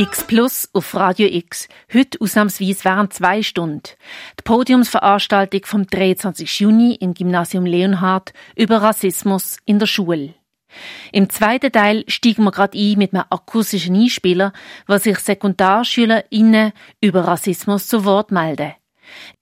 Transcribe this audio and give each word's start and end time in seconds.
X 0.00 0.22
Plus 0.22 0.68
auf 0.74 0.94
Radio 0.94 1.26
X. 1.26 1.66
Heute 1.92 2.20
ausnahmsweise 2.20 2.84
während 2.84 3.12
zwei 3.12 3.42
Stunden. 3.42 3.82
Die 4.38 4.44
Podiumsveranstaltung 4.44 5.62
vom 5.64 5.88
23. 5.88 6.60
Juni 6.60 6.94
im 6.94 7.14
Gymnasium 7.14 7.66
Leonhard 7.66 8.32
über 8.54 8.80
Rassismus 8.80 9.56
in 9.64 9.80
der 9.80 9.86
Schule. 9.86 10.34
Im 11.10 11.28
zweiten 11.30 11.72
Teil 11.72 12.04
steigen 12.06 12.44
wir 12.44 12.52
gerade 12.52 12.78
ein 12.78 12.96
mit 12.96 13.12
einem 13.12 13.24
akustischen 13.28 13.96
Einspieler, 13.96 14.52
was 14.86 15.02
sich 15.02 15.18
SekundarschülerInnen 15.18 16.70
über 17.00 17.22
Rassismus 17.22 17.88
zu 17.88 18.04
Wort 18.04 18.30
melden. 18.30 18.74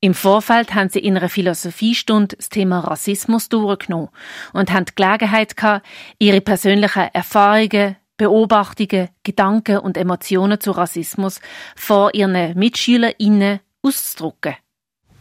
Im 0.00 0.14
Vorfeld 0.14 0.74
haben 0.74 0.88
sie 0.88 1.00
in 1.00 1.18
einer 1.18 1.28
Philosophiestunde 1.28 2.34
das 2.34 2.48
Thema 2.48 2.80
Rassismus 2.80 3.50
durchgenommen 3.50 4.08
und 4.54 4.72
haben 4.72 4.86
die 4.86 4.94
Gelegenheit 4.94 5.54
gehabt, 5.54 5.86
ihre 6.18 6.40
persönlichen 6.40 7.10
Erfahrungen, 7.12 7.96
Beobachtungen, 8.16 9.08
Gedanken 9.22 9.78
und 9.78 9.96
Emotionen 9.96 10.60
zu 10.60 10.70
Rassismus 10.70 11.40
vor 11.76 12.14
ihren 12.14 12.58
MitschülerInnen 12.58 13.60
auszudrücken. 13.82 14.56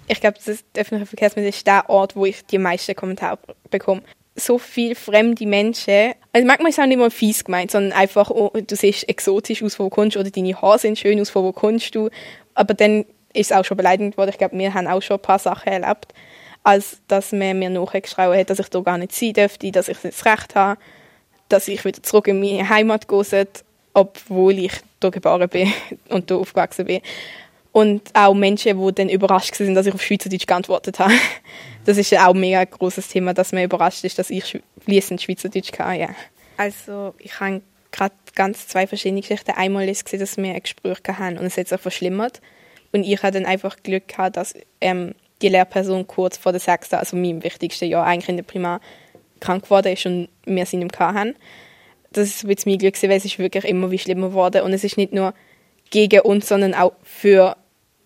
Ich 0.08 0.22
glaube, 0.22 0.38
das 0.44 0.64
öffentliche 0.78 1.08
Verkehrsmittel 1.08 1.50
ist 1.50 1.66
der 1.66 1.90
Ort, 1.90 2.16
wo 2.16 2.26
ich 2.26 2.46
die 2.46 2.58
meisten 2.58 2.96
Kommentare 2.96 3.40
bekomme. 3.70 4.02
So 4.36 4.58
viele 4.58 4.96
fremde 4.96 5.46
Menschen. 5.48 6.14
Also 6.34 6.46
manchmal 6.46 6.70
ist 6.70 6.78
es 6.78 6.84
auch 6.84 6.88
nicht 6.88 6.98
mal 6.98 7.10
fies 7.10 7.44
gemeint, 7.44 7.72
sondern 7.72 7.94
einfach, 7.94 8.30
oh, 8.30 8.52
du 8.56 8.76
siehst 8.76 9.08
exotisch 9.10 9.64
aus, 9.64 9.80
wo 9.80 9.86
du 9.86 9.90
kommst, 9.90 10.18
oder 10.18 10.30
deine 10.30 10.62
Haare 10.62 10.80
sind 10.80 11.00
schön 11.00 11.20
aus, 11.20 11.34
wo 11.34 11.52
kommst 11.54 11.96
du. 11.96 12.10
Aber 12.54 12.74
dann 12.74 13.06
ist 13.34 13.52
es 13.52 13.58
auch 13.58 13.66
schon 13.66 13.78
beleidigend 13.78 14.18
worden. 14.18 14.30
Ich 14.30 14.38
glaube, 14.38 14.58
wir 14.58 14.74
haben 14.74 14.88
auch 14.88 15.02
schon 15.02 15.18
ein 15.18 15.22
paar 15.22 15.40
Sachen 15.40 15.72
erlebt, 15.72 16.14
als 16.64 17.02
dass 17.08 17.32
man 17.32 17.60
mir 17.60 17.70
nachgeschrieben 17.70 18.38
hat, 18.38 18.50
dass 18.50 18.60
ich 18.60 18.70
da 18.70 18.82
gar 18.82 18.98
nicht 18.98 19.14
sein 19.14 19.34
dürfte, 19.34 19.72
dass 19.72 19.88
ich 19.88 19.98
das 19.98 20.26
Recht 20.26 20.56
habe 20.56 20.80
dass 21.50 21.68
ich 21.68 21.84
wieder 21.86 22.02
zurück 22.04 22.28
in 22.28 22.40
meine 22.40 22.68
Heimat 22.68 23.08
gehen 23.08 23.24
sollte, 23.24 23.64
obwohl 23.94 24.60
ich 24.60 24.74
hier 25.02 25.12
geboren 25.12 25.50
bin 25.50 25.72
und 26.10 26.30
hier 26.30 26.38
aufgewachsen 26.38 26.86
bin. 26.86 27.02
Und 27.72 28.04
auch 28.14 28.34
Menschen, 28.34 28.80
die 28.80 28.96
dann 28.96 29.10
überrascht 29.10 29.56
sind, 29.56 29.76
dass 29.76 29.86
ich 29.86 29.94
auf 29.94 30.02
Schweizerdeutsch 30.02 30.48
geantwortet 30.48 31.00
habe. 31.00 31.14
Das 31.84 31.98
ist 31.98 32.10
ja 32.10 32.28
auch 32.28 32.34
ein 32.34 32.40
mega 32.40 32.64
großes 32.64 33.10
Thema, 33.10 33.34
dass 33.34 33.52
man 33.52 33.64
überrascht 33.64 34.04
ist, 34.06 34.18
dass 34.18 34.30
ich 34.30 34.60
fließend 34.84 35.22
Schweizerdeutsch 35.22 35.72
kann. 35.72 36.00
Ja. 36.00 36.10
Also 36.58 37.14
ich 37.20 37.40
habe 37.40 37.62
gerade 37.92 38.16
ganz 38.34 38.68
zwei 38.68 38.88
verschiedene 38.88 39.22
Geschichten. 39.22 39.52
Einmal 39.52 39.88
ist 39.90 40.12
es, 40.12 40.20
dass 40.20 40.38
wir 40.38 40.54
ein 40.54 40.62
Gespräch 40.62 40.98
hatten 41.06 41.38
und 41.38 41.46
es 41.46 41.58
hat 41.58 41.68
sich 41.68 41.80
verschlimmert. 41.80 42.42
Und 42.92 43.04
ich 43.04 43.22
hatte 43.22 43.40
dann 43.40 43.46
einfach 43.46 43.78
Glück 43.84 44.08
gehabt, 44.08 44.38
dass 44.38 44.54
ähm, 44.80 45.16
die 45.42 45.50
Lehrperson 45.50 46.08
kurz 46.08 46.38
vor 46.38 46.52
der 46.52 46.62
sechsten, 46.62 46.96
also 46.96 47.18
meinem 47.18 47.44
wichtigsten 47.44 47.86
Jahr 47.86 48.06
eigentlich 48.06 48.30
in 48.30 48.38
der 48.38 48.44
Primar, 48.44 48.80
krank 49.40 49.64
geworden 49.64 49.94
ist 49.94 50.06
und 50.06 50.30
wir 50.46 50.66
sind 50.66 50.82
im 50.82 50.90
haben. 50.98 51.36
Das 52.12 52.28
ist 52.28 52.44
jetzt 52.44 52.66
mein 52.66 52.78
Glück, 52.78 53.02
weil 53.04 53.12
es 53.12 53.26
ist 53.26 53.40
wirklich 53.40 53.66
immer 53.66 53.92
wie 53.92 54.00
schlimmer 54.00 54.30
geworden 54.30 54.62
und 54.62 54.74
es 54.74 54.84
ist 54.84 54.98
nicht 54.98 55.14
nur 55.14 55.34
gegen 55.90 56.22
uns, 56.22 56.48
sondern 56.48 56.74
auch 56.74 56.94
für 57.04 57.58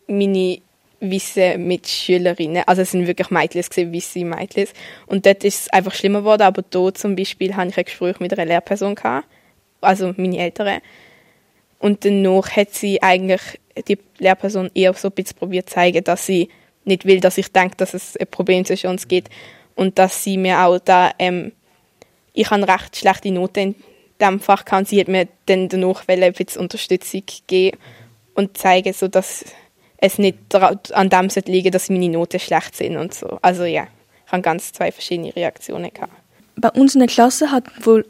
meine 0.08 0.60
weiße 1.02 1.58
Mitschülerinnen. 1.58 2.64
Also 2.66 2.82
es 2.82 2.92
sind 2.92 3.08
wirklich 3.08 3.30
Mädchen 3.30 3.62
gewesen, 3.62 3.94
weisse 3.94 4.26
Mädchen. 4.26 4.68
Und 5.06 5.26
dort 5.26 5.44
ist 5.44 5.62
es 5.62 5.70
einfach 5.70 5.94
schlimmer 5.94 6.20
geworden, 6.20 6.42
aber 6.42 6.62
dort 6.70 6.98
zum 6.98 7.16
Beispiel 7.16 7.56
hatte 7.56 7.70
ich 7.70 7.78
ein 7.78 7.86
Gespräch 7.86 8.20
mit 8.20 8.34
einer 8.34 8.46
Lehrperson, 8.46 8.96
gehabt, 8.96 9.28
also 9.82 10.14
meine 10.18 10.40
Eltern. 10.40 10.82
Und 11.80 12.04
danach 12.04 12.52
hat 12.56 12.74
sie 12.74 13.02
eigentlich 13.02 13.42
die 13.88 13.98
Lehrperson 14.18 14.70
eher 14.74 14.94
so 14.94 15.08
ein 15.08 15.14
bisschen 15.14 15.38
probiert 15.38 15.70
zu 15.70 15.76
zeigen, 15.76 16.04
dass 16.04 16.26
sie 16.26 16.50
nicht 16.84 17.06
will, 17.06 17.22
dass 17.22 17.38
ich 17.38 17.52
denke, 17.52 17.78
dass 17.78 17.94
es 17.94 18.18
ein 18.18 18.28
Problem 18.28 18.66
zwischen 18.66 18.90
uns 18.90 19.08
gibt 19.08 19.30
und 19.80 19.98
dass 19.98 20.26
sie 20.26 20.36
mir 20.36 20.60
auch 20.60 20.78
da, 20.78 21.12
ähm, 21.20 21.54
ich 22.34 22.52
habe 22.52 22.68
recht 22.68 22.98
schlechte 22.98 23.32
Noten 23.32 23.60
in 23.70 23.76
diesem 24.20 24.42
Fach 24.42 24.66
gehabt, 24.66 24.90
sie 24.90 25.00
hat 25.00 25.08
mir 25.08 25.30
dann 25.46 25.70
danach 25.70 26.04
ein 26.06 26.34
bisschen 26.34 26.62
Unterstützung 26.62 27.24
geben 27.48 27.78
und 28.34 28.58
zeigen, 28.58 28.92
so 28.92 29.08
dass 29.08 29.46
es 29.98 30.18
nicht 30.18 30.38
an 30.54 31.10
dem 31.10 31.30
liegen, 31.46 31.72
dass 31.72 31.90
meine 31.90 32.10
Noten 32.10 32.42
schlecht 32.42 32.76
sind 32.76 32.98
und 32.98 33.14
so. 33.14 33.40
Also 33.42 33.64
ja, 33.64 33.88
ich 34.26 34.32
habe 34.34 34.42
ganz 34.42 34.74
zwei 34.74 34.92
verschiedene 34.92 35.34
Reaktionen 35.34 35.94
gehabt. 35.94 36.12
Bei 36.58 36.72
uns 36.72 36.96
in 36.96 37.00
der 37.00 37.08
Klasse 37.08 37.50
hat 37.50 37.64
wohl 37.86 38.06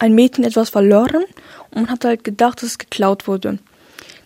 ein 0.00 0.16
Mädchen 0.16 0.42
etwas 0.42 0.70
verloren 0.70 1.24
und 1.70 1.88
hat 1.88 2.04
halt 2.04 2.24
gedacht, 2.24 2.58
dass 2.58 2.70
es 2.70 2.78
geklaut 2.78 3.28
wurde. 3.28 3.60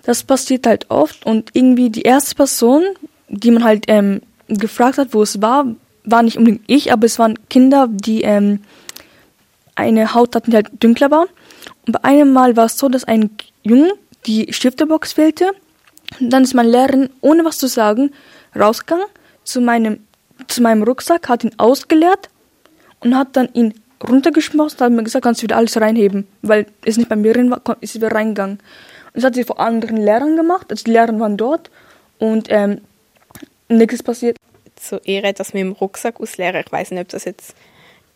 Das 0.04 0.24
passiert 0.24 0.66
halt 0.66 0.90
oft 0.90 1.26
und 1.26 1.50
irgendwie 1.52 1.90
die 1.90 2.02
erste 2.02 2.34
Person, 2.34 2.84
die 3.28 3.50
man 3.50 3.64
halt 3.64 3.84
ähm, 3.88 4.22
gefragt 4.48 4.96
hat, 4.96 5.12
wo 5.12 5.22
es 5.22 5.42
war, 5.42 5.66
war 6.06 6.22
nicht 6.22 6.38
unbedingt 6.38 6.62
ich, 6.66 6.92
aber 6.92 7.04
es 7.04 7.18
waren 7.18 7.38
Kinder, 7.48 7.88
die 7.90 8.22
ähm, 8.22 8.60
eine 9.74 10.14
Haut 10.14 10.34
hatten, 10.34 10.50
die 10.50 10.56
halt 10.56 10.70
dunkler 10.80 11.10
war. 11.10 11.26
Und 11.86 11.92
bei 11.92 12.04
einem 12.04 12.32
Mal 12.32 12.56
war 12.56 12.66
es 12.66 12.78
so, 12.78 12.88
dass 12.88 13.04
ein 13.04 13.30
Junge 13.62 13.92
die 14.26 14.52
Stiftebox 14.52 15.12
fehlte. 15.12 15.52
Und 16.20 16.30
dann 16.30 16.44
ist 16.44 16.54
meine 16.54 16.70
Lehrerin, 16.70 17.10
ohne 17.20 17.44
was 17.44 17.58
zu 17.58 17.66
sagen, 17.66 18.12
rausgegangen 18.58 19.06
zu 19.44 19.60
meinem, 19.60 20.00
zu 20.48 20.62
meinem 20.62 20.82
Rucksack, 20.82 21.28
hat 21.28 21.44
ihn 21.44 21.52
ausgeleert 21.58 22.30
und 23.00 23.16
hat 23.16 23.36
dann 23.36 23.48
ihn 23.52 23.74
runtergeschmissen 24.08 24.78
und 24.78 24.84
hat 24.84 24.92
mir 24.92 25.02
gesagt, 25.02 25.24
kannst 25.24 25.42
du 25.42 25.44
wieder 25.44 25.56
alles 25.56 25.80
reinheben, 25.80 26.26
weil 26.42 26.66
es 26.84 26.96
nicht 26.96 27.08
bei 27.08 27.16
mir 27.16 27.32
drin 27.32 27.50
war, 27.50 27.60
ist 27.80 27.94
wieder 27.94 28.12
reingegangen. 28.12 28.58
Und 28.58 29.16
das 29.16 29.24
hat 29.24 29.34
sie 29.34 29.44
vor 29.44 29.60
anderen 29.60 29.96
Lehrern 29.96 30.36
gemacht, 30.36 30.66
also 30.70 30.84
die 30.84 30.92
Lehrer 30.92 31.18
waren 31.18 31.36
dort 31.36 31.70
und 32.18 32.46
ähm, 32.50 32.80
nichts 33.68 34.02
passiert 34.02 34.36
zur 34.76 35.04
Ehre, 35.06 35.32
dass 35.32 35.54
wir 35.54 35.60
im 35.60 35.72
Rucksack 35.72 36.20
ausleeren. 36.20 36.62
Ich 36.64 36.72
weiß 36.72 36.90
nicht, 36.90 37.00
ob 37.00 37.08
das 37.08 37.24
jetzt, 37.24 37.54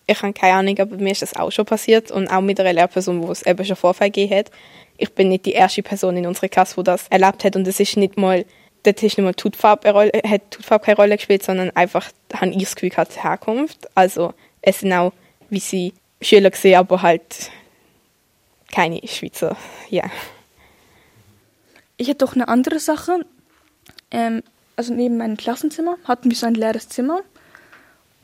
ich 0.07 0.23
habe 0.23 0.33
keine 0.33 0.55
Ahnung, 0.55 0.79
aber 0.79 0.97
mir 0.97 1.13
ist 1.13 1.23
das 1.23 1.37
auch 1.37 1.51
schon 1.51 1.65
passiert 1.65 2.11
und 2.11 2.29
auch 2.29 2.41
mit 2.41 2.61
einer 2.61 2.73
Lehrperson, 2.73 3.23
wo 3.23 3.31
es 3.33 3.43
eben 3.43 3.65
schon 3.65 3.77
Vorfall 3.77 4.11
gegeben 4.11 4.37
hat. 4.37 4.51
Ich 4.97 5.13
bin 5.15 5.29
nicht 5.29 5.47
die 5.47 5.53
erste 5.53 5.83
Person 5.83 6.17
in 6.17 6.27
unserer 6.27 6.49
Klasse, 6.49 6.77
die 6.77 6.85
das 6.85 7.09
erlebt 7.09 7.45
hat 7.45 7.57
und 7.57 7.67
es 7.67 7.81
ist 7.81 7.97
nicht 7.97 8.17
mal, 8.17 8.45
dort 8.83 9.03
ist 9.03 9.17
nicht 9.17 9.25
mal 9.25 9.35
Tutfarbe, 9.35 10.13
hat 10.27 10.51
Tutfarbe 10.51 10.85
keine 10.85 10.97
Rolle 10.97 11.17
gespielt, 11.17 11.43
sondern 11.43 11.71
einfach, 11.71 12.11
habe 12.35 12.51
ich 12.51 12.59
das 12.59 12.75
Gefühl 12.75 12.91
gehabt, 12.91 13.23
Herkunft. 13.23 13.89
Also 13.95 14.35
es 14.63 14.81
sind 14.81 14.93
auch, 14.93 15.13
wie 15.49 15.61
sie 15.61 15.95
Schüler 16.21 16.51
gesehen, 16.51 16.77
aber 16.77 17.03
halt 17.03 17.51
keine 18.71 19.01
Schweizer, 19.07 19.57
ja. 19.89 20.05
Ich 21.97 22.09
hätte 22.09 22.25
doch 22.25 22.35
eine 22.35 22.49
andere 22.49 22.79
Sache. 22.79 23.21
Ähm, 24.11 24.43
also 24.81 24.95
neben 24.95 25.19
meinem 25.19 25.37
Klassenzimmer, 25.37 25.99
hatten 26.05 26.31
wir 26.31 26.37
so 26.39 26.47
ein 26.47 26.55
leeres 26.55 26.89
Zimmer. 26.89 27.21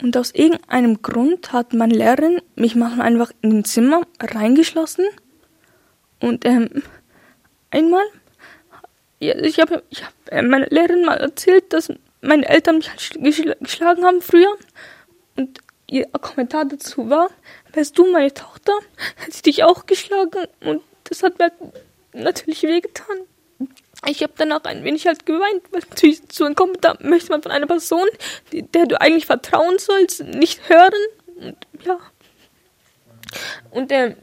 Und 0.01 0.17
aus 0.17 0.31
irgendeinem 0.31 1.03
Grund 1.03 1.53
hat 1.53 1.75
meine 1.75 1.93
Lehrerin 1.93 2.41
mich 2.55 2.75
manchmal 2.75 3.09
einfach 3.09 3.31
in 3.43 3.59
ein 3.59 3.65
Zimmer 3.67 4.01
reingeschlossen. 4.19 5.05
Und 6.19 6.47
ähm, 6.47 6.83
einmal, 7.71 8.05
ich 9.19 9.61
habe 9.61 9.83
ich 9.91 10.03
hab, 10.03 10.15
äh, 10.31 10.41
meine 10.41 10.65
Lehrerin 10.71 11.05
mal 11.05 11.19
erzählt, 11.19 11.75
dass 11.75 11.93
meine 12.23 12.49
Eltern 12.49 12.79
mich 12.79 12.89
halt 13.39 13.59
geschlagen 13.61 14.03
haben 14.07 14.23
früher. 14.23 14.57
Und 15.37 15.59
ihr 15.91 16.07
Kommentar 16.07 16.65
dazu 16.65 17.11
war, 17.11 17.29
wärst 17.75 17.99
du 17.99 18.11
meine 18.11 18.33
Tochter, 18.33 18.73
hätte 19.17 19.33
ich 19.35 19.43
dich 19.43 19.63
auch 19.63 19.85
geschlagen. 19.85 20.47
Und 20.61 20.81
das 21.05 21.23
hat 21.23 21.39
mir 21.39 21.53
natürlich 22.15 22.63
wehgetan 22.63 23.27
ich 24.07 24.23
habe 24.23 24.33
danach 24.37 24.65
ein 24.65 24.85
wenig 24.85 25.07
halt 25.07 25.27
geweint, 25.27 25.63
weil 25.71 25.83
natürlich 25.89 26.23
so 26.31 26.45
ein 26.45 26.55
Kommentar 26.55 26.97
möchte 27.01 27.31
man 27.31 27.43
von 27.43 27.53
einer 27.53 27.67
Person, 27.67 28.07
die, 28.53 28.63
der 28.63 28.87
du 28.87 29.01
eigentlich 29.01 29.27
vertrauen 29.27 29.79
sollst, 29.79 30.23
nicht 30.23 30.69
hören. 30.69 30.93
Und, 31.37 31.57
ja. 31.85 31.99
Und 33.71 33.93
äh, 33.93 34.15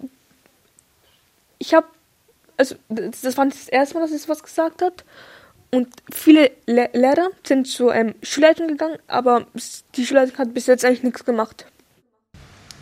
ich 1.60 1.74
habe, 1.74 1.88
also 2.58 2.76
das, 2.90 3.38
war 3.38 3.46
das 3.46 3.68
erste 3.68 3.96
Mal, 3.96 4.02
dass 4.02 4.12
es 4.12 4.30
was 4.30 4.44
gesagt 4.44 4.82
hat. 4.82 5.04
Und 5.72 5.88
viele 6.14 6.52
Le 6.68 6.90
Lehrer 6.94 7.30
sind 7.44 7.68
zur 7.68 7.96
ähm, 7.96 8.14
Schulleitung 8.22 8.68
gegangen, 8.68 9.00
aber 9.08 9.48
die 9.96 10.06
Schulleitung 10.06 10.38
hat 10.38 10.54
bis 10.54 10.68
jetzt 10.68 10.86
eigentlich 10.86 11.04
nichts 11.04 11.26
gemacht. 11.26 11.66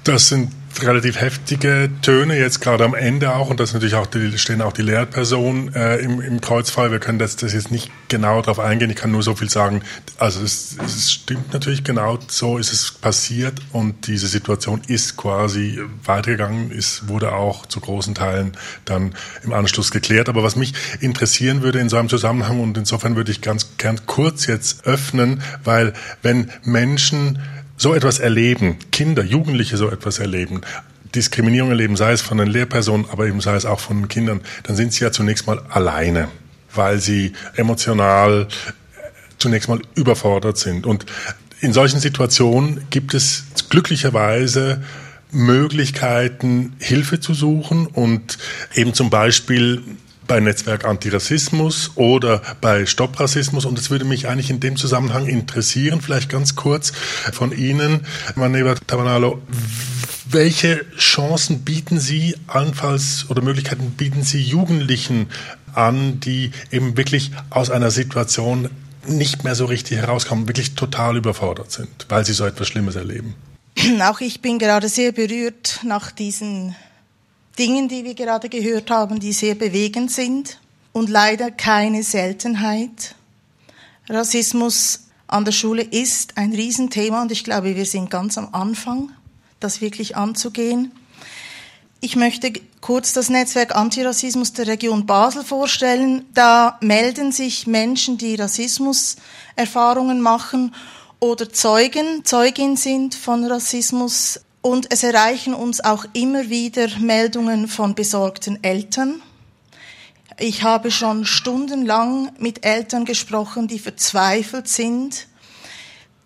Das 0.04 0.30
sind 0.30 0.52
relativ 0.80 1.20
heftige 1.20 1.90
Töne 2.02 2.38
jetzt 2.38 2.62
gerade 2.62 2.86
am 2.86 2.96
Ende 2.96 3.36
auch 3.36 3.50
und 3.50 3.60
das 3.60 3.74
natürlich 3.74 3.96
auch 3.96 4.08
die, 4.08 4.38
stehen 4.38 4.62
auch 4.62 4.74
die 4.74 4.82
Lehrpersonen 4.82 5.74
äh, 5.76 5.98
im, 5.98 6.22
im 6.22 6.42
Kreuzfall. 6.42 6.92
Wir 6.92 7.00
können 7.00 7.20
das, 7.20 7.36
das 7.36 7.54
jetzt 7.54 7.72
nicht 7.72 7.92
genau 8.08 8.42
darauf 8.42 8.60
eingehen. 8.60 8.90
Ich 8.90 8.96
kann 8.96 9.12
nur 9.12 9.22
so 9.22 9.36
viel 9.36 9.50
sagen. 9.50 9.82
Also 10.18 10.42
es, 10.42 10.78
es 10.84 11.12
stimmt 11.12 11.54
natürlich 11.54 11.84
genau 11.84 12.18
so 12.28 12.58
ist 12.58 12.74
es 12.74 12.92
passiert 12.92 13.60
und 13.74 14.08
diese 14.08 14.28
Situation 14.28 14.82
ist 14.88 15.18
quasi 15.18 15.80
weitergegangen. 16.04 16.72
Es 16.72 17.08
wurde 17.08 17.34
auch 17.34 17.66
zu 17.66 17.80
großen 17.80 18.16
Teilen 18.16 18.54
dann 18.86 19.14
im 19.44 19.54
Anschluss 19.54 19.92
geklärt. 19.92 20.30
Aber 20.30 20.42
was 20.42 20.56
mich 20.56 20.74
interessieren 21.00 21.62
würde 21.62 21.80
in 21.80 21.90
so 21.90 21.98
einem 21.98 22.10
Zusammenhang 22.10 22.60
und 22.60 22.78
insofern 22.78 23.16
würde 23.16 23.32
ich 23.32 23.42
ganz 23.42 23.78
gern 23.78 24.06
kurz 24.06 24.48
jetzt 24.48 24.86
öffnen, 24.86 25.42
weil 25.64 25.94
wenn 26.22 26.50
Menschen 26.64 27.40
so 27.82 27.96
etwas 27.96 28.20
erleben, 28.20 28.78
Kinder, 28.92 29.24
Jugendliche 29.24 29.76
so 29.76 29.90
etwas 29.90 30.20
erleben, 30.20 30.62
Diskriminierung 31.16 31.72
erleben, 31.72 31.96
sei 31.98 32.12
es 32.12 32.22
von 32.22 32.38
den 32.38 32.48
Lehrpersonen, 32.48 33.08
aber 33.10 33.26
eben 33.26 33.42
sei 33.42 33.56
es 33.56 33.66
auch 33.66 33.80
von 33.80 34.04
den 34.04 34.08
Kindern, 34.08 34.42
dann 34.64 34.76
sind 34.76 34.94
sie 34.94 35.04
ja 35.04 35.12
zunächst 35.12 35.48
mal 35.48 35.60
alleine, 35.68 36.28
weil 36.76 37.00
sie 37.00 37.34
emotional 37.56 38.48
zunächst 39.40 39.68
mal 39.68 39.82
überfordert 39.96 40.60
sind. 40.60 40.86
Und 40.86 41.08
in 41.60 41.74
solchen 41.74 42.00
Situationen 42.00 42.86
gibt 42.92 43.16
es 43.16 43.46
glücklicherweise 43.70 44.84
Möglichkeiten, 45.32 46.74
Hilfe 46.78 47.20
zu 47.20 47.34
suchen 47.34 47.88
und 47.88 48.38
eben 48.76 48.94
zum 48.94 49.10
Beispiel 49.10 49.82
bei 50.32 50.40
Netzwerk 50.40 50.86
Antirassismus 50.86 51.92
oder 51.96 52.42
bei 52.62 52.86
Stopp 52.86 53.20
Rassismus. 53.20 53.66
Und 53.66 53.78
es 53.78 53.90
würde 53.90 54.06
mich 54.06 54.30
eigentlich 54.30 54.50
in 54.50 54.62
dem 54.62 54.78
Zusammenhang 54.78 55.28
interessieren, 55.28 56.00
vielleicht 56.00 56.30
ganz 56.30 56.56
kurz 56.56 56.94
von 57.34 57.52
Ihnen, 57.52 58.06
Maneva 58.36 58.76
Tabanalo, 58.76 59.42
welche 60.30 60.86
Chancen 60.96 61.64
bieten 61.66 62.00
Sie 62.00 62.38
allenfalls 62.48 63.26
oder 63.28 63.42
Möglichkeiten 63.42 63.92
bieten 63.98 64.24
Sie 64.24 64.42
Jugendlichen 64.42 65.28
an, 65.74 66.22
die 66.22 66.52
eben 66.72 66.96
wirklich 66.96 67.32
aus 67.50 67.70
einer 67.70 67.92
Situation 67.92 68.70
nicht 69.06 69.44
mehr 69.44 69.56
so 69.56 69.66
richtig 69.66 69.98
herauskommen, 69.98 70.48
wirklich 70.48 70.76
total 70.76 71.18
überfordert 71.18 71.74
sind, 71.74 72.06
weil 72.08 72.26
sie 72.26 72.32
so 72.32 72.46
etwas 72.46 72.70
Schlimmes 72.70 72.96
erleben? 72.96 73.36
Auch 74.02 74.22
ich 74.22 74.40
bin 74.40 74.60
gerade 74.60 74.88
sehr 74.88 75.12
berührt 75.12 75.82
nach 75.84 76.10
diesen 76.10 76.74
Dingen, 77.58 77.88
die 77.88 78.04
wir 78.04 78.14
gerade 78.14 78.50
gehört 78.50 78.90
haben, 78.90 79.20
die 79.20 79.34
sehr 79.34 79.56
bewegend 79.56 80.12
sind 80.12 80.60
und 80.94 81.10
leider 81.10 81.52
keine 81.52 82.04
Seltenheit. 82.04 83.16
Rassismus 84.10 85.08
an 85.28 85.46
der 85.46 85.52
Schule 85.52 85.82
ist 85.82 86.38
ein 86.38 86.54
Riesenthema 86.54 87.22
und 87.22 87.32
ich 87.32 87.44
glaube, 87.44 87.76
wir 87.76 87.86
sind 87.86 88.10
ganz 88.10 88.38
am 88.38 88.50
Anfang, 88.54 89.12
das 89.60 89.82
wirklich 89.82 90.16
anzugehen. 90.16 90.92
Ich 92.02 92.16
möchte 92.16 92.52
kurz 92.82 93.14
das 93.14 93.30
Netzwerk 93.30 93.76
Antirassismus 93.76 94.54
der 94.54 94.68
Region 94.68 95.06
Basel 95.06 95.44
vorstellen. 95.44 96.26
Da 96.34 96.80
melden 96.82 97.32
sich 97.32 97.68
Menschen, 97.68 98.18
die 98.18 98.36
Rassismuserfahrungen 98.36 100.20
machen 100.20 100.74
oder 101.20 101.54
Zeugen, 101.54 102.26
Zeugin 102.26 102.76
sind 102.76 103.14
von 103.14 103.46
Rassismus. 103.46 104.42
Und 104.62 104.92
es 104.92 105.04
erreichen 105.04 105.54
uns 105.56 105.84
auch 105.84 106.06
immer 106.14 106.50
wieder 106.50 106.88
Meldungen 107.00 107.68
von 107.68 107.96
besorgten 107.96 108.64
Eltern. 108.64 109.22
Ich 110.40 110.64
habe 110.64 110.92
schon 110.92 111.26
stundenlang 111.26 112.32
mit 112.38 112.64
Eltern 112.66 113.06
gesprochen, 113.06 113.68
die 113.68 113.80
verzweifelt 113.80 114.68
sind, 114.68 115.28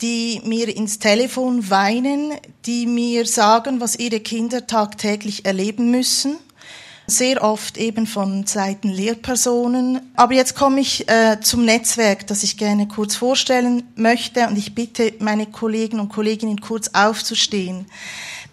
die 0.02 0.42
mir 0.44 0.76
ins 0.76 1.00
Telefon 1.00 1.70
weinen, 1.70 2.34
die 2.66 2.86
mir 2.86 3.26
sagen, 3.26 3.80
was 3.80 3.98
ihre 3.98 4.20
Kinder 4.20 4.68
tagtäglich 4.68 5.46
erleben 5.46 5.90
müssen. 5.90 6.38
Sehr 7.08 7.44
oft 7.44 7.78
eben 7.78 8.08
von 8.08 8.48
Seiten 8.48 8.90
Lehrpersonen. 8.90 10.02
Aber 10.16 10.34
jetzt 10.34 10.56
komme 10.56 10.82
ich 10.82 11.08
äh, 11.08 11.40
zum 11.40 11.64
Netzwerk, 11.64 12.26
das 12.28 12.42
ich 12.42 12.58
gerne 12.58 12.88
kurz 12.88 13.16
vorstellen 13.16 13.84
möchte 13.96 14.48
und 14.48 14.58
ich 14.58 14.74
bitte 14.74 15.14
meine 15.20 15.46
Kollegen 15.46 16.00
und 16.00 16.10
Kolleginnen 16.10 16.62
kurz 16.62 16.90
aufzustehen. 16.94 17.86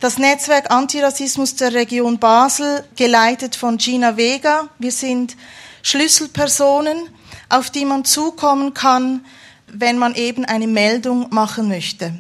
Das 0.01 0.19
Netzwerk 0.19 0.71
Antirassismus 0.71 1.55
der 1.55 1.73
Region 1.73 2.19
Basel, 2.19 2.85
geleitet 2.97 3.57
von 3.57 3.79
Gina 3.79 4.17
Vega. 4.17 4.69
Wir 4.79 4.93
sind 4.93 5.37
Schlüsselpersonen, 5.83 7.09
auf 7.49 7.71
die 7.71 7.85
man 7.85 8.05
zukommen 8.05 8.75
kann, 8.75 9.25
wenn 9.69 9.97
man 9.97 10.15
eben 10.15 10.45
eine 10.45 10.67
Meldung 10.67 11.29
machen 11.31 11.69
möchte. 11.69 12.13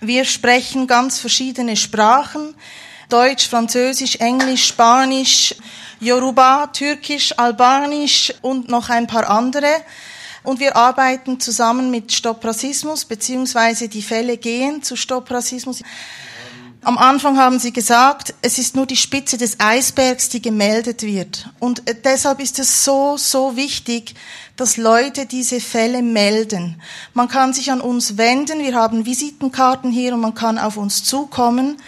Wir 0.00 0.24
sprechen 0.24 0.86
ganz 0.86 1.18
verschiedene 1.18 1.76
Sprachen. 1.76 2.54
Deutsch, 3.08 3.48
Französisch, 3.48 4.16
Englisch, 4.16 4.66
Spanisch, 4.66 5.54
Yoruba, 6.00 6.68
Türkisch, 6.68 7.36
Albanisch 7.38 8.32
und 8.42 8.68
noch 8.68 8.88
ein 8.88 9.06
paar 9.06 9.28
andere. 9.28 9.68
Und 10.44 10.60
wir 10.60 10.76
arbeiten 10.76 11.40
zusammen 11.40 11.90
mit 11.90 12.12
Stopp 12.12 12.44
Rassismus, 12.44 13.04
beziehungsweise 13.04 13.88
die 13.88 14.02
Fälle 14.02 14.36
gehen 14.36 14.82
zu 14.82 14.96
Stopp 14.96 15.30
Rassismus. 15.30 15.82
Am 16.82 16.96
Anfang 16.96 17.36
haben 17.36 17.58
Sie 17.58 17.72
gesagt, 17.72 18.34
es 18.40 18.58
ist 18.58 18.76
nur 18.76 18.86
die 18.86 18.96
Spitze 18.96 19.36
des 19.36 19.58
Eisbergs, 19.58 20.28
die 20.28 20.40
gemeldet 20.40 21.02
wird. 21.02 21.48
Und 21.58 21.82
deshalb 22.04 22.38
ist 22.40 22.60
es 22.60 22.84
so, 22.84 23.16
so 23.16 23.56
wichtig, 23.56 24.14
dass 24.56 24.76
Leute 24.76 25.26
diese 25.26 25.60
Fälle 25.60 26.02
melden. 26.02 26.80
Man 27.14 27.26
kann 27.26 27.52
sich 27.52 27.72
an 27.72 27.80
uns 27.80 28.16
wenden, 28.16 28.60
wir 28.60 28.76
haben 28.76 29.06
Visitenkarten 29.06 29.90
hier 29.90 30.14
und 30.14 30.20
man 30.20 30.34
kann 30.34 30.58
auf 30.58 30.76
uns 30.76 31.02
zukommen. 31.02 31.78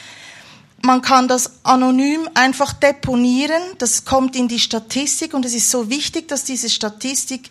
Man 0.83 1.03
kann 1.03 1.29
das 1.29 1.51
anonym 1.63 2.29
einfach 2.35 2.73
deponieren, 2.73 3.63
das 3.79 4.05
kommt 4.07 4.35
in 4.35 4.49
die 4.49 4.59
Statistik 4.59 5.35
und 5.35 5.45
es 5.45 5.55
ist 5.55 5.71
so 5.71 5.91
wichtig, 5.91 6.29
dass 6.29 6.45
diese 6.45 6.71
Statistik 6.71 7.51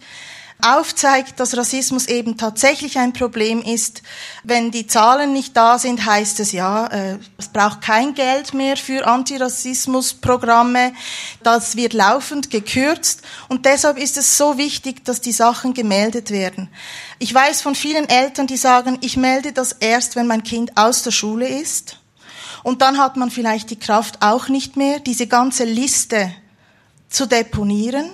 aufzeigt, 0.62 1.40
dass 1.40 1.56
Rassismus 1.56 2.08
eben 2.08 2.36
tatsächlich 2.36 2.98
ein 2.98 3.14
Problem 3.14 3.62
ist. 3.62 4.02
Wenn 4.44 4.72
die 4.72 4.88
Zahlen 4.88 5.32
nicht 5.32 5.56
da 5.56 5.80
sind, 5.80 6.06
heißt 6.06 6.40
es 6.42 6.52
ja, 6.52 6.88
äh, 6.88 7.18
es 7.38 7.48
braucht 7.48 7.82
kein 7.82 8.14
Geld 8.14 8.54
mehr 8.54 8.76
für 8.76 9.08
Antirassismusprogramme. 9.08 10.94
Das 11.44 11.78
wird 11.78 11.94
laufend 11.94 12.50
gekürzt 12.50 13.22
und 13.48 13.66
deshalb 13.66 13.98
ist 13.98 14.18
es 14.18 14.38
so 14.38 14.58
wichtig, 14.58 15.06
dass 15.06 15.22
die 15.22 15.32
Sachen 15.32 15.74
gemeldet 15.74 16.30
werden. 16.30 16.70
Ich 17.20 17.34
weiß 17.34 17.62
von 17.62 17.76
vielen 17.76 18.10
Eltern, 18.10 18.48
die 18.48 18.58
sagen, 18.58 18.98
ich 19.02 19.16
melde 19.16 19.54
das 19.54 19.72
erst, 19.72 20.16
wenn 20.18 20.28
mein 20.28 20.44
Kind 20.44 20.76
aus 20.76 21.04
der 21.04 21.12
Schule 21.12 21.48
ist. 21.48 22.00
Und 22.64 22.82
dann 22.82 22.98
hat 22.98 23.18
man 23.18 23.32
vielleicht 23.32 23.70
die 23.70 23.80
Kraft 23.80 24.22
auch 24.22 24.50
nicht 24.50 24.76
mehr, 24.76 25.00
diese 25.00 25.28
ganze 25.28 25.64
Liste 25.64 26.32
zu 27.10 27.26
deponieren. 27.26 28.10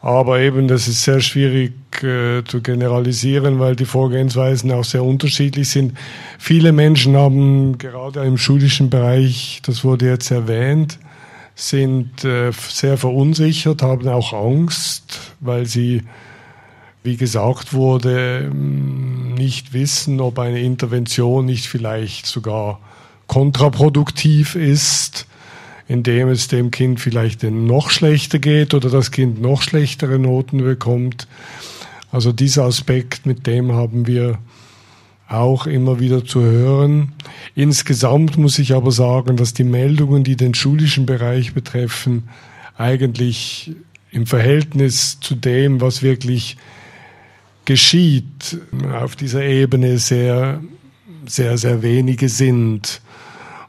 Aber 0.00 0.40
eben, 0.40 0.68
das 0.68 0.88
ist 0.88 1.02
sehr 1.02 1.20
schwierig 1.20 1.72
äh, 2.02 2.44
zu 2.44 2.60
generalisieren, 2.60 3.58
weil 3.58 3.74
die 3.76 3.86
Vorgehensweisen 3.86 4.70
auch 4.70 4.84
sehr 4.84 5.02
unterschiedlich 5.02 5.68
sind. 5.68 5.96
Viele 6.38 6.72
Menschen 6.72 7.16
haben 7.16 7.78
gerade 7.78 8.24
im 8.24 8.38
schulischen 8.38 8.90
Bereich, 8.90 9.62
das 9.64 9.84
wurde 9.84 10.06
jetzt 10.06 10.30
erwähnt, 10.30 10.98
sind 11.54 12.24
äh, 12.24 12.52
sehr 12.52 12.98
verunsichert, 12.98 13.82
haben 13.82 14.06
auch 14.08 14.32
Angst, 14.32 15.34
weil 15.40 15.64
sie, 15.64 16.02
wie 17.02 17.16
gesagt 17.16 17.72
wurde, 17.72 18.50
nicht 18.54 19.72
wissen, 19.72 20.20
ob 20.20 20.38
eine 20.38 20.60
Intervention 20.60 21.46
nicht 21.46 21.66
vielleicht 21.66 22.26
sogar 22.26 22.80
kontraproduktiv 23.26 24.54
ist, 24.54 25.26
indem 25.88 26.28
es 26.28 26.48
dem 26.48 26.70
Kind 26.70 27.00
vielleicht 27.00 27.42
noch 27.42 27.90
schlechter 27.90 28.38
geht 28.38 28.74
oder 28.74 28.90
das 28.90 29.10
Kind 29.10 29.40
noch 29.40 29.62
schlechtere 29.62 30.18
Noten 30.18 30.58
bekommt. 30.58 31.28
Also 32.10 32.32
dieser 32.32 32.64
Aspekt, 32.64 33.26
mit 33.26 33.46
dem 33.46 33.72
haben 33.72 34.06
wir 34.06 34.38
auch 35.28 35.66
immer 35.66 35.98
wieder 35.98 36.24
zu 36.24 36.40
hören. 36.40 37.12
Insgesamt 37.54 38.36
muss 38.36 38.58
ich 38.58 38.74
aber 38.74 38.92
sagen, 38.92 39.36
dass 39.36 39.54
die 39.54 39.64
Meldungen, 39.64 40.24
die 40.24 40.36
den 40.36 40.54
schulischen 40.54 41.06
Bereich 41.06 41.52
betreffen, 41.52 42.28
eigentlich 42.76 43.72
im 44.10 44.26
Verhältnis 44.26 45.18
zu 45.20 45.34
dem, 45.34 45.80
was 45.80 46.02
wirklich 46.02 46.56
geschieht, 47.64 48.60
auf 48.92 49.16
dieser 49.16 49.44
Ebene 49.44 49.98
sehr, 49.98 50.62
sehr, 51.26 51.58
sehr 51.58 51.82
wenige 51.82 52.28
sind. 52.28 53.00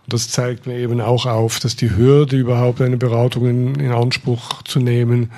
Das 0.07 0.29
zeigt 0.29 0.67
mir 0.67 0.77
eben 0.77 1.01
auch 1.01 1.25
auf, 1.25 1.59
dass 1.59 1.75
die 1.75 1.95
Hürde, 1.95 2.37
überhaupt 2.37 2.81
eine 2.81 2.97
Beratung 2.97 3.47
in, 3.47 3.75
in 3.75 3.91
Anspruch 3.91 4.63
zu 4.63 4.79
nehmen, 4.79 5.31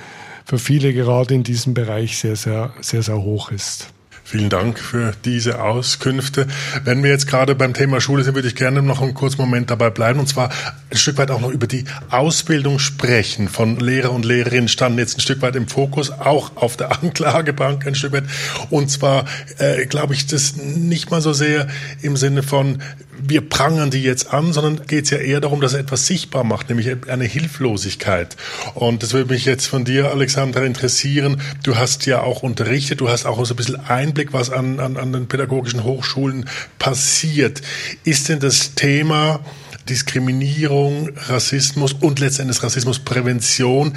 für 0.45 0.59
viele 0.59 0.93
gerade 0.93 1.33
in 1.33 1.43
diesem 1.43 1.73
Bereich 1.73 2.17
sehr, 2.17 2.35
sehr, 2.35 2.73
sehr, 2.81 3.01
sehr 3.01 3.21
hoch 3.21 3.51
ist. 3.51 3.91
Vielen 4.29 4.49
Dank 4.51 4.77
für 4.77 5.13
diese 5.25 5.59
Auskünfte. 5.59 6.45
Wenn 6.83 7.01
wir 7.01 7.09
jetzt 7.09 7.25
gerade 7.25 7.55
beim 7.55 7.73
Thema 7.73 7.99
Schule 7.99 8.23
sind, 8.23 8.35
würde 8.35 8.47
ich 8.47 8.55
gerne 8.55 8.83
noch 8.83 9.01
einen 9.01 9.15
kurzen 9.15 9.41
Moment 9.41 9.71
dabei 9.71 9.89
bleiben 9.89 10.19
und 10.19 10.27
zwar 10.27 10.51
ein 10.91 10.97
Stück 10.97 11.17
weit 11.17 11.31
auch 11.31 11.41
noch 11.41 11.49
über 11.49 11.65
die 11.65 11.85
Ausbildung 12.11 12.77
sprechen 12.77 13.47
von 13.47 13.79
Lehrer 13.79 14.11
und 14.11 14.25
Lehrerinnen 14.25 14.67
standen 14.67 14.99
jetzt 14.99 15.17
ein 15.17 15.21
Stück 15.21 15.41
weit 15.41 15.55
im 15.55 15.67
Fokus, 15.67 16.11
auch 16.11 16.57
auf 16.57 16.77
der 16.77 16.91
Anklagebank 17.01 17.87
ein 17.87 17.95
Stück 17.95 18.11
weit. 18.11 18.25
Und 18.69 18.91
zwar 18.91 19.25
äh, 19.57 19.87
glaube 19.87 20.13
ich 20.13 20.27
das 20.27 20.57
nicht 20.57 21.09
mal 21.09 21.21
so 21.21 21.33
sehr 21.33 21.67
im 22.03 22.15
Sinne 22.15 22.43
von 22.43 22.83
wir 23.21 23.47
prangern 23.47 23.91
die 23.91 24.01
jetzt 24.01 24.33
an, 24.33 24.53
sondern 24.53 24.85
geht 24.87 25.05
es 25.05 25.09
ja 25.11 25.17
eher 25.17 25.41
darum, 25.41 25.61
dass 25.61 25.73
er 25.73 25.79
etwas 25.79 26.07
sichtbar 26.07 26.43
macht, 26.43 26.69
nämlich 26.69 26.89
eine 27.09 27.25
Hilflosigkeit. 27.25 28.37
Und 28.75 29.03
das 29.03 29.13
würde 29.13 29.33
mich 29.33 29.45
jetzt 29.45 29.65
von 29.65 29.85
dir, 29.85 30.11
Alexandra, 30.11 30.61
interessieren. 30.63 31.41
Du 31.63 31.75
hast 31.77 32.05
ja 32.05 32.21
auch 32.21 32.43
unterrichtet, 32.43 33.01
du 33.01 33.09
hast 33.09 33.25
auch 33.25 33.43
so 33.45 33.53
ein 33.53 33.57
bisschen 33.57 33.79
Einblick, 33.87 34.18
was 34.31 34.49
an, 34.49 34.79
an, 34.79 34.97
an 34.97 35.13
den 35.13 35.27
pädagogischen 35.27 35.83
Hochschulen 35.83 36.49
passiert. 36.77 37.61
Ist 38.03 38.29
denn 38.29 38.39
das 38.39 38.75
Thema 38.75 39.39
Diskriminierung, 39.87 41.09
Rassismus 41.15 41.93
und 41.93 42.19
letztendlich 42.19 42.61
Rassismusprävention 42.61 43.95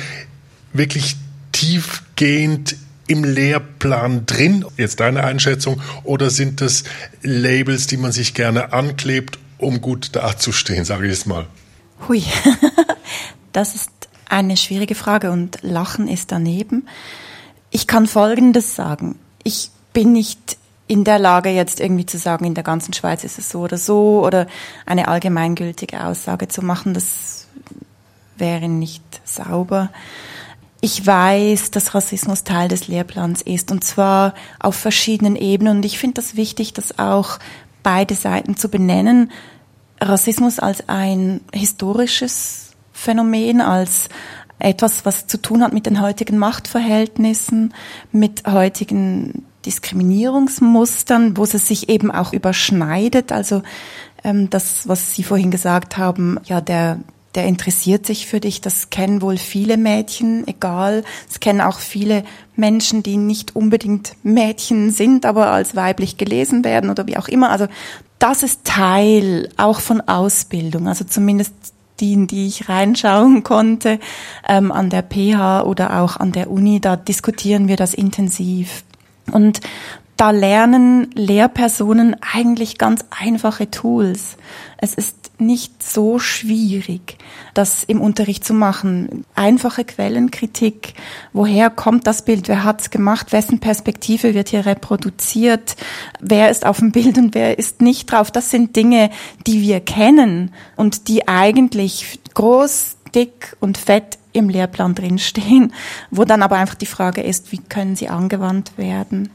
wirklich 0.73 1.17
tiefgehend 1.53 2.77
im 3.07 3.25
Lehrplan 3.25 4.25
drin? 4.27 4.65
Jetzt 4.77 5.01
deine 5.01 5.25
Einschätzung. 5.25 5.81
Oder 6.05 6.31
sind 6.31 6.61
das 6.61 6.85
Labels, 7.23 7.87
die 7.87 7.97
man 7.97 8.13
sich 8.13 8.35
gerne 8.35 8.73
anklebt, 8.73 9.39
um 9.59 9.81
gut 9.81 10.15
dazustehen, 10.17 10.85
sage 10.85 11.07
ich 11.07 11.13
es 11.13 11.27
mal? 11.27 11.47
Hui, 12.09 12.25
das 13.53 13.75
ist 13.75 13.91
eine 14.29 14.57
schwierige 14.57 14.95
Frage 14.95 15.31
und 15.31 15.59
Lachen 15.63 16.09
ist 16.09 16.33
daneben. 16.33 16.89
Ich 17.71 17.87
kann 17.87 18.07
Folgendes 18.07 18.75
sagen. 18.75 19.19
Ich 19.45 19.71
bin 19.93 20.13
nicht 20.13 20.57
in 20.87 21.05
der 21.05 21.19
Lage, 21.19 21.49
jetzt 21.49 21.81
irgendwie 21.81 22.07
zu 22.07 22.19
sagen, 22.19 22.45
in 22.45 22.55
der 22.55 22.65
ganzen 22.65 22.93
Schweiz 22.93 23.25
ist 23.25 23.39
es 23.39 23.49
so 23.49 23.61
oder 23.61 23.79
so 23.79 24.25
oder 24.25 24.47
eine 24.85 25.09
allgemeingültige 25.09 26.05
Aussage 26.05 26.49
zu 26.49 26.63
machen. 26.63 26.93
Das 26.93 27.47
wäre 28.37 28.69
nicht 28.69 29.03
sauber. 29.25 29.91
Ich 30.81 31.07
weiß, 31.07 31.71
dass 31.71 31.95
Rassismus 31.95 32.45
Teil 32.45 32.69
des 32.69 32.89
Lehrplans 32.89 33.41
ist 33.41 33.71
und 33.71 33.85
zwar 33.85 34.35
auf 34.59 34.75
verschiedenen 34.75 35.37
Ebenen. 35.37 35.79
Und 35.79 35.85
ich 35.85 35.99
finde 35.99 36.15
das 36.15 36.37
wichtig, 36.37 36.73
das 36.73 36.99
auch 36.99 37.39
beide 37.83 38.15
Seiten 38.15 38.57
zu 38.57 38.69
benennen. 38.69 39.31
Rassismus 40.01 40.59
als 40.59 40.89
ein 40.89 41.41
historisches 41.55 42.73
Phänomen, 42.93 43.61
als 43.61 44.09
etwas, 44.59 45.05
was 45.05 45.27
zu 45.27 45.41
tun 45.41 45.63
hat 45.63 45.73
mit 45.73 45.87
den 45.87 46.01
heutigen 46.01 46.37
Machtverhältnissen, 46.39 47.73
mit 48.11 48.47
heutigen 48.47 49.45
Diskriminierungsmustern, 49.67 51.37
wo 51.37 51.45
es 51.45 51.53
sich 51.53 51.89
eben 51.89 52.11
auch 52.11 52.33
überschneidet. 52.33 53.33
Also 53.33 53.63
ähm, 54.25 54.51
das, 54.51 54.89
was 54.89 55.15
Sie 55.15 55.23
vorhin 55.23 55.51
gesagt 55.51 55.99
haben, 55.99 56.39
ja, 56.45 56.61
der 56.61 57.01
der 57.35 57.47
interessiert 57.47 58.07
sich 58.07 58.27
für 58.27 58.41
dich. 58.41 58.61
Das 58.61 58.91
kennen 58.91 59.23
wohl 59.23 59.39
viele 59.39 59.77
Mädchen, 59.77 60.47
egal. 60.47 61.05
Es 61.29 61.41
kennen 61.41 61.61
auch 61.61 61.79
viele 61.79 62.25
Menschen, 62.57 63.03
die 63.03 63.17
nicht 63.17 63.57
unbedingt 63.57 64.13
Mädchen 64.23 64.91
sind, 64.91 65.25
aber 65.25 65.51
als 65.51 65.75
weiblich 65.75 66.19
gelesen 66.19 66.65
werden 66.65 66.91
oder 66.91 67.07
wie 67.07 67.17
auch 67.17 67.29
immer. 67.29 67.51
Also 67.51 67.69
das 68.19 68.43
ist 68.43 68.65
Teil 68.65 69.49
auch 69.57 69.81
von 69.81 70.01
Ausbildung, 70.03 70.89
also 70.89 71.05
zumindest 71.05 71.55
die, 72.01 72.13
in 72.13 72.27
die 72.27 72.47
ich 72.47 72.69
reinschauen 72.69 73.43
konnte, 73.43 73.99
ähm, 74.49 74.73
an 74.73 74.91
der 74.91 75.03
PH 75.03 75.63
oder 75.65 76.01
auch 76.01 76.17
an 76.17 76.33
der 76.33 76.51
Uni, 76.51 76.81
da 76.81 76.97
diskutieren 76.97 77.69
wir 77.69 77.77
das 77.77 77.95
intensiv. 77.95 78.85
Und 79.33 79.61
da 80.17 80.31
lernen 80.31 81.11
Lehrpersonen 81.15 82.17
eigentlich 82.21 82.79
ganz 82.79 83.05
einfache 83.11 83.71
Tools. 83.71 84.37
Es 84.77 84.95
ist 84.95 85.23
nicht 85.39 85.83
so 85.83 86.19
schwierig, 86.19 87.19
das 87.55 87.83
im 87.83 88.01
Unterricht 88.01 88.45
zu 88.45 88.55
machen. 88.55 89.25
Einfache 89.35 89.85
Quellenkritik. 89.85 90.95
Woher 91.33 91.71
kommt 91.71 92.07
das 92.07 92.25
Bild? 92.25 92.49
Wer 92.49 92.63
hat 92.63 92.83
es 92.83 92.91
gemacht? 92.91 93.33
Wessen 93.33 93.59
Perspektive 93.59 94.35
wird 94.35 94.51
hier 94.51 94.65
reproduziert? 94.65 95.77
Wer 96.21 96.51
ist 96.51 96.65
auf 96.65 96.79
dem 96.79 96.93
Bild 96.93 97.19
und 97.19 97.35
wer 97.35 97.59
ist 97.59 97.81
nicht 97.81 98.13
drauf? 98.13 98.31
Das 98.31 98.51
sind 98.51 98.77
Dinge, 98.77 99.11
die 99.47 99.63
wir 99.63 99.81
kennen 99.81 100.53
und 100.77 101.09
die 101.09 101.27
eigentlich 101.27 102.21
groß, 102.35 102.97
dick 103.15 103.57
und 103.61 103.77
fett 103.77 104.19
im 104.33 104.49
Lehrplan 104.49 104.95
drinstehen, 104.95 105.73
wo 106.11 106.25
dann 106.25 106.43
aber 106.43 106.57
einfach 106.57 106.75
die 106.75 106.87
Frage 106.87 107.23
ist, 107.23 107.53
wie 107.53 107.59
können 107.59 107.97
sie 107.97 108.09
angewandt 108.09 108.77
werden? 108.77 109.31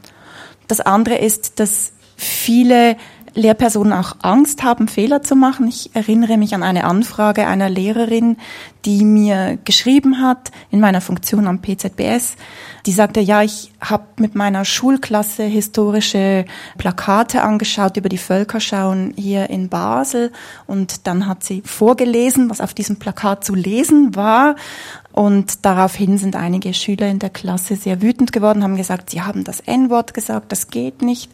Das 0.66 0.80
andere 0.80 1.16
ist, 1.16 1.60
dass 1.60 1.92
viele 2.16 2.96
Lehrpersonen 3.34 3.92
auch 3.92 4.16
Angst 4.22 4.62
haben, 4.62 4.88
Fehler 4.88 5.22
zu 5.22 5.36
machen. 5.36 5.68
Ich 5.68 5.94
erinnere 5.94 6.36
mich 6.36 6.54
an 6.54 6.62
eine 6.62 6.84
Anfrage 6.84 7.46
einer 7.46 7.70
Lehrerin, 7.70 8.36
die 8.84 9.04
mir 9.04 9.58
geschrieben 9.64 10.20
hat 10.20 10.50
in 10.70 10.80
meiner 10.80 11.00
Funktion 11.00 11.46
am 11.46 11.60
PZBS. 11.60 12.36
Die 12.86 12.92
sagte, 12.92 13.20
ja, 13.20 13.42
ich 13.42 13.72
habe 13.80 14.04
mit 14.16 14.34
meiner 14.34 14.64
Schulklasse 14.64 15.44
historische 15.44 16.44
Plakate 16.78 17.42
angeschaut 17.42 17.96
über 17.96 18.08
die 18.08 18.18
Völkerschauen 18.18 19.12
hier 19.16 19.50
in 19.50 19.68
Basel 19.68 20.32
und 20.66 21.06
dann 21.06 21.26
hat 21.26 21.44
sie 21.44 21.62
vorgelesen, 21.64 22.50
was 22.50 22.60
auf 22.60 22.74
diesem 22.74 22.96
Plakat 22.96 23.44
zu 23.44 23.54
lesen 23.54 24.14
war. 24.14 24.56
Und 25.18 25.64
daraufhin 25.64 26.16
sind 26.16 26.36
einige 26.36 26.72
Schüler 26.72 27.08
in 27.08 27.18
der 27.18 27.30
Klasse 27.30 27.74
sehr 27.74 28.02
wütend 28.02 28.30
geworden, 28.30 28.62
haben 28.62 28.76
gesagt, 28.76 29.10
sie 29.10 29.20
haben 29.20 29.42
das 29.42 29.58
N-Wort 29.58 30.14
gesagt, 30.14 30.52
das 30.52 30.68
geht 30.68 31.02
nicht. 31.02 31.28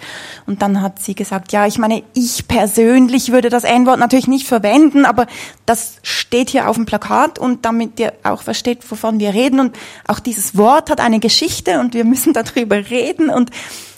Und 0.47 0.63
dann 0.63 0.81
hat 0.81 1.01
sie 1.01 1.15
gesagt, 1.15 1.53
ja, 1.53 1.67
ich 1.67 1.77
meine, 1.77 2.03
ich 2.15 2.49
persönlich 2.49 3.31
würde 3.31 3.51
das 3.51 3.65
N-Wort 3.65 3.99
natürlich 3.99 4.27
nicht 4.27 4.47
verwenden, 4.47 5.05
aber 5.05 5.27
das 5.67 5.97
steht 6.03 6.49
hier 6.49 6.71
auf 6.71 6.77
dem 6.77 6.87
Plakat 6.87 7.34
und 7.39 7.65
damit 7.65 7.99
ihr 8.01 8.13
auch 8.23 8.43
versteht, 8.43 8.91
wovon 8.91 9.19
wir 9.19 9.35
reden. 9.35 9.61
Und 9.61 9.77
auch 10.07 10.19
dieses 10.19 10.57
Wort 10.57 10.91
hat 10.91 11.01
eine 11.01 11.21
Geschichte 11.21 11.81
und 11.81 11.95
wir 11.95 12.05
müssen 12.05 12.33
darüber 12.35 12.77
reden. 12.77 13.31
Und 13.31 13.51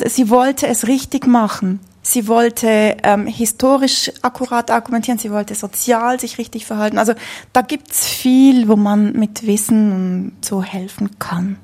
sie 0.05 0.31
wollte 0.31 0.67
es 0.67 0.87
richtig 0.87 1.27
machen. 1.27 1.81
Sie 2.03 2.29
wollte 2.29 2.97
ähm, 3.03 3.27
historisch 3.27 4.13
akkurat 4.23 4.71
argumentieren, 4.71 5.19
sie 5.19 5.33
wollte 5.33 5.57
sozial 5.57 6.21
sich 6.21 6.39
richtig 6.39 6.65
verhalten. 6.65 6.99
Also 6.99 7.15
da 7.53 7.63
gibt's 7.63 8.07
viel, 8.07 8.69
wo 8.69 8.77
man 8.77 9.13
mit 9.15 9.45
Wissen 9.45 10.37
so 10.41 10.63
helfen 10.63 11.19
kann. 11.19 11.59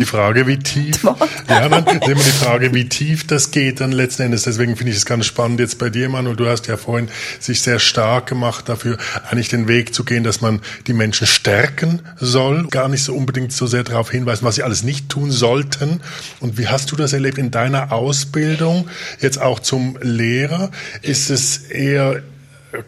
Die 0.00 0.04
Frage, 0.04 0.46
wie 0.46 0.58
tief, 0.58 1.04
ja, 1.48 1.68
dann 1.68 1.86
immer 1.86 2.00
die 2.02 2.30
Frage, 2.30 2.74
wie 2.74 2.88
tief 2.88 3.26
das 3.26 3.50
geht 3.50 3.80
dann 3.80 3.92
letzten 3.92 4.22
Endes. 4.22 4.42
Deswegen 4.42 4.76
finde 4.76 4.90
ich 4.90 4.98
es 4.98 5.06
ganz 5.06 5.26
spannend 5.26 5.60
jetzt 5.60 5.78
bei 5.78 5.90
dir, 5.90 6.08
Manuel. 6.08 6.36
Du 6.36 6.46
hast 6.46 6.66
ja 6.66 6.76
vorhin 6.76 7.08
sich 7.38 7.62
sehr 7.62 7.78
stark 7.78 8.26
gemacht 8.26 8.68
dafür, 8.68 8.98
eigentlich 9.28 9.48
den 9.48 9.68
Weg 9.68 9.94
zu 9.94 10.04
gehen, 10.04 10.24
dass 10.24 10.40
man 10.40 10.60
die 10.86 10.92
Menschen 10.92 11.26
stärken 11.26 12.02
soll, 12.16 12.66
gar 12.68 12.88
nicht 12.88 13.04
so 13.04 13.14
unbedingt 13.14 13.52
so 13.52 13.66
sehr 13.66 13.84
darauf 13.84 14.10
hinweisen, 14.10 14.44
was 14.44 14.56
sie 14.56 14.62
alles 14.62 14.82
nicht 14.82 15.08
tun 15.08 15.30
sollten. 15.30 16.00
Und 16.40 16.58
wie 16.58 16.68
hast 16.68 16.90
du 16.90 16.96
das 16.96 17.12
erlebt 17.12 17.38
in 17.38 17.50
deiner 17.50 17.92
Ausbildung, 17.92 18.88
jetzt 19.20 19.40
auch 19.40 19.60
zum 19.60 19.98
Lehrer? 20.02 20.70
Ist 21.02 21.30
es 21.30 21.58
eher 21.58 22.22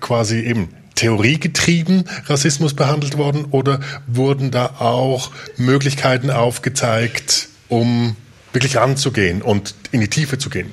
quasi 0.01 0.41
eben 0.41 0.69
theoriegetrieben 0.95 2.05
Rassismus 2.27 2.75
behandelt 2.75 3.17
worden 3.19 3.47
oder 3.51 3.81
wurden 4.07 4.51
da 4.51 4.67
auch 4.79 5.31
Möglichkeiten 5.57 6.31
aufgezeigt, 6.31 7.49
um 7.69 8.17
wirklich 8.53 8.77
ranzugehen 8.77 9.43
und 9.43 9.75
in 9.91 10.01
die 10.01 10.09
Tiefe 10.09 10.39
zu 10.39 10.51
gehen? 10.51 10.73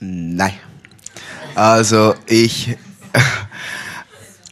Nein. 0.00 0.54
Also 1.54 2.14
ich, 2.26 2.76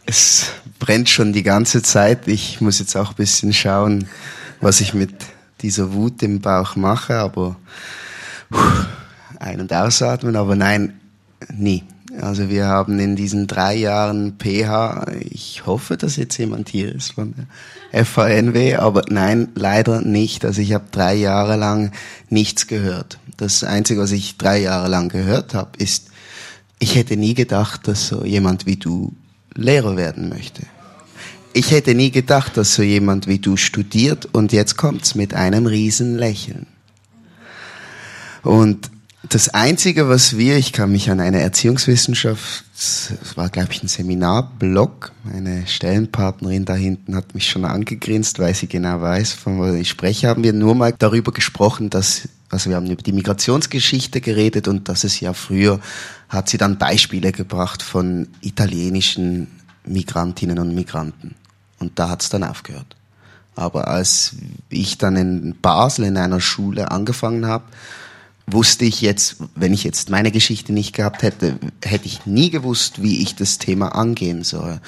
es 0.05 0.51
brennt 0.79 1.09
schon 1.09 1.33
die 1.33 1.43
ganze 1.43 1.81
Zeit. 1.81 2.27
Ich 2.27 2.61
muss 2.61 2.79
jetzt 2.79 2.95
auch 2.95 3.09
ein 3.09 3.15
bisschen 3.15 3.53
schauen, 3.53 4.07
was 4.61 4.81
ich 4.81 4.93
mit 4.93 5.13
dieser 5.61 5.93
Wut 5.93 6.21
im 6.23 6.41
Bauch 6.41 6.75
mache, 6.75 7.15
aber 7.15 7.55
ein- 9.39 9.59
und 9.59 9.73
ausatmen, 9.73 10.35
aber 10.35 10.55
nein, 10.55 10.99
nie. 11.53 11.83
Also 12.19 12.49
wir 12.49 12.65
haben 12.65 12.99
in 12.99 13.15
diesen 13.15 13.47
drei 13.47 13.75
Jahren 13.75 14.33
PH, 14.37 15.05
ich 15.29 15.65
hoffe, 15.65 15.95
dass 15.95 16.17
jetzt 16.17 16.37
jemand 16.37 16.67
hier 16.67 16.93
ist 16.93 17.13
von 17.13 17.33
der 17.91 18.05
FHNW, 18.05 18.75
aber 18.75 19.03
nein, 19.09 19.49
leider 19.55 20.01
nicht. 20.01 20.43
Also 20.43 20.61
ich 20.61 20.73
habe 20.73 20.85
drei 20.91 21.15
Jahre 21.15 21.55
lang 21.55 21.91
nichts 22.29 22.67
gehört. 22.67 23.19
Das 23.37 23.63
Einzige, 23.63 24.01
was 24.01 24.11
ich 24.11 24.37
drei 24.37 24.59
Jahre 24.59 24.89
lang 24.89 25.09
gehört 25.09 25.53
habe, 25.53 25.71
ist, 25.77 26.09
ich 26.79 26.95
hätte 26.95 27.15
nie 27.15 27.33
gedacht, 27.33 27.87
dass 27.87 28.07
so 28.07 28.25
jemand 28.25 28.65
wie 28.65 28.75
du 28.75 29.13
Lehrer 29.53 29.95
werden 29.95 30.29
möchte. 30.29 30.63
Ich 31.53 31.71
hätte 31.71 31.95
nie 31.95 32.11
gedacht, 32.11 32.57
dass 32.57 32.75
so 32.75 32.83
jemand 32.83 33.27
wie 33.27 33.39
du 33.39 33.57
studiert 33.57 34.27
und 34.31 34.51
jetzt 34.51 34.77
kommt's 34.77 35.15
mit 35.15 35.33
einem 35.33 35.65
riesen 35.65 36.17
Lächeln. 36.17 36.67
Und 38.43 38.89
das 39.29 39.49
Einzige, 39.49 40.09
was 40.09 40.37
wir, 40.37 40.57
ich 40.57 40.73
kann 40.73 40.91
mich 40.91 41.11
an 41.11 41.19
eine 41.19 41.41
Erziehungswissenschaft, 41.41 42.65
es 42.75 43.13
war 43.35 43.49
glaube 43.49 43.71
ich 43.71 43.83
ein 43.83 43.87
Seminarblog, 43.87 45.11
meine 45.23 45.67
Stellenpartnerin 45.67 46.65
da 46.65 46.73
hinten 46.73 47.15
hat 47.15 47.35
mich 47.35 47.49
schon 47.49 47.65
angegrinst, 47.65 48.39
weil 48.39 48.55
sie 48.55 48.67
genau 48.67 48.99
weiß, 49.01 49.33
von 49.33 49.59
was 49.59 49.75
ich 49.75 49.89
spreche, 49.89 50.27
haben 50.27 50.43
wir 50.43 50.53
nur 50.53 50.73
mal 50.73 50.93
darüber 50.97 51.31
gesprochen, 51.31 51.91
dass, 51.91 52.27
also 52.49 52.69
wir 52.69 52.77
haben 52.77 52.89
über 52.89 53.03
die 53.03 53.13
Migrationsgeschichte 53.13 54.21
geredet 54.21 54.67
und 54.67 54.89
dass 54.89 55.03
es 55.03 55.19
ja 55.19 55.33
früher, 55.33 55.79
hat 56.27 56.49
sie 56.49 56.57
dann 56.57 56.79
Beispiele 56.79 57.31
gebracht 57.31 57.83
von 57.83 58.27
italienischen 58.41 59.47
Migrantinnen 59.85 60.59
und 60.59 60.73
Migranten. 60.73 61.35
Und 61.79 61.99
da 61.99 62.09
hat 62.09 62.21
es 62.21 62.29
dann 62.29 62.43
aufgehört. 62.43 62.95
Aber 63.55 63.87
als 63.87 64.35
ich 64.69 64.97
dann 64.97 65.15
in 65.15 65.55
Basel 65.61 66.05
in 66.05 66.17
einer 66.17 66.39
Schule 66.39 66.89
angefangen 66.89 67.45
habe, 67.45 67.65
wusste 68.53 68.85
ich 68.85 69.01
jetzt, 69.01 69.37
wenn 69.55 69.73
ich 69.73 69.83
jetzt 69.83 70.09
meine 70.09 70.31
Geschichte 70.31 70.73
nicht 70.73 70.93
gehabt 70.93 71.23
hätte, 71.23 71.59
hätte 71.83 72.05
ich 72.05 72.25
nie 72.25 72.49
gewusst, 72.49 73.01
wie 73.01 73.21
ich 73.21 73.35
das 73.35 73.57
Thema 73.57 73.95
angehen 73.95 74.43
soll. 74.43 74.79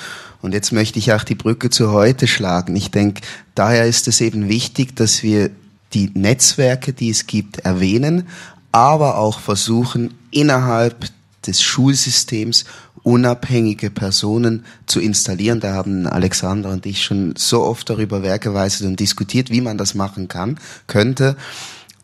Und 0.42 0.54
jetzt 0.54 0.72
möchte 0.72 1.00
ich 1.00 1.14
auch 1.14 1.24
die 1.24 1.36
Brücke 1.36 1.70
zu 1.70 1.92
heute 1.92 2.28
schlagen. 2.28 2.76
Ich 2.76 2.92
denke, 2.92 3.22
daher 3.56 3.86
ist 3.86 4.08
es 4.08 4.22
eben 4.22 4.50
wichtig, 4.50 4.96
dass 4.96 5.24
wir 5.24 5.52
die 5.94 6.12
Netzwerke, 6.14 6.94
die 6.94 7.10
es 7.10 7.28
gibt, 7.28 7.60
erwähnen, 7.60 8.28
aber 8.72 9.18
auch 9.18 9.40
versuchen, 9.40 10.14
innerhalb 10.32 11.10
des 11.46 11.62
Schulsystems 11.62 12.66
unabhängige 13.04 13.90
Personen 13.90 14.66
zu 14.86 15.00
installieren. 15.00 15.60
Da 15.60 15.74
haben 15.74 16.08
Alexander 16.08 16.70
und 16.70 16.86
ich 16.86 17.04
schon 17.04 17.36
so 17.38 17.64
oft 17.64 17.90
darüber 17.90 18.24
werkeweiset 18.24 18.88
und 18.88 19.00
diskutiert, 19.00 19.50
wie 19.50 19.62
man 19.62 19.78
das 19.78 19.94
machen 19.94 20.28
kann, 20.28 20.58
könnte 20.88 21.36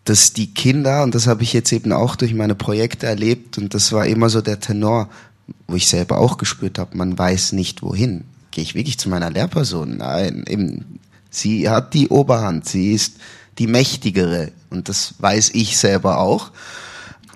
dass 0.06 0.34
die 0.34 0.54
Kinder, 0.54 1.04
und 1.04 1.14
das 1.14 1.28
habe 1.28 1.44
ich 1.44 1.54
jetzt 1.54 1.72
eben 1.72 1.92
auch 1.92 2.16
durch 2.16 2.34
meine 2.34 2.56
Projekte 2.56 3.06
erlebt, 3.06 3.58
und 3.58 3.74
das 3.74 3.92
war 3.92 4.06
immer 4.06 4.30
so 4.30 4.42
der 4.42 4.60
Tenor, 4.60 5.10
wo 5.68 5.76
ich 5.76 5.88
selber 5.88 6.18
auch 6.18 6.38
gespürt 6.38 6.80
habe, 6.80 6.98
man 6.98 7.18
weiß 7.18 7.54
nicht 7.54 7.82
wohin. 7.82 8.24
Gehe 8.52 8.64
ich 8.64 8.76
wirklich 8.76 8.98
zu 8.98 9.10
meiner 9.10 9.30
Lehrperson? 9.30 9.98
Nein, 9.98 10.46
eben, 10.48 11.00
sie 11.30 11.70
hat 11.70 11.94
die 11.94 12.10
Oberhand, 12.10 12.68
sie 12.68 12.94
ist 12.94 13.16
die 13.58 13.68
mächtigere, 13.68 14.52
und 14.70 14.90
das 14.90 15.16
weiß 15.20 15.52
ich 15.54 15.78
selber 15.78 16.20
auch. 16.20 16.52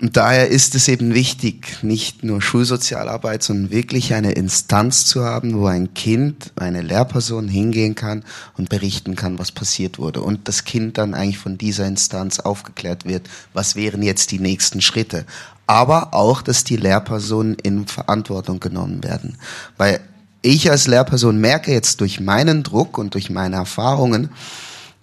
Und 0.03 0.17
daher 0.17 0.49
ist 0.49 0.75
es 0.75 0.89
eben 0.89 1.13
wichtig, 1.13 1.81
nicht 1.81 2.25
nur 2.25 2.41
Schulsozialarbeit, 2.41 3.41
sondern 3.41 3.71
wirklich 3.71 4.13
eine 4.13 4.33
Instanz 4.33 5.05
zu 5.05 5.23
haben, 5.23 5.57
wo 5.57 5.67
ein 5.67 5.93
Kind, 5.93 6.51
eine 6.57 6.81
Lehrperson 6.81 7.47
hingehen 7.47 7.95
kann 7.95 8.25
und 8.57 8.67
berichten 8.67 9.15
kann, 9.15 9.39
was 9.39 9.53
passiert 9.53 9.99
wurde. 9.99 10.21
Und 10.21 10.49
das 10.49 10.65
Kind 10.65 10.97
dann 10.97 11.13
eigentlich 11.13 11.37
von 11.37 11.57
dieser 11.57 11.87
Instanz 11.87 12.41
aufgeklärt 12.41 13.05
wird, 13.05 13.29
was 13.53 13.77
wären 13.77 14.03
jetzt 14.03 14.31
die 14.31 14.39
nächsten 14.39 14.81
Schritte. 14.81 15.23
Aber 15.67 16.13
auch, 16.13 16.41
dass 16.41 16.65
die 16.65 16.75
Lehrpersonen 16.75 17.55
in 17.63 17.87
Verantwortung 17.87 18.59
genommen 18.59 19.05
werden. 19.05 19.37
Weil 19.77 20.01
ich 20.41 20.69
als 20.69 20.85
Lehrperson 20.85 21.39
merke 21.39 21.71
jetzt 21.71 22.01
durch 22.01 22.19
meinen 22.19 22.63
Druck 22.63 22.97
und 22.97 23.13
durch 23.13 23.29
meine 23.29 23.55
Erfahrungen 23.55 24.31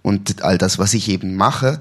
und 0.02 0.42
all 0.42 0.58
das, 0.58 0.78
was 0.78 0.92
ich 0.92 1.08
eben 1.08 1.36
mache, 1.36 1.80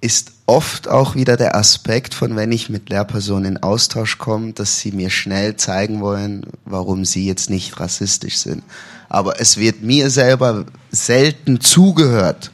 ist 0.00 0.32
oft 0.52 0.86
auch 0.86 1.14
wieder 1.14 1.38
der 1.38 1.56
Aspekt 1.56 2.12
von, 2.12 2.36
wenn 2.36 2.52
ich 2.52 2.68
mit 2.68 2.90
Lehrpersonen 2.90 3.56
in 3.56 3.62
Austausch 3.62 4.18
komme, 4.18 4.52
dass 4.52 4.80
sie 4.80 4.92
mir 4.92 5.08
schnell 5.08 5.56
zeigen 5.56 6.02
wollen, 6.02 6.44
warum 6.66 7.06
sie 7.06 7.26
jetzt 7.26 7.48
nicht 7.48 7.80
rassistisch 7.80 8.36
sind. 8.36 8.62
Aber 9.08 9.40
es 9.40 9.56
wird 9.56 9.82
mir 9.82 10.10
selber 10.10 10.66
selten 10.90 11.62
zugehört. 11.62 12.50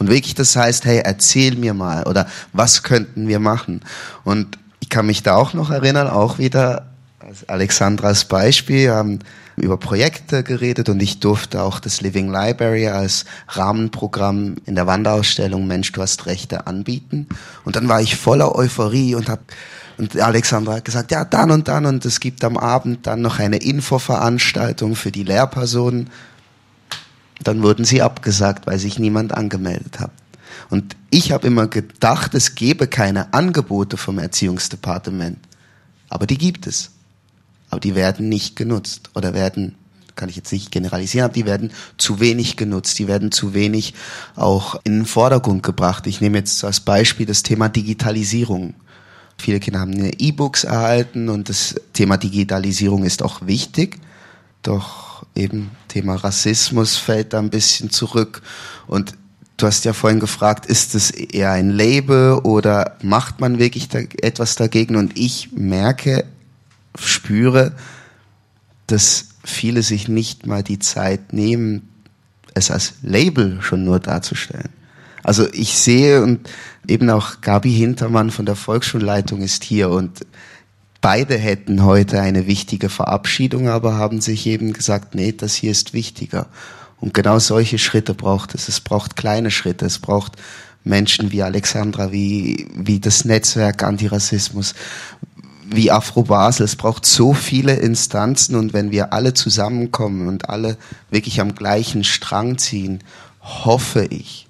Und 0.00 0.08
wirklich 0.08 0.34
das 0.34 0.56
heißt, 0.56 0.84
hey, 0.86 1.02
erzähl 1.04 1.54
mir 1.54 1.72
mal 1.72 2.02
oder 2.08 2.26
was 2.52 2.82
könnten 2.82 3.28
wir 3.28 3.38
machen? 3.38 3.82
Und 4.24 4.58
ich 4.80 4.88
kann 4.88 5.06
mich 5.06 5.22
da 5.22 5.36
auch 5.36 5.54
noch 5.54 5.70
erinnern, 5.70 6.08
auch 6.08 6.38
wieder 6.38 6.86
als 7.20 7.48
Alexandras 7.48 8.24
Beispiel, 8.24 8.90
haben 8.90 9.20
über 9.60 9.76
Projekte 9.76 10.42
geredet 10.42 10.88
und 10.88 11.00
ich 11.00 11.20
durfte 11.20 11.62
auch 11.62 11.80
das 11.80 12.00
Living 12.00 12.32
Library 12.32 12.88
als 12.88 13.24
Rahmenprogramm 13.48 14.56
in 14.66 14.74
der 14.74 14.86
Wanderausstellung 14.86 15.66
Mensch, 15.66 15.92
du 15.92 16.02
hast 16.02 16.26
Rechte 16.26 16.66
anbieten. 16.66 17.28
Und 17.64 17.76
dann 17.76 17.88
war 17.88 18.00
ich 18.00 18.16
voller 18.16 18.54
Euphorie 18.54 19.14
und 19.14 19.28
habe 19.28 19.42
und 19.98 20.18
Alexandra 20.18 20.76
hat 20.76 20.86
gesagt, 20.86 21.10
ja, 21.10 21.26
dann 21.26 21.50
und 21.50 21.68
dann 21.68 21.84
und 21.84 22.06
es 22.06 22.20
gibt 22.20 22.42
am 22.42 22.56
Abend 22.56 23.06
dann 23.06 23.20
noch 23.20 23.38
eine 23.38 23.58
Infoveranstaltung 23.58 24.96
für 24.96 25.12
die 25.12 25.24
Lehrpersonen. 25.24 26.08
Dann 27.44 27.62
wurden 27.62 27.84
sie 27.84 28.00
abgesagt, 28.00 28.66
weil 28.66 28.78
sich 28.78 28.98
niemand 28.98 29.34
angemeldet 29.34 30.00
hat. 30.00 30.12
Und 30.70 30.96
ich 31.10 31.32
habe 31.32 31.46
immer 31.46 31.66
gedacht, 31.66 32.34
es 32.34 32.54
gäbe 32.54 32.86
keine 32.86 33.34
Angebote 33.34 33.98
vom 33.98 34.18
Erziehungsdepartement. 34.18 35.38
Aber 36.08 36.26
die 36.26 36.38
gibt 36.38 36.66
es 36.66 36.92
aber 37.70 37.80
die 37.80 37.94
werden 37.94 38.28
nicht 38.28 38.56
genutzt 38.56 39.10
oder 39.14 39.34
werden 39.34 39.76
kann 40.16 40.28
ich 40.28 40.36
jetzt 40.36 40.52
nicht 40.52 40.70
generalisieren, 40.70 41.24
aber 41.24 41.32
die 41.32 41.46
werden 41.46 41.70
zu 41.96 42.20
wenig 42.20 42.56
genutzt, 42.56 42.98
die 42.98 43.08
werden 43.08 43.32
zu 43.32 43.54
wenig 43.54 43.94
auch 44.36 44.78
in 44.84 44.98
den 44.98 45.06
Vordergrund 45.06 45.62
gebracht. 45.62 46.06
Ich 46.06 46.20
nehme 46.20 46.38
jetzt 46.38 46.62
als 46.62 46.80
Beispiel 46.80 47.24
das 47.24 47.42
Thema 47.42 47.70
Digitalisierung. 47.70 48.74
Viele 49.38 49.60
Kinder 49.60 49.80
haben 49.80 49.94
E-Books 49.94 50.64
erhalten 50.64 51.30
und 51.30 51.48
das 51.48 51.76
Thema 51.94 52.18
Digitalisierung 52.18 53.04
ist 53.04 53.22
auch 53.22 53.46
wichtig, 53.46 53.98
doch 54.62 55.24
eben 55.34 55.70
Thema 55.88 56.16
Rassismus 56.16 56.96
fällt 56.96 57.32
da 57.32 57.38
ein 57.38 57.48
bisschen 57.48 57.88
zurück 57.88 58.42
und 58.86 59.14
Du 59.56 59.66
hast 59.66 59.84
ja 59.84 59.92
vorhin 59.92 60.20
gefragt, 60.20 60.64
ist 60.64 60.94
es 60.94 61.10
eher 61.10 61.50
ein 61.50 61.68
Label 61.68 62.40
oder 62.44 62.96
macht 63.02 63.40
man 63.40 63.58
wirklich 63.58 63.90
da 63.90 63.98
etwas 63.98 64.54
dagegen? 64.54 64.96
Und 64.96 65.18
ich 65.18 65.52
merke 65.52 66.24
spüre, 66.98 67.72
dass 68.86 69.28
viele 69.44 69.82
sich 69.82 70.08
nicht 70.08 70.46
mal 70.46 70.62
die 70.62 70.78
Zeit 70.78 71.32
nehmen, 71.32 71.88
es 72.54 72.70
als 72.70 72.94
Label 73.02 73.62
schon 73.62 73.84
nur 73.84 74.00
darzustellen. 74.00 74.70
Also 75.22 75.46
ich 75.52 75.78
sehe 75.78 76.22
und 76.22 76.48
eben 76.88 77.10
auch 77.10 77.40
Gabi 77.40 77.72
Hintermann 77.72 78.30
von 78.30 78.46
der 78.46 78.56
Volksschulleitung 78.56 79.42
ist 79.42 79.64
hier 79.64 79.90
und 79.90 80.26
beide 81.00 81.36
hätten 81.36 81.84
heute 81.84 82.20
eine 82.20 82.46
wichtige 82.46 82.88
Verabschiedung, 82.88 83.68
aber 83.68 83.96
haben 83.96 84.20
sich 84.20 84.46
eben 84.46 84.72
gesagt, 84.72 85.14
nee, 85.14 85.32
das 85.32 85.54
hier 85.54 85.70
ist 85.70 85.92
wichtiger. 85.92 86.46
Und 87.00 87.14
genau 87.14 87.38
solche 87.38 87.78
Schritte 87.78 88.14
braucht 88.14 88.54
es. 88.54 88.68
Es 88.68 88.80
braucht 88.80 89.16
kleine 89.16 89.50
Schritte. 89.50 89.86
Es 89.86 89.98
braucht 89.98 90.36
Menschen 90.84 91.32
wie 91.32 91.42
Alexandra, 91.42 92.12
wie, 92.12 92.68
wie 92.74 93.00
das 93.00 93.24
Netzwerk 93.24 93.82
Antirassismus, 93.82 94.74
wie 95.70 95.90
Afro 95.90 96.24
Basel. 96.24 96.64
Es 96.64 96.76
braucht 96.76 97.06
so 97.06 97.32
viele 97.32 97.74
Instanzen 97.74 98.56
und 98.56 98.72
wenn 98.72 98.90
wir 98.90 99.12
alle 99.12 99.34
zusammenkommen 99.34 100.28
und 100.28 100.48
alle 100.48 100.76
wirklich 101.10 101.40
am 101.40 101.54
gleichen 101.54 102.04
Strang 102.04 102.58
ziehen, 102.58 103.02
hoffe 103.40 104.04
ich, 104.04 104.48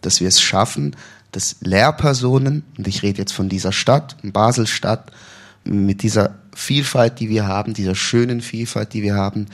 dass 0.00 0.20
wir 0.20 0.28
es 0.28 0.40
schaffen, 0.40 0.96
dass 1.30 1.56
Lehrpersonen, 1.60 2.64
und 2.76 2.86
ich 2.88 3.02
rede 3.02 3.18
jetzt 3.18 3.32
von 3.32 3.48
dieser 3.48 3.72
Stadt, 3.72 4.16
Basel-Stadt, 4.22 5.12
mit 5.64 6.02
dieser 6.02 6.34
Vielfalt, 6.54 7.20
die 7.20 7.28
wir 7.28 7.46
haben, 7.46 7.72
dieser 7.72 7.94
schönen 7.94 8.40
Vielfalt, 8.40 8.92
die 8.92 9.02
wir 9.02 9.14
haben, 9.14 9.46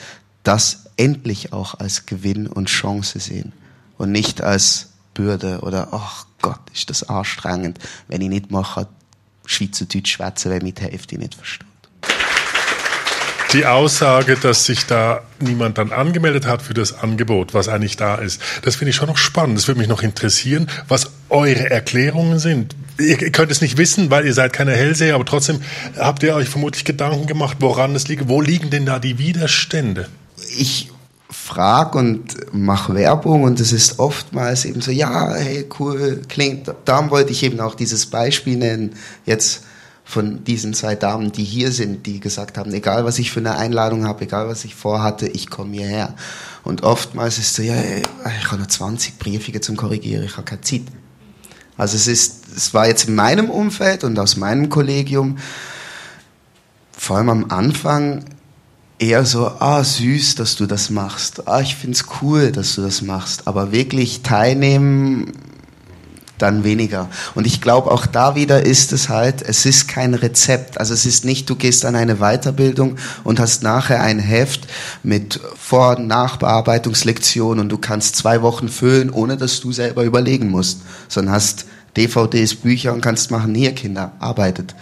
das 0.42 0.86
endlich 0.96 1.52
auch 1.52 1.74
als 1.74 2.06
Gewinn 2.06 2.46
und 2.46 2.68
Chance 2.68 3.20
sehen 3.20 3.52
und 3.98 4.10
nicht 4.10 4.40
als 4.40 4.88
Bürde 5.14 5.60
oder, 5.60 5.88
ach 5.92 6.26
Gott, 6.40 6.60
ist 6.72 6.90
das 6.90 7.08
anstrengend, 7.08 7.78
wenn 8.08 8.20
ich 8.20 8.28
nicht 8.28 8.50
mache, 8.50 8.88
Schweizerdeutsch 9.48 10.12
schwätzen, 10.12 10.50
weil 10.50 10.62
mit 10.62 10.78
die 10.78 10.82
Hälfte 10.82 11.18
nicht 11.18 11.34
versteht. 11.34 11.66
Die 13.54 13.64
Aussage, 13.64 14.36
dass 14.36 14.66
sich 14.66 14.84
da 14.84 15.22
niemand 15.40 15.78
dann 15.78 15.90
angemeldet 15.90 16.46
hat 16.46 16.60
für 16.60 16.74
das 16.74 16.92
Angebot, 16.92 17.54
was 17.54 17.68
eigentlich 17.68 17.96
da 17.96 18.16
ist, 18.16 18.42
das 18.60 18.76
finde 18.76 18.90
ich 18.90 18.96
schon 18.96 19.08
noch 19.08 19.16
spannend. 19.16 19.56
Das 19.56 19.66
würde 19.66 19.80
mich 19.80 19.88
noch 19.88 20.02
interessieren, 20.02 20.68
was 20.86 21.12
eure 21.30 21.70
Erklärungen 21.70 22.38
sind. 22.38 22.76
Ihr 22.98 23.16
könnt 23.32 23.50
es 23.50 23.62
nicht 23.62 23.78
wissen, 23.78 24.10
weil 24.10 24.26
ihr 24.26 24.34
seid 24.34 24.52
keine 24.52 24.72
Hellseher, 24.72 25.14
aber 25.14 25.24
trotzdem 25.24 25.62
habt 25.96 26.22
ihr 26.24 26.34
euch 26.34 26.50
vermutlich 26.50 26.84
Gedanken 26.84 27.26
gemacht, 27.26 27.56
woran 27.60 27.94
es 27.94 28.06
liegt. 28.06 28.28
Wo 28.28 28.42
liegen 28.42 28.68
denn 28.68 28.84
da 28.84 28.98
die 28.98 29.18
Widerstände? 29.18 30.08
Ich 30.58 30.90
frag 31.30 31.94
und 31.94 32.36
mach 32.52 32.92
Werbung 32.92 33.42
und 33.42 33.60
es 33.60 33.72
ist 33.72 33.98
oftmals 33.98 34.64
eben 34.64 34.80
so, 34.80 34.90
ja, 34.90 35.34
hey, 35.34 35.68
cool, 35.78 36.22
klingt. 36.28 36.72
Darum 36.84 37.10
wollte 37.10 37.32
ich 37.32 37.42
eben 37.42 37.60
auch 37.60 37.74
dieses 37.74 38.06
Beispiel 38.06 38.56
nennen. 38.56 38.94
Jetzt 39.26 39.64
von 40.04 40.42
diesen 40.42 40.72
zwei 40.72 40.94
Damen, 40.94 41.32
die 41.32 41.44
hier 41.44 41.70
sind, 41.70 42.06
die 42.06 42.18
gesagt 42.18 42.56
haben, 42.56 42.72
egal 42.72 43.04
was 43.04 43.18
ich 43.18 43.30
für 43.30 43.40
eine 43.40 43.56
Einladung 43.56 44.06
habe, 44.06 44.24
egal 44.24 44.48
was 44.48 44.64
ich 44.64 44.74
vorhatte, 44.74 45.28
ich 45.28 45.50
komme 45.50 45.76
hierher. 45.76 46.14
Und 46.64 46.82
oftmals 46.82 47.36
ist 47.36 47.54
so, 47.54 47.62
ja, 47.62 47.74
ich 47.76 48.50
habe 48.50 48.62
noch 48.62 48.68
20 48.68 49.18
Briefe 49.18 49.60
zum 49.60 49.76
Korrigieren, 49.76 50.24
ich 50.24 50.32
habe 50.32 50.44
keine 50.44 50.62
Zeit. 50.62 50.84
Also 51.76 51.96
es 51.96 52.06
ist, 52.06 52.44
es 52.56 52.72
war 52.72 52.88
jetzt 52.88 53.06
in 53.06 53.14
meinem 53.16 53.50
Umfeld 53.50 54.02
und 54.02 54.18
aus 54.18 54.36
meinem 54.38 54.70
Kollegium, 54.70 55.36
vor 56.96 57.18
allem 57.18 57.28
am 57.28 57.50
Anfang, 57.50 58.24
eher 58.98 59.24
so, 59.24 59.46
ah, 59.58 59.82
süß, 59.82 60.34
dass 60.34 60.56
du 60.56 60.66
das 60.66 60.90
machst. 60.90 61.46
Ah, 61.46 61.60
ich 61.60 61.76
find's 61.76 62.06
cool, 62.20 62.52
dass 62.52 62.74
du 62.74 62.82
das 62.82 63.02
machst. 63.02 63.46
Aber 63.46 63.72
wirklich 63.72 64.22
teilnehmen, 64.22 65.32
dann 66.38 66.64
weniger. 66.64 67.08
Und 67.34 67.46
ich 67.46 67.60
glaube, 67.60 67.90
auch 67.90 68.06
da 68.06 68.34
wieder 68.34 68.64
ist 68.64 68.92
es 68.92 69.08
halt, 69.08 69.42
es 69.42 69.66
ist 69.66 69.88
kein 69.88 70.14
Rezept. 70.14 70.78
Also 70.78 70.94
es 70.94 71.04
ist 71.04 71.24
nicht, 71.24 71.50
du 71.50 71.56
gehst 71.56 71.84
an 71.84 71.96
eine 71.96 72.16
Weiterbildung 72.16 72.96
und 73.24 73.40
hast 73.40 73.62
nachher 73.62 74.00
ein 74.00 74.18
Heft 74.18 74.68
mit 75.02 75.40
Vor- 75.56 75.96
und 75.96 76.06
Nachbearbeitungslektionen 76.06 77.60
und 77.60 77.68
du 77.68 77.78
kannst 77.78 78.16
zwei 78.16 78.42
Wochen 78.42 78.68
füllen, 78.68 79.10
ohne 79.10 79.36
dass 79.36 79.60
du 79.60 79.72
selber 79.72 80.04
überlegen 80.04 80.48
musst, 80.48 80.80
sondern 81.08 81.34
hast 81.34 81.66
DVDs, 81.96 82.54
Bücher 82.54 82.92
und 82.92 83.00
kannst 83.00 83.30
machen, 83.30 83.54
hier 83.54 83.74
Kinder, 83.74 84.12
arbeitet. 84.20 84.74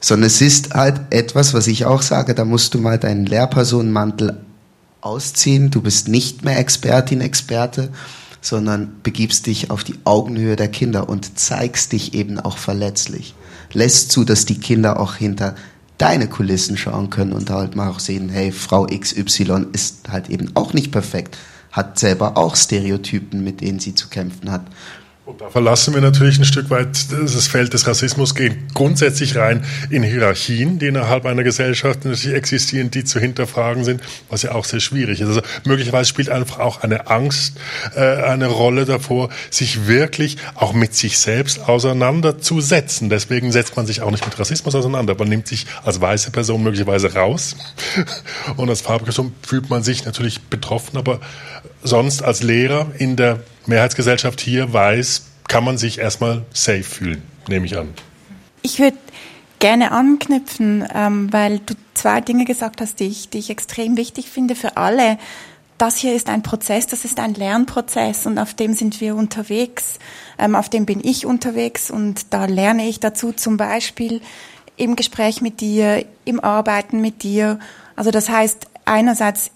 Sondern 0.00 0.26
es 0.26 0.40
ist 0.40 0.74
halt 0.74 1.00
etwas, 1.10 1.54
was 1.54 1.66
ich 1.66 1.84
auch 1.84 2.02
sage, 2.02 2.34
da 2.34 2.44
musst 2.44 2.74
du 2.74 2.78
mal 2.78 2.98
deinen 2.98 3.26
Lehrpersonenmantel 3.26 4.40
ausziehen. 5.00 5.70
Du 5.70 5.80
bist 5.80 6.08
nicht 6.08 6.44
mehr 6.44 6.58
Expertin, 6.58 7.20
Experte, 7.20 7.90
sondern 8.40 8.96
begibst 9.02 9.46
dich 9.46 9.70
auf 9.70 9.84
die 9.84 9.98
Augenhöhe 10.04 10.56
der 10.56 10.68
Kinder 10.68 11.08
und 11.08 11.38
zeigst 11.38 11.92
dich 11.92 12.14
eben 12.14 12.38
auch 12.38 12.58
verletzlich. 12.58 13.34
Lässt 13.72 14.12
zu, 14.12 14.24
dass 14.24 14.44
die 14.44 14.60
Kinder 14.60 15.00
auch 15.00 15.14
hinter 15.14 15.54
deine 15.98 16.28
Kulissen 16.28 16.76
schauen 16.76 17.10
können 17.10 17.32
und 17.32 17.50
halt 17.50 17.74
mal 17.74 17.88
auch 17.88 18.00
sehen, 18.00 18.28
hey, 18.28 18.52
Frau 18.52 18.86
XY 18.86 19.66
ist 19.72 20.08
halt 20.10 20.28
eben 20.28 20.50
auch 20.54 20.72
nicht 20.74 20.92
perfekt, 20.92 21.38
hat 21.72 21.98
selber 21.98 22.36
auch 22.36 22.54
Stereotypen, 22.54 23.42
mit 23.42 23.60
denen 23.60 23.80
sie 23.80 23.94
zu 23.94 24.08
kämpfen 24.08 24.50
hat. 24.50 24.66
Und 25.26 25.40
da 25.40 25.50
verlassen 25.50 25.92
wir 25.92 26.00
natürlich 26.00 26.38
ein 26.38 26.44
Stück 26.44 26.70
weit 26.70 27.10
das 27.10 27.48
Feld 27.48 27.72
des 27.72 27.84
Rassismus, 27.88 28.36
gehen 28.36 28.68
grundsätzlich 28.74 29.34
rein 29.34 29.64
in 29.90 30.04
Hierarchien, 30.04 30.78
die 30.78 30.86
innerhalb 30.86 31.26
einer 31.26 31.42
Gesellschaft 31.42 32.04
natürlich 32.04 32.32
existieren, 32.32 32.92
die 32.92 33.02
zu 33.02 33.18
hinterfragen 33.18 33.84
sind, 33.84 34.00
was 34.30 34.42
ja 34.42 34.52
auch 34.52 34.64
sehr 34.64 34.78
schwierig 34.78 35.20
ist. 35.20 35.26
Also 35.26 35.40
möglicherweise 35.64 36.08
spielt 36.08 36.30
einfach 36.30 36.60
auch 36.60 36.84
eine 36.84 37.08
Angst 37.08 37.56
äh, 37.96 38.00
eine 38.00 38.46
Rolle 38.46 38.84
davor, 38.84 39.30
sich 39.50 39.88
wirklich 39.88 40.36
auch 40.54 40.74
mit 40.74 40.94
sich 40.94 41.18
selbst 41.18 41.68
auseinanderzusetzen. 41.68 43.10
Deswegen 43.10 43.50
setzt 43.50 43.76
man 43.76 43.84
sich 43.84 44.02
auch 44.02 44.12
nicht 44.12 44.24
mit 44.24 44.38
Rassismus 44.38 44.76
auseinander. 44.76 45.16
Man 45.18 45.28
nimmt 45.28 45.48
sich 45.48 45.66
als 45.82 46.00
weiße 46.00 46.30
Person 46.30 46.62
möglicherweise 46.62 47.14
raus 47.14 47.56
und 48.56 48.68
als 48.68 48.80
farbige 48.80 49.06
Person 49.06 49.32
fühlt 49.42 49.70
man 49.70 49.82
sich 49.82 50.04
natürlich 50.04 50.40
betroffen, 50.42 50.96
aber 50.96 51.18
sonst 51.82 52.22
als 52.22 52.44
Lehrer 52.44 52.92
in 52.96 53.16
der 53.16 53.40
Mehrheitsgesellschaft 53.68 54.40
hier 54.40 54.72
weiß, 54.72 55.26
kann 55.48 55.64
man 55.64 55.78
sich 55.78 55.98
erstmal 55.98 56.44
safe 56.52 56.82
fühlen, 56.82 57.22
nehme 57.48 57.66
ich 57.66 57.76
an. 57.78 57.88
Ich 58.62 58.78
würde 58.78 58.96
gerne 59.58 59.92
anknüpfen, 59.92 60.86
ähm, 60.94 61.32
weil 61.32 61.60
du 61.60 61.74
zwei 61.94 62.20
Dinge 62.20 62.44
gesagt 62.44 62.80
hast, 62.80 63.00
die 63.00 63.06
ich, 63.06 63.30
die 63.30 63.38
ich 63.38 63.50
extrem 63.50 63.96
wichtig 63.96 64.28
finde 64.28 64.54
für 64.54 64.76
alle. 64.76 65.18
Das 65.78 65.96
hier 65.96 66.14
ist 66.14 66.28
ein 66.28 66.42
Prozess, 66.42 66.86
das 66.86 67.04
ist 67.04 67.20
ein 67.20 67.34
Lernprozess 67.34 68.26
und 68.26 68.38
auf 68.38 68.54
dem 68.54 68.72
sind 68.72 69.00
wir 69.00 69.14
unterwegs, 69.14 69.98
ähm, 70.38 70.54
auf 70.54 70.68
dem 70.68 70.86
bin 70.86 71.00
ich 71.04 71.26
unterwegs 71.26 71.90
und 71.90 72.32
da 72.32 72.46
lerne 72.46 72.88
ich 72.88 72.98
dazu 72.98 73.32
zum 73.32 73.56
Beispiel 73.56 74.22
im 74.76 74.96
Gespräch 74.96 75.42
mit 75.42 75.60
dir, 75.60 76.04
im 76.24 76.40
Arbeiten 76.40 77.00
mit 77.00 77.22
dir. 77.22 77.58
Also 77.94 78.10
das 78.10 78.28
heißt, 78.28 78.66
einerseits 78.84 79.50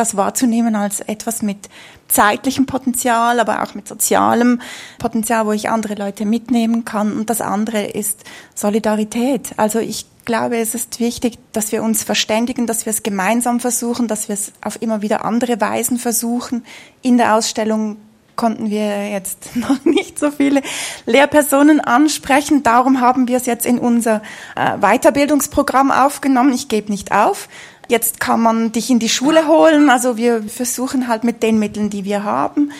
das 0.00 0.16
wahrzunehmen 0.16 0.74
als 0.74 1.00
etwas 1.00 1.42
mit 1.42 1.68
zeitlichem 2.08 2.66
Potenzial, 2.66 3.38
aber 3.38 3.62
auch 3.62 3.74
mit 3.74 3.86
sozialem 3.86 4.60
Potenzial, 4.98 5.46
wo 5.46 5.52
ich 5.52 5.70
andere 5.70 5.94
Leute 5.94 6.24
mitnehmen 6.24 6.84
kann. 6.84 7.12
Und 7.12 7.30
das 7.30 7.40
andere 7.40 7.84
ist 7.84 8.24
Solidarität. 8.54 9.52
Also 9.56 9.78
ich 9.78 10.06
glaube, 10.24 10.56
es 10.56 10.74
ist 10.74 11.00
wichtig, 11.00 11.38
dass 11.52 11.70
wir 11.70 11.82
uns 11.82 12.02
verständigen, 12.02 12.66
dass 12.66 12.86
wir 12.86 12.90
es 12.90 13.02
gemeinsam 13.02 13.60
versuchen, 13.60 14.08
dass 14.08 14.28
wir 14.28 14.34
es 14.34 14.52
auf 14.62 14.80
immer 14.82 15.02
wieder 15.02 15.24
andere 15.24 15.60
Weisen 15.60 15.98
versuchen. 15.98 16.64
In 17.02 17.16
der 17.16 17.34
Ausstellung 17.34 17.96
konnten 18.36 18.70
wir 18.70 19.10
jetzt 19.10 19.50
noch 19.56 19.84
nicht 19.84 20.18
so 20.18 20.30
viele 20.30 20.62
Lehrpersonen 21.04 21.80
ansprechen. 21.80 22.62
Darum 22.62 23.00
haben 23.00 23.28
wir 23.28 23.36
es 23.36 23.46
jetzt 23.46 23.66
in 23.66 23.78
unser 23.78 24.22
äh, 24.56 24.78
Weiterbildungsprogramm 24.78 25.90
aufgenommen. 25.90 26.52
Ich 26.54 26.68
gebe 26.68 26.90
nicht 26.90 27.12
auf. 27.12 27.48
Jetzt 27.90 28.20
kann 28.20 28.40
man 28.40 28.70
dich 28.70 28.88
in 28.88 29.00
die 29.00 29.08
Schule 29.08 29.48
holen. 29.48 29.90
Also 29.90 30.16
wir 30.16 30.44
versuchen 30.44 31.08
halt 31.08 31.24
mit 31.24 31.42
den 31.42 31.58
Mitteln, 31.58 31.90
die 31.90 32.04
wir 32.04 32.22
haben. 32.22 32.70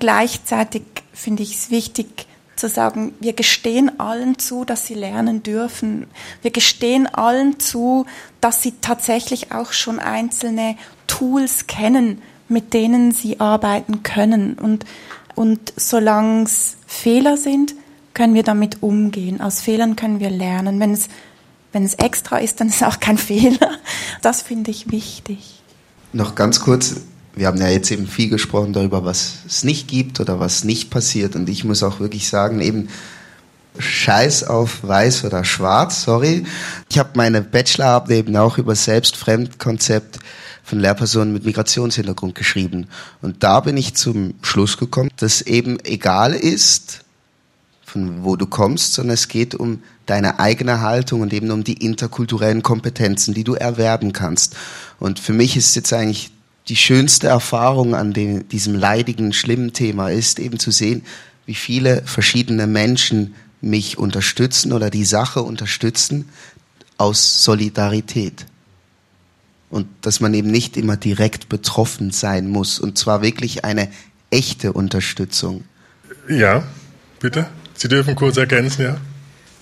Gleichzeitig 0.00 0.82
finde 1.12 1.44
ich 1.44 1.54
es 1.54 1.70
wichtig 1.70 2.26
zu 2.56 2.68
sagen, 2.68 3.14
wir 3.20 3.32
gestehen 3.32 4.00
allen 4.00 4.40
zu, 4.40 4.64
dass 4.64 4.84
sie 4.88 4.94
lernen 4.94 5.44
dürfen. 5.44 6.08
Wir 6.42 6.50
gestehen 6.50 7.06
allen 7.06 7.60
zu, 7.60 8.06
dass 8.40 8.60
sie 8.60 8.74
tatsächlich 8.80 9.52
auch 9.52 9.72
schon 9.72 10.00
einzelne 10.00 10.76
Tools 11.06 11.68
kennen, 11.68 12.20
mit 12.48 12.74
denen 12.74 13.12
sie 13.12 13.38
arbeiten 13.38 14.02
können. 14.02 14.54
Und, 14.54 14.84
und 15.36 15.74
solange 15.76 16.42
es 16.42 16.76
Fehler 16.88 17.36
sind, 17.36 17.76
können 18.14 18.34
wir 18.34 18.42
damit 18.42 18.82
umgehen. 18.82 19.40
Aus 19.40 19.60
Fehlern 19.60 19.94
können 19.94 20.18
wir 20.18 20.30
lernen. 20.30 20.80
Wenn 20.80 20.92
es 20.92 21.08
wenn 21.76 21.84
es 21.84 21.92
extra 21.92 22.38
ist, 22.38 22.58
dann 22.58 22.68
ist 22.68 22.76
es 22.76 22.82
auch 22.82 23.00
kein 23.00 23.18
Fehler. 23.18 23.78
Das 24.22 24.40
finde 24.40 24.70
ich 24.70 24.90
wichtig. 24.90 25.60
Noch 26.14 26.34
ganz 26.34 26.60
kurz, 26.60 27.02
wir 27.34 27.46
haben 27.46 27.60
ja 27.60 27.68
jetzt 27.68 27.90
eben 27.90 28.06
viel 28.06 28.30
gesprochen 28.30 28.72
darüber, 28.72 29.04
was 29.04 29.40
es 29.46 29.62
nicht 29.62 29.86
gibt 29.86 30.18
oder 30.18 30.40
was 30.40 30.64
nicht 30.64 30.88
passiert. 30.88 31.36
Und 31.36 31.50
ich 31.50 31.64
muss 31.64 31.82
auch 31.82 32.00
wirklich 32.00 32.28
sagen, 32.28 32.62
eben 32.62 32.88
Scheiß 33.78 34.44
auf 34.44 34.88
weiß 34.88 35.26
oder 35.26 35.44
schwarz, 35.44 36.04
sorry. 36.04 36.46
Ich 36.88 36.98
habe 36.98 37.10
meine 37.12 37.42
Bachelorarbeit 37.42 38.10
eben 38.10 38.36
auch 38.38 38.56
über 38.56 38.74
Selbstfremdkonzept 38.74 40.18
von 40.64 40.80
Lehrpersonen 40.80 41.34
mit 41.34 41.44
Migrationshintergrund 41.44 42.34
geschrieben. 42.34 42.88
Und 43.20 43.44
da 43.44 43.60
bin 43.60 43.76
ich 43.76 43.94
zum 43.94 44.32
Schluss 44.40 44.78
gekommen, 44.78 45.10
dass 45.18 45.42
eben 45.42 45.78
egal 45.84 46.32
ist, 46.32 47.04
von 47.86 48.24
wo 48.24 48.34
du 48.34 48.46
kommst, 48.46 48.94
sondern 48.94 49.14
es 49.14 49.28
geht 49.28 49.54
um 49.54 49.82
deine 50.06 50.40
eigene 50.40 50.80
Haltung 50.80 51.20
und 51.20 51.32
eben 51.32 51.52
um 51.52 51.62
die 51.62 51.84
interkulturellen 51.84 52.62
Kompetenzen, 52.62 53.32
die 53.32 53.44
du 53.44 53.54
erwerben 53.54 54.12
kannst. 54.12 54.56
Und 54.98 55.20
für 55.20 55.32
mich 55.32 55.56
ist 55.56 55.76
jetzt 55.76 55.92
eigentlich 55.92 56.32
die 56.68 56.76
schönste 56.76 57.28
Erfahrung 57.28 57.94
an 57.94 58.12
dem, 58.12 58.48
diesem 58.48 58.74
leidigen, 58.74 59.32
schlimmen 59.32 59.72
Thema 59.72 60.08
ist 60.08 60.40
eben 60.40 60.58
zu 60.58 60.72
sehen, 60.72 61.02
wie 61.46 61.54
viele 61.54 62.02
verschiedene 62.04 62.66
Menschen 62.66 63.36
mich 63.60 63.98
unterstützen 63.98 64.72
oder 64.72 64.90
die 64.90 65.04
Sache 65.04 65.42
unterstützen 65.42 66.28
aus 66.98 67.44
Solidarität. 67.44 68.46
Und 69.70 69.86
dass 70.00 70.18
man 70.18 70.34
eben 70.34 70.50
nicht 70.50 70.76
immer 70.76 70.96
direkt 70.96 71.48
betroffen 71.48 72.10
sein 72.10 72.48
muss 72.48 72.80
und 72.80 72.98
zwar 72.98 73.22
wirklich 73.22 73.64
eine 73.64 73.88
echte 74.30 74.72
Unterstützung. 74.72 75.62
Ja, 76.28 76.64
bitte. 77.20 77.46
Sie 77.76 77.88
dürfen 77.88 78.14
kurz 78.14 78.36
ergänzen, 78.36 78.82
ja. 78.82 78.96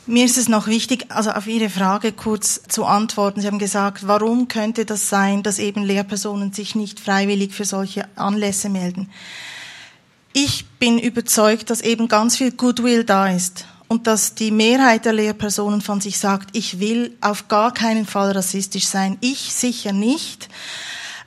Mir 0.07 0.27
ist 0.27 0.37
es 0.37 0.49
noch 0.51 0.67
wichtig, 0.67 1.07
also 1.09 1.31
auf 1.31 1.47
Ihre 1.47 1.71
Frage 1.71 2.13
kurz 2.13 2.61
zu 2.69 2.85
antworten. 2.85 3.41
Sie 3.41 3.47
haben 3.47 3.59
gesagt, 3.59 4.07
warum 4.07 4.49
könnte 4.49 4.85
das 4.85 5.09
sein, 5.09 5.43
dass 5.43 5.59
eben 5.59 5.83
Lehrpersonen 5.83 6.53
sich 6.53 6.75
nicht 6.75 7.01
freiwillig 7.01 7.55
für 7.55 7.65
solche 7.65 8.07
Anlässe 8.15 8.69
melden? 8.69 9.09
Ich 10.35 10.67
bin 10.79 10.99
überzeugt, 10.99 11.71
dass 11.71 11.81
eben 11.81 12.09
ganz 12.09 12.37
viel 12.37 12.53
Goodwill 12.53 13.05
da 13.05 13.29
ist 13.29 13.65
und 13.89 14.07
dass 14.07 14.35
die 14.35 14.51
Mehrheit 14.51 15.07
der 15.07 15.13
Lehrpersonen 15.15 15.81
von 15.81 16.03
sich 16.03 16.19
sagt, 16.19 16.55
ich 16.55 16.81
will 16.81 17.17
auf 17.23 17.49
gar 17.49 17.73
keinen 17.73 18.05
Fall 18.05 18.33
rassistisch 18.33 18.87
sein. 18.87 19.17
Ich 19.21 19.55
sicher 19.55 19.93
nicht. 19.93 20.49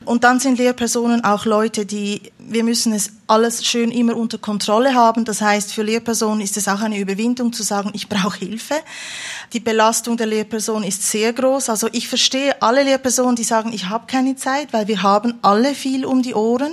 Und 0.07 0.23
dann 0.23 0.39
sind 0.39 0.57
Lehrpersonen 0.57 1.25
auch 1.25 1.43
Leute, 1.43 1.85
die, 1.85 2.21
wir 2.39 2.63
müssen 2.63 2.93
es 2.93 3.11
alles 3.27 3.65
schön 3.65 3.91
immer 3.91 4.15
unter 4.15 4.37
Kontrolle 4.37 4.95
haben. 4.95 5.25
Das 5.25 5.41
heißt, 5.41 5.73
für 5.73 5.83
Lehrpersonen 5.83 6.39
ist 6.39 6.55
es 6.55 6.69
auch 6.69 6.79
eine 6.79 6.97
Überwindung 6.97 7.51
zu 7.51 7.61
sagen, 7.61 7.91
ich 7.93 8.07
brauche 8.07 8.37
Hilfe. 8.37 8.75
Die 9.51 9.59
Belastung 9.59 10.15
der 10.15 10.27
Lehrperson 10.27 10.83
ist 10.83 11.03
sehr 11.03 11.33
groß. 11.33 11.69
Also 11.69 11.89
ich 11.91 12.07
verstehe 12.07 12.61
alle 12.61 12.83
Lehrpersonen, 12.83 13.35
die 13.35 13.43
sagen, 13.43 13.73
ich 13.73 13.89
habe 13.89 14.07
keine 14.07 14.37
Zeit, 14.37 14.71
weil 14.71 14.87
wir 14.87 15.03
haben 15.03 15.39
alle 15.41 15.75
viel 15.75 16.05
um 16.05 16.21
die 16.21 16.35
Ohren. 16.35 16.71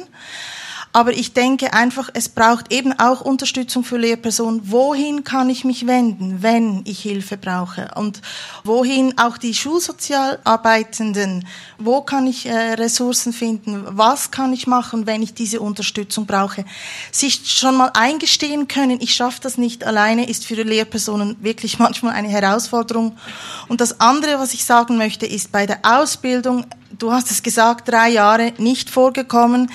Aber 0.96 1.12
ich 1.12 1.32
denke 1.32 1.72
einfach, 1.72 2.08
es 2.14 2.28
braucht 2.28 2.72
eben 2.72 2.96
auch 3.00 3.20
Unterstützung 3.20 3.82
für 3.82 3.96
Lehrpersonen. 3.96 4.70
Wohin 4.70 5.24
kann 5.24 5.50
ich 5.50 5.64
mich 5.64 5.88
wenden, 5.88 6.40
wenn 6.40 6.82
ich 6.84 7.00
Hilfe 7.00 7.36
brauche? 7.36 7.90
Und 7.96 8.22
wohin 8.62 9.18
auch 9.18 9.36
die 9.36 9.54
Schulsozialarbeitenden, 9.54 11.48
wo 11.78 12.02
kann 12.02 12.28
ich 12.28 12.46
äh, 12.46 12.74
Ressourcen 12.74 13.32
finden? 13.32 13.82
Was 13.88 14.30
kann 14.30 14.52
ich 14.52 14.68
machen, 14.68 15.04
wenn 15.04 15.20
ich 15.20 15.34
diese 15.34 15.60
Unterstützung 15.60 16.26
brauche? 16.26 16.64
Sich 17.10 17.50
schon 17.50 17.76
mal 17.76 17.90
eingestehen 17.94 18.68
können, 18.68 19.00
ich 19.00 19.16
schaffe 19.16 19.40
das 19.42 19.58
nicht 19.58 19.82
alleine, 19.82 20.28
ist 20.28 20.46
für 20.46 20.62
Lehrpersonen 20.62 21.34
wirklich 21.40 21.76
manchmal 21.80 22.14
eine 22.14 22.28
Herausforderung. 22.28 23.18
Und 23.66 23.80
das 23.80 23.98
andere, 23.98 24.38
was 24.38 24.54
ich 24.54 24.64
sagen 24.64 24.96
möchte, 24.96 25.26
ist 25.26 25.50
bei 25.50 25.66
der 25.66 25.80
Ausbildung, 25.82 26.66
du 26.96 27.10
hast 27.10 27.32
es 27.32 27.42
gesagt, 27.42 27.88
drei 27.88 28.10
Jahre 28.10 28.52
nicht 28.58 28.90
vorgekommen. 28.90 29.72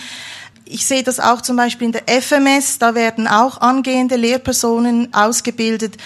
Ich 0.71 0.85
sehe 0.85 1.01
das 1.01 1.19
auch 1.19 1.41
zum 1.41 1.55
Beispiel 1.55 1.87
in 1.87 1.93
der 1.93 2.21
FMS, 2.21 2.77
da 2.77 2.93
werden 2.93 3.27
auch 3.27 3.59
angehende 3.59 4.15
Lehrpersonen 4.15 5.11
ausgebildet. 5.15 5.97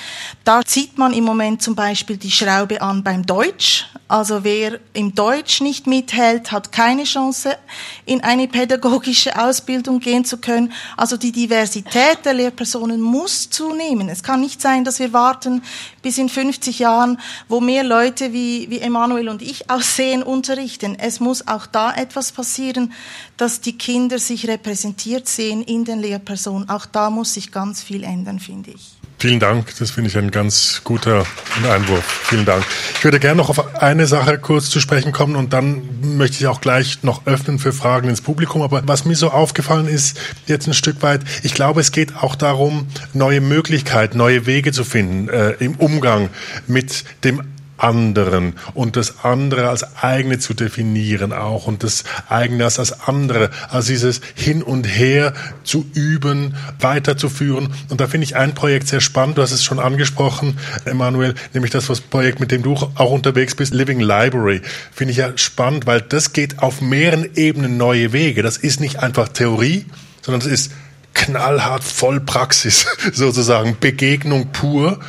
Da 0.46 0.64
zieht 0.64 0.98
man 0.98 1.12
im 1.12 1.26
Moment 1.26 1.62
zum 1.62 1.76
Beispiel 1.76 2.16
die 2.16 2.32
Schraube 2.32 2.82
an 2.82 3.04
beim 3.04 3.26
Deutsch. 3.26 3.88
Also 4.08 4.46
wer 4.46 4.80
im 4.94 5.16
Deutsch 5.16 5.60
nicht 5.60 5.86
mithält, 5.88 6.54
hat 6.54 6.72
keine 6.72 7.04
Chance, 7.04 7.58
in 8.06 8.24
eine 8.24 8.48
pädagogische 8.48 9.38
Ausbildung 9.38 10.00
gehen 10.00 10.24
zu 10.24 10.38
können. 10.38 10.72
Also 10.96 11.18
die 11.18 11.32
Diversität 11.34 12.20
der 12.24 12.34
Lehrpersonen 12.34 13.02
muss 13.02 13.50
zunehmen. 13.50 14.08
Es 14.08 14.24
kann 14.24 14.40
nicht 14.40 14.62
sein, 14.62 14.86
dass 14.86 15.00
wir 15.00 15.12
warten 15.12 15.62
bis 16.02 16.18
in 16.18 16.30
50 16.30 16.80
Jahren, 16.80 17.20
wo 17.50 17.60
mehr 17.60 17.84
Leute 17.84 18.32
wie, 18.32 18.70
wie 18.70 18.80
Emanuel 18.80 19.28
und 19.28 19.42
ich 19.42 19.70
aussehen, 19.70 20.24
unterrichten. 20.24 20.96
Es 20.98 21.20
muss 21.20 21.48
auch 21.48 21.66
da 21.66 21.94
etwas 21.94 22.32
passieren, 22.32 22.94
dass 23.38 23.62
die 23.62 23.78
Kinder 23.78 24.20
sich 24.20 24.48
repräsentiert 24.48 25.28
sehen 25.28 25.64
in 25.64 25.86
den 25.86 26.00
Lehrpersonen. 26.00 26.70
Auch 26.70 26.86
da 26.86 27.10
muss 27.10 27.34
sich 27.34 27.52
ganz 27.52 27.82
viel 27.82 28.04
ändern, 28.04 28.40
finde 28.40 28.72
ich. 28.72 28.94
Vielen 29.24 29.40
Dank, 29.40 29.74
das 29.80 29.92
finde 29.92 30.10
ich 30.10 30.18
ein 30.18 30.32
ganz 30.32 30.82
guter 30.84 31.26
Einwurf. 31.64 32.04
Vielen 32.26 32.44
Dank. 32.44 32.66
Ich 32.96 33.04
würde 33.06 33.22
gerne 33.22 33.38
noch 33.38 33.50
auf 33.50 33.76
eine 33.76 34.06
Sache 34.06 34.38
kurz 34.38 34.70
zu 34.70 34.82
sprechen 34.82 35.14
kommen 35.14 35.38
und 35.38 35.54
dann 35.54 36.18
möchte 36.18 36.36
ich 36.42 36.48
auch 36.48 36.60
gleich 36.60 37.04
noch 37.04 37.26
öffnen 37.26 37.58
für 37.58 37.72
Fragen 37.72 38.10
ins 38.10 38.20
Publikum. 38.20 38.62
Aber 38.62 38.86
was 38.86 39.06
mir 39.06 39.16
so 39.16 39.30
aufgefallen 39.30 39.88
ist, 39.88 40.20
jetzt 40.46 40.68
ein 40.68 40.74
Stück 40.74 41.02
weit, 41.04 41.22
ich 41.42 41.54
glaube, 41.54 41.80
es 41.80 41.94
geht 41.94 42.18
auch 42.18 42.36
darum, 42.36 42.88
neue 43.14 43.40
Möglichkeiten, 43.40 44.18
neue 44.18 44.46
Wege 44.46 44.74
zu 44.74 44.84
finden 44.84 45.30
äh, 45.30 45.52
im 45.52 45.76
Umgang 45.76 46.30
mit 46.68 47.06
dem 47.24 47.53
anderen 47.84 48.54
und 48.74 48.96
das 48.96 49.24
andere 49.24 49.70
als 49.70 49.98
eigene 49.98 50.40
zu 50.40 50.54
definieren 50.54 51.34
auch 51.34 51.68
und 51.68 51.84
das 51.84 52.06
eigene 52.30 52.64
als 52.64 52.76
das 52.76 53.08
andere, 53.08 53.50
als 53.70 53.88
dieses 53.88 54.22
Hin 54.36 54.64
und 54.64 54.86
Her 54.86 55.34
zu 55.64 55.86
üben, 55.94 56.56
weiterzuführen. 56.80 57.70
Und 57.90 58.02
da 58.02 58.08
finde 58.08 58.26
ich 58.26 58.36
ein 58.36 58.56
Projekt 58.56 58.88
sehr 58.88 59.02
spannend, 59.02 59.38
du 59.38 59.42
hast 59.42 59.52
es 59.52 59.64
schon 59.64 59.80
angesprochen, 59.80 60.58
Emanuel, 60.86 61.36
nämlich 61.54 61.72
das 61.72 61.90
was 61.90 62.02
Projekt, 62.02 62.40
mit 62.40 62.52
dem 62.52 62.64
du 62.64 62.74
auch 62.74 63.12
unterwegs 63.12 63.56
bist, 63.56 63.74
Living 63.74 64.00
Library. 64.00 64.62
Finde 64.92 65.12
ich 65.12 65.18
ja 65.18 65.38
spannend, 65.38 65.86
weil 65.86 66.02
das 66.02 66.34
geht 66.34 66.60
auf 66.60 66.82
mehreren 66.82 67.28
Ebenen 67.36 67.78
neue 67.78 68.14
Wege. 68.14 68.42
Das 68.42 68.58
ist 68.58 68.80
nicht 68.80 69.00
einfach 69.00 69.28
Theorie, 69.28 69.86
sondern 70.22 70.42
es 70.42 70.48
ist 70.48 70.72
knallhart 71.14 71.84
voll 71.84 72.20
Praxis, 72.20 72.86
sozusagen 73.14 73.78
Begegnung 73.80 74.48
pur. 74.52 75.00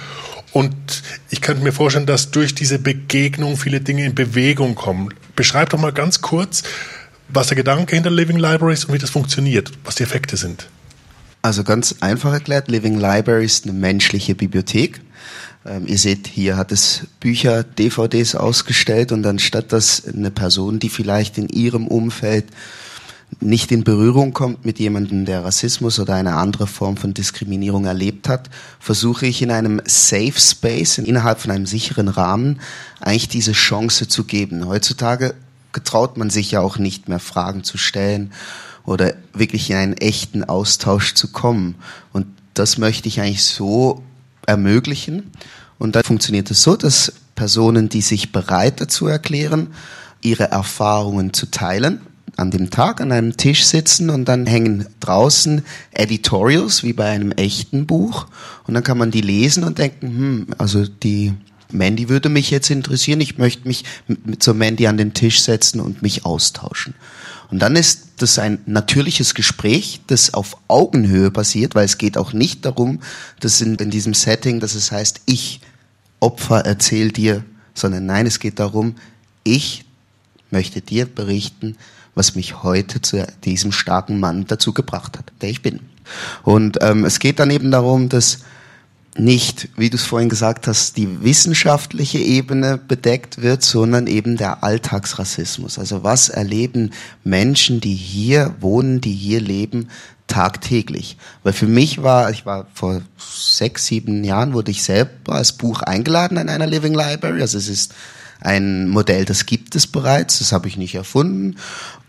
Und 0.54 1.02
ich 1.30 1.40
könnte 1.40 1.64
mir 1.64 1.72
vorstellen, 1.72 2.06
dass 2.06 2.30
durch 2.30 2.54
diese 2.54 2.78
Begegnung 2.78 3.56
viele 3.56 3.80
Dinge 3.80 4.04
in 4.06 4.14
Bewegung 4.14 4.76
kommen. 4.76 5.12
Beschreib 5.34 5.70
doch 5.70 5.80
mal 5.80 5.92
ganz 5.92 6.20
kurz, 6.20 6.62
was 7.28 7.48
der 7.48 7.56
Gedanke 7.56 7.96
hinter 7.96 8.12
Living 8.12 8.38
Library 8.38 8.72
ist 8.72 8.84
und 8.84 8.94
wie 8.94 8.98
das 8.98 9.10
funktioniert, 9.10 9.72
was 9.82 9.96
die 9.96 10.04
Effekte 10.04 10.36
sind. 10.36 10.68
Also 11.42 11.64
ganz 11.64 11.96
einfach 11.98 12.32
erklärt, 12.32 12.68
Living 12.68 13.00
Library 13.00 13.44
ist 13.44 13.64
eine 13.64 13.72
menschliche 13.72 14.36
Bibliothek. 14.36 15.00
Ähm, 15.66 15.88
ihr 15.88 15.98
seht, 15.98 16.28
hier 16.28 16.56
hat 16.56 16.70
es 16.70 17.08
Bücher, 17.18 17.64
DVDs 17.64 18.36
ausgestellt 18.36 19.10
und 19.10 19.26
anstatt 19.26 19.72
dass 19.72 20.06
eine 20.06 20.30
Person, 20.30 20.78
die 20.78 20.88
vielleicht 20.88 21.36
in 21.36 21.48
ihrem 21.48 21.88
Umfeld 21.88 22.44
nicht 23.40 23.72
in 23.72 23.84
Berührung 23.84 24.32
kommt 24.32 24.64
mit 24.64 24.78
jemandem, 24.78 25.24
der 25.24 25.44
Rassismus 25.44 25.98
oder 25.98 26.14
eine 26.14 26.34
andere 26.34 26.66
Form 26.66 26.96
von 26.96 27.14
Diskriminierung 27.14 27.84
erlebt 27.84 28.28
hat, 28.28 28.50
versuche 28.80 29.26
ich 29.26 29.42
in 29.42 29.50
einem 29.50 29.80
Safe 29.86 30.34
Space, 30.36 30.98
innerhalb 30.98 31.40
von 31.40 31.50
einem 31.50 31.66
sicheren 31.66 32.08
Rahmen, 32.08 32.60
eigentlich 33.00 33.28
diese 33.28 33.52
Chance 33.52 34.08
zu 34.08 34.24
geben. 34.24 34.66
Heutzutage 34.66 35.34
getraut 35.72 36.16
man 36.16 36.30
sich 36.30 36.50
ja 36.50 36.60
auch 36.60 36.78
nicht 36.78 37.08
mehr 37.08 37.18
Fragen 37.18 37.64
zu 37.64 37.78
stellen 37.78 38.32
oder 38.84 39.14
wirklich 39.32 39.70
in 39.70 39.76
einen 39.76 39.94
echten 39.94 40.44
Austausch 40.44 41.14
zu 41.14 41.28
kommen. 41.28 41.74
Und 42.12 42.26
das 42.54 42.78
möchte 42.78 43.08
ich 43.08 43.20
eigentlich 43.20 43.44
so 43.44 44.02
ermöglichen. 44.46 45.30
Und 45.78 45.96
da 45.96 46.02
funktioniert 46.02 46.50
es 46.50 46.62
so, 46.62 46.76
dass 46.76 47.12
Personen, 47.34 47.88
die 47.88 48.02
sich 48.02 48.32
bereit 48.32 48.80
dazu 48.80 49.06
erklären, 49.06 49.74
ihre 50.22 50.44
Erfahrungen 50.44 51.32
zu 51.32 51.50
teilen, 51.50 52.00
an 52.36 52.50
dem 52.50 52.70
Tag 52.70 53.00
an 53.00 53.12
einem 53.12 53.36
Tisch 53.36 53.64
sitzen 53.64 54.10
und 54.10 54.26
dann 54.26 54.46
hängen 54.46 54.86
draußen 55.00 55.64
Editorials 55.92 56.82
wie 56.82 56.92
bei 56.92 57.10
einem 57.10 57.32
echten 57.32 57.86
Buch 57.86 58.26
und 58.66 58.74
dann 58.74 58.82
kann 58.82 58.98
man 58.98 59.10
die 59.10 59.20
lesen 59.20 59.64
und 59.64 59.78
denken, 59.78 60.06
hm, 60.06 60.46
also 60.58 60.84
die 60.86 61.32
Mandy 61.70 62.08
würde 62.08 62.28
mich 62.28 62.50
jetzt 62.50 62.70
interessieren, 62.70 63.20
ich 63.20 63.38
möchte 63.38 63.66
mich 63.66 63.84
mit 64.06 64.42
so 64.42 64.54
Mandy 64.54 64.86
an 64.86 64.96
den 64.96 65.14
Tisch 65.14 65.42
setzen 65.42 65.80
und 65.80 66.02
mich 66.02 66.24
austauschen. 66.24 66.94
Und 67.50 67.60
dann 67.60 67.76
ist 67.76 68.04
das 68.18 68.38
ein 68.38 68.60
natürliches 68.66 69.34
Gespräch, 69.34 70.00
das 70.06 70.34
auf 70.34 70.56
Augenhöhe 70.68 71.30
passiert, 71.30 71.74
weil 71.74 71.84
es 71.84 71.98
geht 71.98 72.16
auch 72.16 72.32
nicht 72.32 72.64
darum, 72.64 73.00
dass 73.40 73.60
in, 73.60 73.74
in 73.76 73.90
diesem 73.90 74.14
Setting, 74.14 74.60
dass 74.60 74.74
es 74.74 74.92
heißt, 74.92 75.22
ich 75.26 75.60
Opfer 76.20 76.64
erzähl 76.64 77.12
dir, 77.12 77.44
sondern 77.74 78.06
nein, 78.06 78.26
es 78.26 78.38
geht 78.38 78.58
darum, 78.58 78.94
ich 79.42 79.84
möchte 80.50 80.80
dir 80.80 81.06
berichten, 81.06 81.76
was 82.14 82.34
mich 82.34 82.62
heute 82.62 83.00
zu 83.00 83.26
diesem 83.44 83.72
starken 83.72 84.20
Mann 84.20 84.46
dazu 84.46 84.72
gebracht 84.72 85.18
hat, 85.18 85.32
der 85.40 85.50
ich 85.50 85.62
bin. 85.62 85.80
Und 86.42 86.78
ähm, 86.82 87.04
es 87.04 87.18
geht 87.18 87.38
dann 87.38 87.50
eben 87.50 87.70
darum, 87.70 88.08
dass 88.08 88.40
nicht, 89.16 89.68
wie 89.76 89.90
du 89.90 89.96
es 89.96 90.04
vorhin 90.04 90.28
gesagt 90.28 90.66
hast, 90.66 90.96
die 90.96 91.22
wissenschaftliche 91.22 92.18
Ebene 92.18 92.78
bedeckt 92.78 93.42
wird, 93.42 93.62
sondern 93.62 94.06
eben 94.06 94.36
der 94.36 94.64
Alltagsrassismus. 94.64 95.78
Also 95.78 96.02
was 96.02 96.28
erleben 96.28 96.90
Menschen, 97.22 97.80
die 97.80 97.94
hier 97.94 98.54
wohnen, 98.60 99.00
die 99.00 99.12
hier 99.12 99.40
leben, 99.40 99.88
tagtäglich? 100.26 101.16
Weil 101.44 101.52
für 101.52 101.68
mich 101.68 102.02
war, 102.02 102.30
ich 102.30 102.44
war 102.44 102.66
vor 102.74 103.02
sechs, 103.18 103.86
sieben 103.86 104.24
Jahren, 104.24 104.52
wurde 104.52 104.72
ich 104.72 104.82
selber 104.82 105.34
als 105.34 105.52
Buch 105.52 105.82
eingeladen 105.82 106.38
an 106.38 106.48
einer 106.48 106.66
Living 106.66 106.94
Library. 106.94 107.40
Also 107.40 107.58
es 107.58 107.68
ist 107.68 107.94
ein 108.40 108.88
Modell, 108.88 109.24
das 109.24 109.46
gibt 109.46 109.76
es 109.76 109.86
bereits, 109.86 110.40
das 110.40 110.52
habe 110.52 110.66
ich 110.66 110.76
nicht 110.76 110.96
erfunden. 110.96 111.56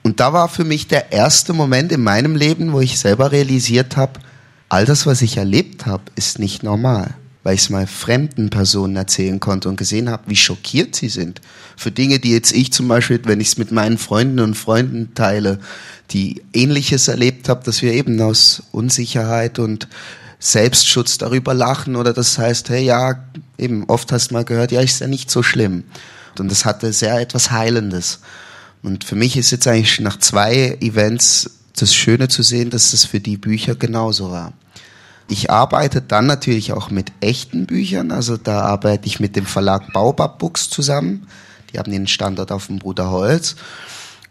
Und 0.06 0.20
da 0.20 0.34
war 0.34 0.50
für 0.50 0.66
mich 0.66 0.88
der 0.88 1.12
erste 1.12 1.52
Moment 1.52 1.92
in 1.92 2.04
meinem 2.04 2.36
Leben, 2.36 2.74
wo 2.74 2.80
ich 2.80 3.00
selber 3.00 3.32
realisiert 3.32 3.98
habe, 3.98 4.20
all 4.70 4.86
das, 4.86 5.08
was 5.08 5.24
ich 5.24 5.38
erlebt 5.38 5.88
habe, 5.88 6.04
ist 6.16 6.38
nicht 6.38 6.62
normal. 6.62 7.16
Weil 7.42 7.56
ich 7.56 7.62
es 7.62 7.70
mal 7.72 7.88
fremden 7.88 8.52
Personen 8.52 8.98
erzählen 8.98 9.40
konnte 9.40 9.68
und 9.68 9.78
gesehen 9.78 10.12
habe, 10.12 10.22
wie 10.28 10.36
schockiert 10.36 10.96
sie 10.96 11.10
sind. 11.10 11.42
Für 11.76 11.90
Dinge, 11.90 12.20
die 12.20 12.30
jetzt 12.30 12.52
ich 12.52 12.72
zum 12.72 12.88
Beispiel, 12.88 13.20
wenn 13.24 13.40
ich 13.40 13.48
es 13.48 13.58
mit 13.58 13.72
meinen 13.72 13.98
Freunden 13.98 14.42
und 14.42 14.54
Freunden 14.54 15.16
teile, 15.16 15.58
die 16.12 16.44
ähnliches 16.54 17.08
erlebt 17.08 17.50
habe, 17.50 17.64
dass 17.64 17.82
wir 17.82 17.92
eben 17.92 18.22
aus 18.22 18.62
Unsicherheit 18.72 19.58
und 19.58 19.88
Selbstschutz 20.38 21.18
darüber 21.18 21.56
lachen 21.56 21.96
oder 21.96 22.14
das 22.14 22.38
heißt, 22.38 22.70
hey 22.70 22.86
ja, 22.86 23.24
eben 23.58 23.86
oft 23.86 24.12
hast 24.12 24.30
du 24.30 24.36
mal 24.36 24.46
gehört, 24.46 24.72
ja, 24.72 24.82
ist 24.82 25.02
ja 25.02 25.08
nicht 25.08 25.32
so 25.32 25.42
schlimm. 25.42 25.84
Und 26.38 26.52
das 26.52 26.64
hatte 26.64 26.94
sehr 26.94 27.20
etwas 27.20 27.50
Heilendes. 27.50 28.20
Und 28.86 29.04
für 29.04 29.16
mich 29.16 29.36
ist 29.36 29.50
jetzt 29.50 29.68
eigentlich 29.68 30.00
nach 30.00 30.20
zwei 30.20 30.78
Events 30.80 31.50
das 31.76 31.96
Schöne 31.96 32.28
zu 32.28 32.44
sehen, 32.44 32.70
dass 32.70 32.92
das 32.92 33.04
für 33.04 33.20
die 33.20 33.36
Bücher 33.36 33.74
genauso 33.74 34.30
war. 34.30 34.54
Ich 35.28 35.50
arbeite 35.50 36.04
dann 36.04 36.28
natürlich 36.28 36.72
auch 36.72 36.92
mit 36.92 37.12
echten 37.20 37.66
Büchern, 37.66 38.12
also 38.12 38.38
da 38.38 38.62
arbeite 38.62 39.08
ich 39.08 39.20
mit 39.20 39.36
dem 39.36 39.48
Verlag 39.48 39.92
Baobab 39.92 40.38
Books 40.38 40.70
zusammen. 40.70 41.26
Die 41.74 41.80
haben 41.80 41.92
den 41.92 42.06
Standort 42.06 42.52
auf 42.52 42.68
dem 42.68 42.78
Bruder 42.78 43.10
Holz. 43.10 43.56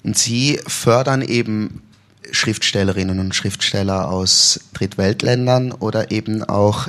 Und 0.04 0.16
sie 0.16 0.60
fördern 0.68 1.22
eben 1.22 1.82
Schriftstellerinnen 2.30 3.18
und 3.18 3.34
Schriftsteller 3.34 4.08
aus 4.08 4.60
Drittweltländern 4.72 5.72
oder 5.72 6.12
eben 6.12 6.44
auch 6.44 6.86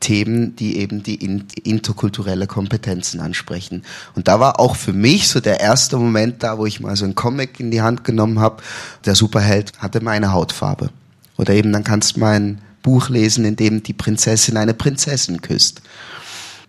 Themen, 0.00 0.54
die 0.56 0.78
eben 0.78 1.02
die 1.02 1.16
interkulturelle 1.64 2.46
Kompetenzen 2.46 3.20
ansprechen. 3.20 3.82
Und 4.14 4.28
da 4.28 4.38
war 4.40 4.60
auch 4.60 4.76
für 4.76 4.92
mich 4.92 5.28
so 5.28 5.40
der 5.40 5.60
erste 5.60 5.96
Moment 5.96 6.42
da, 6.42 6.58
wo 6.58 6.66
ich 6.66 6.80
mal 6.80 6.96
so 6.96 7.04
einen 7.04 7.14
Comic 7.14 7.58
in 7.60 7.70
die 7.70 7.82
Hand 7.82 8.04
genommen 8.04 8.38
habe. 8.38 8.62
Der 9.04 9.14
Superheld 9.14 9.72
hatte 9.78 10.02
meine 10.02 10.32
Hautfarbe. 10.32 10.90
Oder 11.38 11.54
eben 11.54 11.72
dann 11.72 11.84
kannst 11.84 12.16
du 12.16 12.20
mal 12.20 12.38
ein 12.38 12.60
Buch 12.82 13.08
lesen, 13.08 13.44
in 13.44 13.56
dem 13.56 13.82
die 13.82 13.94
Prinzessin 13.94 14.56
eine 14.56 14.74
Prinzessin 14.74 15.40
küsst. 15.42 15.82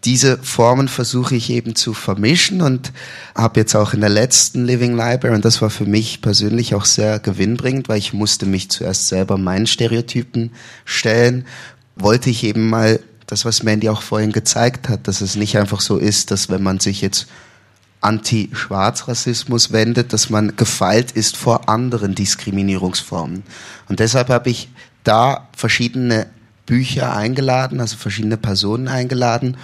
diese 0.06 0.38
Formen 0.38 0.88
versuche 0.88 1.36
ich 1.36 1.50
eben 1.50 1.76
zu 1.76 1.94
vermischen 1.94 2.62
und 2.62 2.94
habe 3.36 3.60
jetzt 3.60 3.76
auch 3.76 3.94
in 3.94 4.02
der 4.02 4.10
letzten 4.10 4.66
Living 4.66 4.96
Library, 4.96 5.36
und 5.36 5.44
das 5.44 5.62
war 5.62 5.70
für 5.70 5.86
mich 5.86 6.22
persönlich 6.22 6.76
auch 6.76 6.86
sehr 6.86 7.20
gewinnbringend, 7.20 7.90
weil 7.90 7.98
ich 7.98 8.14
musste 8.14 8.46
mich 8.46 8.70
zuerst 8.70 9.08
selber 9.08 9.38
meinen 9.38 9.68
Stereotypen 9.68 10.52
stellen, 10.86 11.46
wollte 11.96 12.30
ich 12.30 12.44
eben 12.44 12.70
mal 12.70 13.00
das, 13.28 13.46
was 13.46 13.62
Mandy 13.62 13.90
auch 13.90 14.02
vorhin 14.02 14.32
gezeigt 14.32 14.90
hat, 14.90 15.08
dass 15.08 15.22
es 15.22 15.36
nicht 15.36 15.58
einfach 15.58 15.82
so 15.82 15.98
ist, 15.98 16.32
dass 16.32 16.50
wenn 16.50 16.64
man 16.64 16.80
sich 16.80 17.02
jetzt 17.02 17.28
Anti-Schwarz-Rassismus 18.02 19.72
wendet, 19.72 20.14
dass 20.14 20.30
man 20.30 20.56
gefeilt 20.56 21.12
ist 21.12 21.36
vor 21.36 21.68
anderen 21.68 22.16
Diskriminierungsformen. 22.16 23.44
Und 23.90 24.00
deshalb 24.00 24.30
habe 24.30 24.50
ich 24.50 24.70
da 25.04 25.48
verschiedene 25.56 26.28
Bücher 26.66 27.16
eingeladen, 27.16 27.80
also 27.80 27.98
verschiedene 27.98 28.38
Personen 28.38 28.88
eingeladen, 28.88 29.58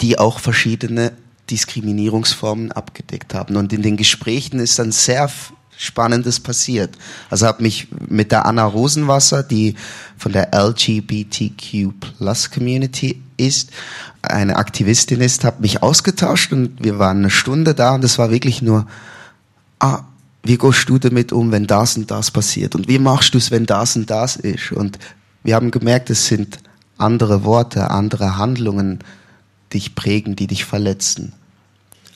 die 0.00 0.18
auch 0.18 0.40
verschiedene 0.40 1.12
Diskriminierungsformen 1.50 2.72
abgedeckt 2.72 3.34
haben. 3.34 3.56
Und 3.56 3.72
in 3.72 3.82
den 3.82 3.96
Gesprächen 3.96 4.58
ist 4.58 4.78
dann 4.78 4.92
sehr 4.92 5.30
Spannendes 5.76 6.40
passiert. 6.40 6.96
Also 7.30 7.46
habe 7.46 7.62
mich 7.62 7.88
mit 8.08 8.32
der 8.32 8.46
Anna 8.46 8.64
Rosenwasser, 8.64 9.42
die 9.42 9.74
von 10.16 10.32
der 10.32 10.50
LGBTQ 10.54 11.92
Plus 12.00 12.50
Community 12.50 13.22
ist, 13.36 13.70
eine 14.22 14.56
Aktivistin 14.56 15.20
ist, 15.20 15.44
habe 15.44 15.60
mich 15.60 15.82
ausgetauscht 15.82 16.52
und 16.52 16.82
wir 16.82 16.98
waren 16.98 17.18
eine 17.18 17.30
Stunde 17.30 17.74
da 17.74 17.94
und 17.94 18.04
es 18.04 18.18
war 18.18 18.30
wirklich 18.30 18.62
nur, 18.62 18.86
ah, 19.78 20.00
wie 20.42 20.56
gehst 20.58 20.88
du 20.88 20.98
damit 20.98 21.32
um, 21.32 21.52
wenn 21.52 21.66
das 21.66 21.96
und 21.96 22.10
das 22.10 22.30
passiert? 22.30 22.74
Und 22.74 22.88
wie 22.88 22.98
machst 22.98 23.34
du 23.34 23.38
es, 23.38 23.50
wenn 23.50 23.66
das 23.66 23.96
und 23.96 24.10
das 24.10 24.36
ist? 24.36 24.72
Und 24.72 24.98
wir 25.42 25.54
haben 25.54 25.70
gemerkt, 25.70 26.08
es 26.08 26.26
sind 26.26 26.58
andere 26.98 27.44
Worte, 27.44 27.90
andere 27.90 28.38
Handlungen, 28.38 29.00
die 29.72 29.78
dich 29.78 29.94
prägen, 29.94 30.36
die 30.36 30.46
dich 30.46 30.64
verletzen 30.64 31.32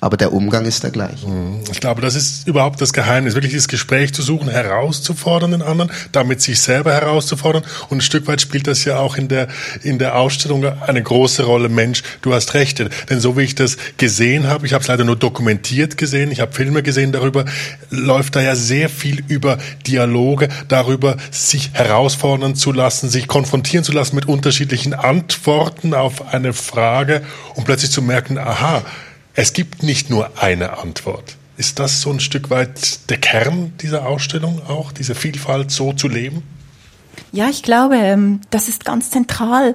aber 0.01 0.17
der 0.17 0.33
Umgang 0.33 0.65
ist 0.65 0.83
der 0.83 0.91
gleiche. 0.91 1.29
Mhm. 1.29 1.61
Ich 1.71 1.81
glaube, 1.81 2.01
das 2.01 2.15
ist 2.15 2.49
überhaupt 2.49 2.81
das 2.81 2.93
Geheimnis, 2.93 3.35
wirklich 3.35 3.53
dieses 3.53 3.69
Gespräch 3.69 4.15
zu 4.15 4.23
suchen, 4.23 4.49
herauszufordern 4.49 5.51
den 5.51 5.63
anderen, 5.63 5.91
damit 6.13 6.41
sich 6.41 6.61
selber 6.61 6.93
herauszufordern. 6.93 7.63
Und 7.91 7.99
ein 7.99 8.01
Stück 8.01 8.27
weit 8.27 8.41
spielt 8.41 8.67
das 8.67 8.85
ja 8.85 8.99
auch 8.99 9.17
in 9.17 9.29
der, 9.29 9.49
in 9.83 9.99
der 9.99 10.17
Ausstellung 10.17 10.65
eine 10.65 11.03
große 11.03 11.43
Rolle. 11.43 11.69
Mensch, 11.69 12.03
du 12.23 12.33
hast 12.33 12.55
recht. 12.55 12.79
Denn 13.11 13.21
so 13.21 13.37
wie 13.37 13.43
ich 13.43 13.55
das 13.55 13.77
gesehen 13.99 14.47
habe, 14.47 14.65
ich 14.65 14.73
habe 14.73 14.83
es 14.83 14.89
leider 14.89 15.05
nur 15.05 15.17
dokumentiert 15.17 15.99
gesehen, 15.99 16.31
ich 16.31 16.41
habe 16.41 16.53
Filme 16.53 16.83
gesehen 16.83 17.13
darüber, 17.13 17.45
läuft 17.91 18.37
da 18.37 18.41
ja 18.41 18.57
sehr 18.57 18.89
viel 18.89 19.23
über 19.29 19.59
Dialoge, 19.87 20.49
darüber, 20.69 21.17
sich 21.31 21.71
herausfordern 21.75 22.55
zu 22.55 22.73
lassen, 22.73 23.11
sich 23.11 23.29
konfrontieren 23.29 23.85
zu 23.85 23.93
lassen 23.93 24.17
mit 24.17 24.27
unterschiedlichen 24.27 24.95
Antworten 24.95 25.93
auf 25.93 26.33
eine 26.33 26.55
Frage 26.55 27.23
und 27.55 27.65
plötzlich 27.65 27.91
zu 27.91 28.01
merken, 28.01 28.39
aha, 28.39 28.83
es 29.35 29.53
gibt 29.53 29.83
nicht 29.83 30.11
nur 30.11 30.43
eine 30.43 30.79
Antwort. 30.79 31.37
Ist 31.57 31.79
das 31.79 32.01
so 32.01 32.11
ein 32.11 32.21
Stück 32.21 32.51
weit 32.51 33.11
der 33.11 33.19
Kern 33.19 33.73
dieser 33.81 34.07
Ausstellung 34.07 34.63
auch, 34.67 34.93
diese 34.93 35.15
Vielfalt 35.15 35.71
so 35.71 35.93
zu 35.93 36.09
leben? 36.09 36.43
Ja, 37.33 37.49
ich 37.49 37.63
glaube, 37.63 37.97
ähm, 37.97 38.41
das 38.51 38.69
ist 38.69 38.85
ganz 38.85 39.11
zentral 39.11 39.75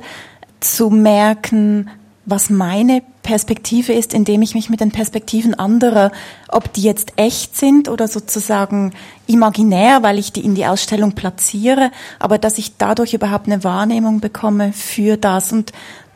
zu 0.59 0.89
merken, 0.89 1.89
was 2.25 2.49
meine 2.49 3.03
Perspektive 3.21 3.93
ist, 3.93 4.13
indem 4.13 4.41
ich 4.41 4.55
mich 4.55 4.69
mit 4.69 4.81
den 4.81 4.91
Perspektiven 4.91 5.53
anderer, 5.53 6.11
ob 6.47 6.73
die 6.73 6.81
jetzt 6.81 7.13
echt 7.17 7.55
sind 7.55 7.87
oder 7.87 8.07
sozusagen 8.07 8.93
imaginär, 9.27 10.03
weil 10.03 10.19
ich 10.19 10.31
die 10.31 10.43
in 10.43 10.55
die 10.55 10.65
Ausstellung 10.65 11.13
platziere, 11.13 11.91
aber 12.19 12.37
dass 12.37 12.57
ich 12.57 12.77
dadurch 12.77 13.13
überhaupt 13.13 13.47
eine 13.47 13.63
Wahrnehmung 13.63 14.19
bekomme 14.19 14.73
für 14.73 15.17
das. 15.17 15.51
Und 15.51 15.71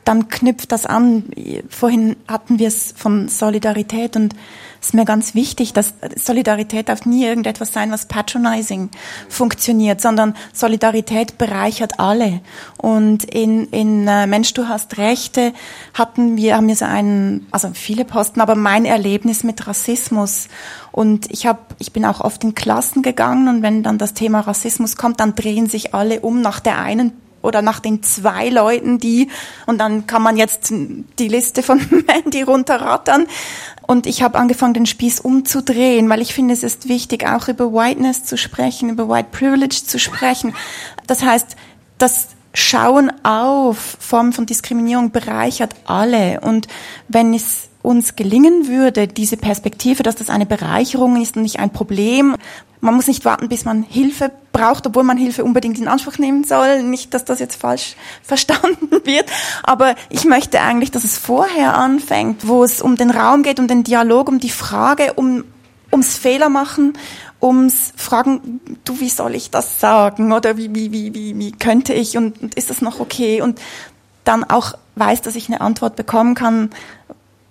dann 0.06 0.28
knüpft 0.28 0.72
das 0.72 0.86
an. 0.86 1.26
Vorhin 1.70 2.16
hatten 2.28 2.60
wir 2.60 2.68
es 2.68 2.94
von 2.96 3.28
Solidarität 3.28 4.16
und 4.16 4.34
es 4.82 4.88
ist 4.88 4.94
mir 4.94 5.04
ganz 5.04 5.36
wichtig, 5.36 5.74
dass 5.74 5.94
Solidarität 6.16 6.88
darf 6.88 7.06
nie 7.06 7.26
irgendetwas 7.26 7.74
sein, 7.74 7.92
was 7.92 8.06
patronizing 8.06 8.90
funktioniert, 9.28 10.00
sondern 10.00 10.36
Solidarität 10.54 11.38
bereichert 11.38 12.00
alle. 12.00 12.40
Und 12.78 13.26
in, 13.26 13.66
in 13.68 14.08
äh, 14.08 14.26
Mensch, 14.26 14.54
du 14.54 14.70
hast 14.70 14.98
Rechte 14.98 15.54
hatten 15.94 16.38
wir, 16.38 16.56
haben 16.56 16.68
wir 16.70 16.78
so 16.78 16.86
einen, 16.86 17.48
also 17.52 17.72
viele 17.74 18.06
Posten, 18.06 18.40
aber 18.40 18.56
mein 18.56 18.86
Erlebnis 18.86 19.44
mit 19.44 19.68
Rassismus. 19.68 20.48
Und 20.94 21.30
ich 21.30 21.46
habe, 21.46 21.60
ich 21.78 21.92
bin 21.92 22.06
auch 22.06 22.22
oft 22.22 22.44
in 22.46 22.56
Klassen 22.56 23.02
gegangen 23.02 23.50
und 23.50 23.62
wenn 23.62 23.84
dann 23.84 23.98
das 23.98 24.14
Thema 24.14 24.40
Rassismus 24.40 24.96
kommt, 24.96 25.20
dann 25.20 25.36
drehen 25.36 25.68
sich 25.68 25.94
alle 25.94 26.22
um 26.22 26.42
nach 26.42 26.62
der 26.62 26.80
einen 26.80 27.12
oder 27.42 27.62
nach 27.62 27.80
den 27.80 28.04
zwei 28.04 28.50
Leuten, 28.50 29.00
die, 29.00 29.30
und 29.66 29.80
dann 29.80 30.08
kann 30.08 30.22
man 30.22 30.38
jetzt 30.38 30.72
die 30.72 31.28
Liste 31.28 31.64
von 31.64 31.80
Mandy 32.08 32.42
runterrattern. 32.42 33.28
Und 33.88 34.06
ich 34.06 34.22
habe 34.22 34.38
angefangen, 34.38 34.74
den 34.74 34.86
Spieß 34.86 35.20
umzudrehen, 35.20 36.10
weil 36.10 36.22
ich 36.22 36.34
finde, 36.34 36.54
es 36.54 36.64
ist 36.64 36.88
wichtig, 36.88 37.28
auch 37.28 37.48
über 37.48 37.74
Whiteness 37.74 38.24
zu 38.24 38.38
sprechen, 38.38 38.90
über 38.90 39.10
White 39.10 39.30
Privilege 39.32 39.82
zu 39.86 40.00
sprechen. 40.00 40.54
Das 41.08 41.24
heißt, 41.24 41.56
das 41.98 42.28
Schauen 42.54 43.12
auf 43.24 43.78
Formen 44.00 44.34
von 44.34 44.46
Diskriminierung 44.46 45.12
bereichert 45.12 45.76
alle. 45.86 46.40
Und 46.42 46.68
wenn 47.08 47.34
es 47.34 47.70
uns 47.82 48.16
gelingen 48.16 48.68
würde, 48.68 49.08
diese 49.08 49.38
Perspektive, 49.38 50.04
dass 50.04 50.16
das 50.16 50.30
eine 50.30 50.46
Bereicherung 50.46 51.22
ist 51.22 51.38
und 51.38 51.44
nicht 51.44 51.60
ein 51.60 51.72
Problem, 51.72 52.36
man 52.82 52.96
muss 52.96 53.08
nicht 53.08 53.26
warten, 53.26 53.50
bis 53.50 53.66
man 53.66 53.84
Hilfe 53.84 54.32
braucht, 54.54 54.88
obwohl 54.88 55.04
man 55.04 55.18
Hilfe 55.18 55.44
unbedingt 55.44 55.78
in 55.78 55.88
Anspruch 55.88 56.18
nehmen 56.18 56.44
soll. 56.44 56.82
Nicht, 56.84 57.14
dass 57.14 57.26
das 57.26 57.40
jetzt 57.40 57.56
falsch 57.56 57.96
verstanden 58.24 58.90
wird. 59.04 59.30
Aber 59.64 59.96
ich 60.10 60.26
möchte 60.26 60.62
eigentlich, 60.62 60.92
dass 60.92 61.04
es 61.04 61.18
vorher 61.18 61.76
anfängt, 61.78 62.48
wo 62.48 62.64
es 62.64 62.82
um 62.82 62.96
den 62.96 63.12
Raum 63.12 63.44
geht, 63.44 63.60
um 63.60 63.68
den 63.68 63.84
Dialog, 63.84 64.30
um 64.30 64.40
die 64.40 64.50
Frage, 64.50 65.14
um, 65.14 65.44
ums 65.92 66.18
Fehlermachen, 66.18 66.94
ums 67.42 67.94
Fragen, 67.98 68.62
du, 68.86 69.00
wie 69.00 69.10
soll 69.10 69.36
ich 69.36 69.52
das 69.52 69.80
sagen? 69.80 70.32
Oder 70.32 70.56
wie, 70.58 70.74
wie, 70.74 70.92
wie, 70.92 71.14
wie, 71.14 71.38
wie 71.38 71.52
könnte 71.52 71.94
ich? 71.94 72.18
Und, 72.18 72.42
und 72.42 72.56
ist 72.56 72.70
das 72.70 72.82
noch 72.82 73.00
okay? 73.00 73.42
Und 73.42 73.60
dann 74.24 74.44
auch 74.46 74.74
weiß, 74.96 75.22
dass 75.22 75.36
ich 75.36 75.48
eine 75.50 75.62
Antwort 75.62 75.96
bekommen 75.96 76.36
kann 76.36 76.70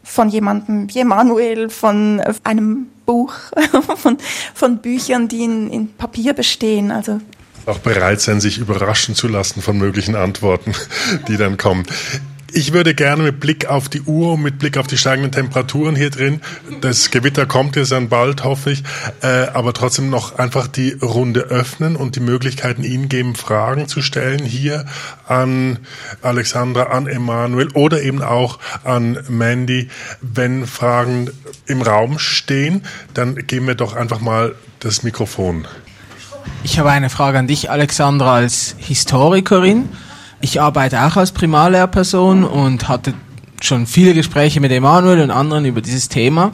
von 0.03 0.29
jemandem 0.29 0.93
wie 0.93 1.01
Emanuel, 1.01 1.69
von 1.71 2.23
einem 2.45 2.87
Buch, 3.07 3.35
von, 3.97 4.19
von 4.55 4.79
Büchern, 4.79 5.29
die 5.29 5.45
in, 5.45 5.71
in 5.71 5.93
Papier 5.95 6.33
bestehen. 6.33 6.91
Also 6.91 7.21
auch 7.67 7.79
bereit 7.79 8.21
sein, 8.21 8.41
sich 8.41 8.59
überraschen 8.59 9.15
zu 9.15 9.29
lassen 9.29 9.61
von 9.61 9.77
möglichen 9.77 10.15
Antworten, 10.15 10.73
die 11.29 11.37
dann 11.37 11.59
kommen. 11.59 11.85
Ich 12.51 12.73
würde 12.73 12.95
gerne 12.95 13.25
mit 13.25 13.41
Blick 13.41 13.67
auf 13.67 13.91
die 13.91 14.01
Uhr 14.01 14.33
und 14.33 14.43
mit 14.43 14.59
Blick 14.59 14.79
auf 14.79 14.87
die 14.87 14.97
steigenden 14.97 15.33
Temperaturen 15.33 15.95
hier 15.95 16.09
drin, 16.09 16.41
das 16.81 17.11
Gewitter 17.11 17.45
kommt 17.45 17.77
jetzt 17.77 17.93
dann 17.93 18.09
bald, 18.09 18.43
hoffe 18.43 18.71
ich, 18.71 18.85
äh, 19.21 19.49
aber 19.53 19.75
trotzdem 19.75 20.09
noch 20.09 20.39
einfach 20.39 20.67
die 20.67 20.93
Runde 20.93 21.41
öffnen 21.41 21.95
und 21.95 22.17
die 22.17 22.21
Möglichkeiten 22.21 22.85
Ihnen 22.85 23.11
geben, 23.11 23.35
Fragen 23.35 23.87
zu 23.87 24.01
stellen 24.01 24.43
hier 24.43 24.87
an 25.27 25.79
Alexandra, 26.23 26.85
an 26.85 27.07
Emanuel 27.07 27.69
oder 27.75 28.01
eben 28.03 28.23
auch 28.23 28.59
an 28.83 29.19
Mandy. 29.29 29.91
Wenn 30.23 30.67
Fragen 30.67 31.31
im 31.67 31.83
Raum 31.83 32.19
stehen, 32.19 32.83
dann 33.13 33.35
geben 33.35 33.67
wir 33.67 33.75
doch 33.75 33.95
einfach 33.95 34.21
mal 34.21 34.55
das 34.81 35.03
Mikrofon. 35.03 35.69
Ich 36.63 36.79
habe 36.79 36.91
eine 36.91 37.11
Frage 37.11 37.39
an 37.39 37.47
dich, 37.47 37.71
Alexandra, 37.71 38.37
als 38.37 38.75
Historikerin. 38.79 39.91
Ich 40.41 40.61
arbeite 40.61 41.03
auch 41.03 41.17
als 41.17 41.33
Primarlehrperson 41.33 42.45
und 42.45 42.89
hatte 42.89 43.15
schon 43.61 43.87
viele 43.87 44.15
Gespräche 44.15 44.61
mit 44.61 44.71
Emanuel 44.71 45.21
und 45.21 45.31
anderen 45.31 45.65
über 45.65 45.81
dieses 45.81 46.09
Thema. 46.09 46.53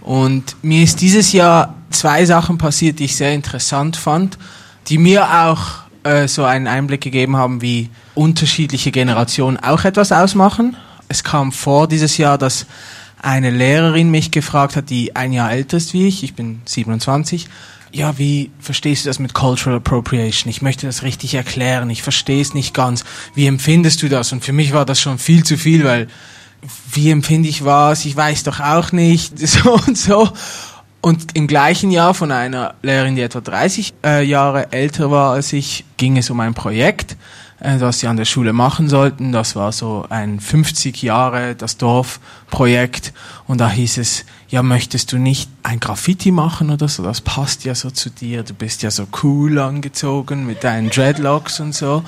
Und 0.00 0.56
mir 0.62 0.82
ist 0.82 1.00
dieses 1.00 1.32
Jahr 1.32 1.74
zwei 1.90 2.24
Sachen 2.26 2.58
passiert, 2.58 2.98
die 2.98 3.04
ich 3.04 3.16
sehr 3.16 3.32
interessant 3.32 3.96
fand, 3.96 4.36
die 4.88 4.98
mir 4.98 5.46
auch 5.46 5.84
äh, 6.02 6.28
so 6.28 6.44
einen 6.44 6.66
Einblick 6.66 7.00
gegeben 7.00 7.36
haben, 7.36 7.62
wie 7.62 7.88
unterschiedliche 8.14 8.90
Generationen 8.90 9.58
auch 9.58 9.84
etwas 9.84 10.12
ausmachen. 10.12 10.76
Es 11.08 11.24
kam 11.24 11.52
vor 11.52 11.88
dieses 11.88 12.18
Jahr, 12.18 12.36
dass 12.36 12.66
eine 13.22 13.50
Lehrerin 13.50 14.10
mich 14.10 14.30
gefragt 14.30 14.76
hat, 14.76 14.90
die 14.90 15.16
ein 15.16 15.32
Jahr 15.32 15.50
älter 15.50 15.78
ist 15.78 15.94
wie 15.94 16.06
ich, 16.06 16.22
ich 16.22 16.34
bin 16.34 16.60
27, 16.66 17.48
ja, 17.94 18.18
wie 18.18 18.50
verstehst 18.58 19.04
du 19.04 19.08
das 19.08 19.20
mit 19.20 19.34
Cultural 19.34 19.78
Appropriation? 19.78 20.50
Ich 20.50 20.62
möchte 20.62 20.86
das 20.86 21.04
richtig 21.04 21.34
erklären, 21.34 21.88
ich 21.90 22.02
verstehe 22.02 22.42
es 22.42 22.52
nicht 22.52 22.74
ganz. 22.74 23.04
Wie 23.34 23.46
empfindest 23.46 24.02
du 24.02 24.08
das? 24.08 24.32
Und 24.32 24.44
für 24.44 24.52
mich 24.52 24.72
war 24.72 24.84
das 24.84 25.00
schon 25.00 25.18
viel 25.18 25.44
zu 25.44 25.56
viel, 25.56 25.84
weil 25.84 26.08
wie 26.92 27.10
empfinde 27.10 27.48
ich 27.48 27.64
was? 27.64 28.04
Ich 28.04 28.16
weiß 28.16 28.42
doch 28.42 28.58
auch 28.58 28.90
nicht, 28.90 29.38
so 29.48 29.74
und 29.86 29.96
so. 29.96 30.28
Und 31.00 31.36
im 31.36 31.46
gleichen 31.46 31.90
Jahr 31.90 32.14
von 32.14 32.32
einer 32.32 32.74
Lehrerin, 32.82 33.14
die 33.14 33.22
etwa 33.22 33.40
30 33.40 33.94
äh, 34.04 34.24
Jahre 34.24 34.72
älter 34.72 35.10
war 35.10 35.32
als 35.32 35.52
ich, 35.52 35.84
ging 35.96 36.16
es 36.16 36.30
um 36.30 36.40
ein 36.40 36.54
Projekt, 36.54 37.16
äh, 37.60 37.78
das 37.78 38.00
sie 38.00 38.06
an 38.06 38.16
der 38.16 38.24
Schule 38.24 38.52
machen 38.52 38.88
sollten. 38.88 39.32
Das 39.32 39.56
war 39.56 39.72
so 39.72 40.06
ein 40.08 40.40
50 40.40 41.02
Jahre 41.02 41.54
das 41.54 41.76
Dorfprojekt. 41.76 43.12
Und 43.46 43.60
da 43.60 43.70
hieß 43.70 43.98
es, 43.98 44.24
ja, 44.48 44.62
möchtest 44.62 45.12
du 45.12 45.18
nicht 45.18 45.50
ein 45.62 45.80
Graffiti 45.80 46.30
machen 46.30 46.70
oder 46.70 46.88
so? 46.88 47.02
Das 47.02 47.20
passt 47.20 47.64
ja 47.64 47.74
so 47.74 47.90
zu 47.90 48.10
dir. 48.10 48.42
Du 48.42 48.54
bist 48.54 48.82
ja 48.82 48.90
so 48.90 49.06
cool 49.22 49.58
angezogen 49.58 50.46
mit 50.46 50.64
deinen 50.64 50.90
Dreadlocks 50.90 51.60
und 51.60 51.74
so. 51.74 52.04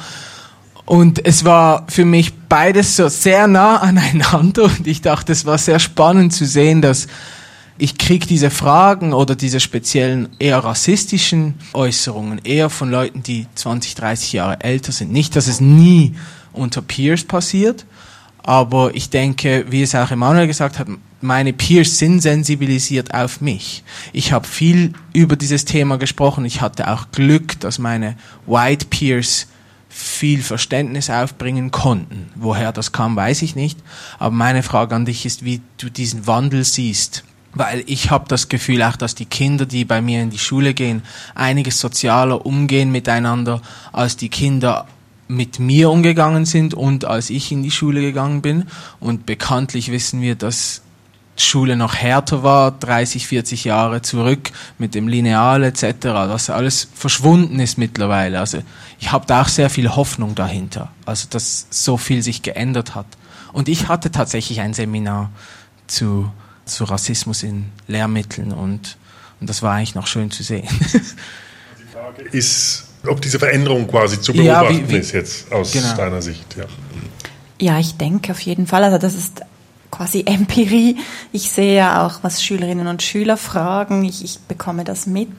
Und 0.85 1.27
es 1.27 1.45
war 1.45 1.85
für 1.89 2.05
mich 2.05 2.33
beides 2.49 2.95
so 2.95 3.09
sehr 3.09 3.49
nah 3.49 3.79
aneinander 3.79 4.65
und 4.65 4.87
ich 4.87 5.03
dachte, 5.03 5.33
es 5.33 5.45
war 5.45 5.59
sehr 5.59 5.81
spannend 5.81 6.33
zu 6.33 6.47
sehen, 6.47 6.81
dass 6.81 7.09
ich 7.79 7.99
krieg 7.99 8.27
diese 8.27 8.51
Fragen 8.51 9.13
oder 9.13 9.35
diese 9.35 9.61
speziellen 9.61 10.29
eher 10.39 10.59
rassistischen 10.59 11.55
Äußerungen 11.75 12.41
eher 12.45 12.71
von 12.71 12.91
Leuten, 12.91 13.23
die 13.23 13.47
20, 13.55 13.95
30 13.95 14.33
Jahre 14.33 14.61
älter 14.61 14.93
sind. 14.93 15.13
Nicht, 15.13 15.37
dass 15.37 15.47
es 15.47 15.61
nie 15.61 16.15
unter 16.53 16.81
Peers 16.81 17.25
passiert, 17.25 17.85
aber 18.43 18.95
ich 18.95 19.11
denke, 19.11 19.67
wie 19.69 19.83
es 19.83 19.95
auch 19.95 20.11
Emanuel 20.11 20.47
gesagt 20.47 20.79
hat, 20.79 20.89
meine 21.21 21.53
Peers 21.53 21.99
sind 21.99 22.21
sensibilisiert 22.21 23.13
auf 23.13 23.41
mich. 23.41 23.83
Ich 24.13 24.33
habe 24.33 24.47
viel 24.47 24.93
über 25.13 25.37
dieses 25.37 25.65
Thema 25.65 25.99
gesprochen. 25.99 26.45
Ich 26.45 26.61
hatte 26.61 26.91
auch 26.91 27.11
Glück, 27.11 27.59
dass 27.61 27.79
meine 27.79 28.17
White 28.47 28.87
Peers 28.87 29.49
viel 29.89 30.43
Verständnis 30.43 31.09
aufbringen 31.09 31.71
konnten. 31.71 32.31
Woher 32.35 32.71
das 32.71 32.93
kam, 32.93 33.17
weiß 33.17 33.43
ich 33.43 33.57
nicht. 33.57 33.79
Aber 34.19 34.35
meine 34.35 34.63
Frage 34.63 34.95
an 34.95 35.07
dich 35.07 35.25
ist, 35.25 35.45
wie 35.45 35.63
du 35.79 35.91
diesen 35.91 36.27
Wandel 36.27 36.65
siehst. 36.65 37.25
Weil 37.57 37.85
ich 37.87 38.11
habe 38.11 38.27
das 38.29 38.51
Gefühl 38.51 38.83
auch, 38.83 38.97
dass 38.97 39.15
die 39.15 39.25
Kinder, 39.25 39.65
die 39.65 39.87
bei 39.87 40.03
mir 40.03 40.21
in 40.21 40.29
die 40.29 40.39
Schule 40.39 40.75
gehen, 40.75 41.03
einiges 41.35 41.81
sozialer 41.81 42.45
umgehen 42.45 42.93
miteinander, 42.93 43.63
als 43.93 44.19
die 44.19 44.29
Kinder 44.29 44.87
mit 45.27 45.59
mir 45.59 45.91
umgegangen 45.91 46.45
sind 46.45 46.75
und 46.75 47.07
als 47.07 47.31
ich 47.31 47.51
in 47.51 47.63
die 47.63 47.71
Schule 47.71 48.03
gegangen 48.03 48.43
bin. 48.43 48.67
Und 49.01 49.25
bekanntlich 49.25 49.91
wissen 49.91 50.21
wir, 50.21 50.35
dass 50.35 50.83
Schule 51.39 51.77
noch 51.77 51.95
härter 51.95 52.43
war, 52.43 52.73
30, 52.73 53.27
40 53.27 53.65
Jahre 53.65 54.03
zurück 54.03 54.51
mit 54.79 54.95
dem 54.95 55.09
Lineal 55.09 55.65
etc., 55.65 55.97
dass 56.03 56.51
alles 56.51 56.89
verschwunden 56.95 57.59
ist 57.59 57.79
mittlerweile. 57.79 58.39
Also 58.39 58.63
ich 59.01 59.13
habe 59.13 59.27
da 59.27 59.43
auch 59.43 59.49
sehr 59.49 59.71
viel 59.71 59.97
Hoffnung 59.97 60.35
dahinter, 60.35 60.91
also 61.07 61.27
dass 61.31 61.69
so 61.71 61.97
viel 61.97 62.23
sich 62.23 62.43
geändert 62.43 62.95
hat. 62.95 63.07
Und 63.55 63.69
ich 63.71 63.89
hatte 63.89 64.11
tatsächlich 64.11 64.61
ein 64.61 64.75
Seminar 64.75 65.31
zu, 65.87 66.31
zu 66.67 66.85
Rassismus 66.85 67.43
in 67.43 67.71
Lehrmitteln 67.89 68.53
und, 68.53 68.99
und 69.41 69.49
das 69.49 69.63
war 69.63 69.75
eigentlich 69.75 69.95
noch 69.95 70.07
schön 70.07 70.31
zu 70.31 70.43
sehen. 70.43 70.69
Die 70.69 71.93
Frage 71.93 72.23
ist, 72.33 72.85
ob 73.07 73.21
diese 73.23 73.39
Veränderung 73.39 73.87
quasi 73.87 74.21
zu 74.21 74.33
beobachten 74.33 74.75
ja, 74.75 74.89
wie, 74.89 74.93
wie, 74.93 74.97
ist 74.97 75.13
jetzt 75.13 75.51
aus 75.53 75.73
genau. 75.73 75.95
deiner 75.97 76.21
Sicht. 76.23 76.57
Ja. 76.57 76.65
ja, 77.61 77.79
ich 77.79 77.97
denke 77.97 78.33
auf 78.33 78.41
jeden 78.41 78.67
Fall. 78.67 78.85
Also 78.85 78.99
das 78.99 79.15
ist 79.15 79.43
quasi 79.91 80.25
Empirie. 80.27 80.99
Ich 81.33 81.51
sehe 81.51 81.77
ja 81.77 82.07
auch, 82.07 82.19
was 82.23 82.43
Schülerinnen 82.43 82.87
und 82.89 83.03
Schüler 83.03 83.37
fragen. 83.37 84.05
Ich, 84.05 84.25
ich 84.25 84.41
bekomme 84.41 84.85
das 84.85 85.07
mit. 85.07 85.31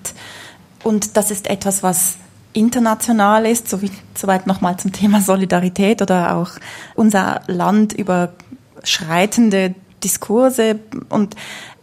Und 0.84 1.17
das 1.17 1.32
ist 1.32 1.47
etwas, 1.47 1.84
was 1.84 2.15
international 2.53 3.45
ist, 3.45 3.69
so 3.69 3.82
wie, 3.82 3.91
soweit 4.15 4.47
nochmal 4.47 4.78
zum 4.78 4.91
Thema 4.91 5.21
Solidarität 5.21 6.01
oder 6.01 6.36
auch 6.36 6.51
unser 6.95 7.41
Land 7.47 7.93
überschreitende 7.93 9.75
Diskurse 10.03 10.79
und 11.09 11.35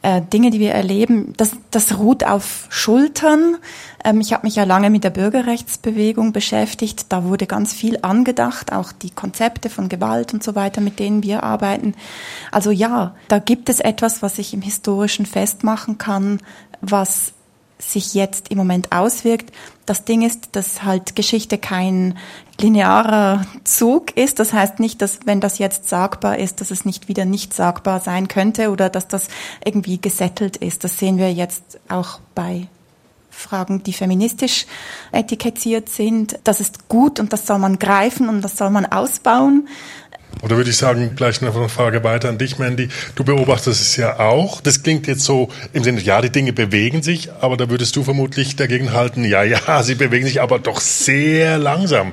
äh, 0.03 0.21
Dinge, 0.21 0.51
die 0.51 0.61
wir 0.61 0.73
erleben, 0.73 1.33
das, 1.39 1.53
das 1.71 1.99
ruht 1.99 2.25
auf 2.25 2.67
Schultern. 2.69 3.57
Ähm, 4.05 4.21
ich 4.21 4.35
habe 4.35 4.47
mich 4.47 4.55
ja 4.55 4.65
lange 4.65 4.91
mit 4.91 5.03
der 5.03 5.11
Bürgerrechtsbewegung 5.11 6.33
beschäftigt. 6.33 7.07
Da 7.09 7.25
wurde 7.25 7.47
ganz 7.47 7.73
viel 7.73 7.99
angedacht, 8.03 8.73
auch 8.73 8.93
die 8.93 9.11
Konzepte 9.11 9.71
von 9.71 9.89
Gewalt 9.89 10.35
und 10.35 10.45
so 10.45 10.55
weiter, 10.55 10.83
mit 10.83 10.99
denen 10.99 11.23
wir 11.23 11.43
arbeiten. 11.43 11.95
Also 12.53 12.71
ja, 12.71 13.15
da 13.29 13.39
gibt 13.39 13.71
es 13.71 13.81
etwas, 13.81 14.21
was 14.21 14.39
ich 14.39 14.53
im 14.53 14.61
Historischen 14.61 15.25
festmachen 15.25 15.97
kann, 15.97 16.41
was 16.83 17.33
sich 17.79 18.15
jetzt 18.15 18.49
im 18.49 18.59
Moment 18.59 18.93
auswirkt. 18.93 19.53
Das 19.87 20.05
Ding 20.05 20.23
ist, 20.23 20.51
dass 20.53 20.83
halt 20.83 21.17
Geschichte 21.17 21.59
kein 21.59 22.17
linearer 22.61 23.45
Zug 23.65 24.17
ist. 24.17 24.39
Das 24.39 24.53
heißt 24.53 24.81
nicht, 24.81 25.03
dass 25.03 25.21
wenn 25.27 25.41
das 25.41 25.59
jetzt 25.59 25.89
sagbar 25.89 26.39
ist, 26.39 26.61
dass 26.61 26.71
es 26.71 26.85
nicht 26.85 27.09
wieder 27.09 27.25
nicht 27.25 27.53
sagbar 27.53 28.01
sein 28.01 28.29
könnte 28.29 28.71
oder 28.71 28.89
dass 28.89 29.09
das 29.09 29.29
irgendwie 29.65 30.01
gesettelt 30.01 30.57
ist. 30.57 30.85
Das 30.85 30.99
sehen 30.99 31.19
wir 31.19 31.33
jetzt 31.33 31.81
auch 31.89 32.21
bei 32.35 32.69
Fragen, 33.35 33.83
die 33.83 33.93
feministisch 33.93 34.67
etikettiert 35.13 35.89
sind. 35.89 36.39
Das 36.45 36.61
ist 36.61 36.89
gut 36.89 37.21
und 37.21 37.33
das 37.33 37.47
soll 37.47 37.59
man 37.59 37.79
greifen 37.79 38.29
und 38.29 38.43
das 38.43 38.57
soll 38.57 38.71
man 38.71 38.87
ausbauen. 38.87 39.69
Oder 40.43 40.57
würde 40.57 40.71
ich 40.71 40.77
sagen, 40.77 41.17
gleich 41.17 41.41
noch 41.41 41.57
eine 41.57 41.69
Frage 41.69 42.05
weiter 42.05 42.29
an 42.29 42.39
dich, 42.39 42.59
Mandy. 42.59 42.89
Du 43.15 43.25
beobachtest 43.25 43.81
es 43.81 43.97
ja 43.97 44.19
auch. 44.19 44.61
Das 44.61 44.83
klingt 44.83 45.07
jetzt 45.07 45.25
so 45.25 45.49
im 45.73 45.85
Sinne, 45.85 46.01
ja, 46.01 46.21
die 46.21 46.31
Dinge 46.31 46.53
bewegen 46.53 47.03
sich, 47.03 47.33
aber 47.41 47.57
da 47.57 47.71
würdest 47.71 47.97
du 47.97 48.05
vermutlich 48.05 48.57
dagegen 48.57 48.93
halten, 48.93 49.25
ja, 49.25 49.43
ja, 49.43 49.83
sie 49.83 49.95
bewegen 49.95 50.27
sich 50.27 50.43
aber 50.43 50.59
doch 50.59 50.81
sehr 50.81 51.59
langsam. 51.59 52.13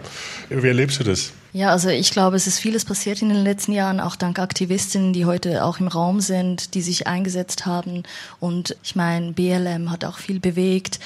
Wie 0.49 0.67
erlebst 0.67 0.99
du 0.99 1.03
das? 1.03 1.31
Ja, 1.53 1.69
also 1.69 1.89
ich 1.89 2.11
glaube, 2.11 2.37
es 2.37 2.47
ist 2.47 2.59
vieles 2.59 2.85
passiert 2.85 3.21
in 3.21 3.29
den 3.29 3.43
letzten 3.43 3.73
Jahren, 3.73 3.99
auch 3.99 4.15
dank 4.15 4.39
Aktivistinnen, 4.39 5.11
die 5.11 5.25
heute 5.25 5.65
auch 5.65 5.79
im 5.79 5.87
Raum 5.87 6.21
sind, 6.21 6.75
die 6.75 6.81
sich 6.81 7.07
eingesetzt 7.07 7.65
haben. 7.65 8.03
Und 8.39 8.77
ich 8.83 8.95
meine, 8.95 9.33
BLM 9.33 9.91
hat 9.91 10.05
auch 10.05 10.17
viel 10.17 10.39
bewegt. 10.39 10.99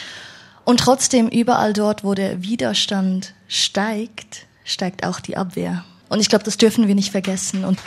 Und 0.64 0.80
trotzdem, 0.80 1.30
überall 1.30 1.74
dort, 1.74 2.04
wo 2.04 2.14
der 2.14 2.44
Widerstand 2.44 3.34
steigt, 3.48 4.46
steigt 4.64 5.06
auch 5.06 5.20
die 5.20 5.38
Abwehr. 5.38 5.84
Und 6.10 6.20
ich 6.20 6.30
glaube, 6.30 6.44
das 6.44 6.58
dürfen 6.58 6.88
wir 6.88 6.96
nicht 6.96 7.12
vergessen. 7.12 7.66
Und, 7.66 7.80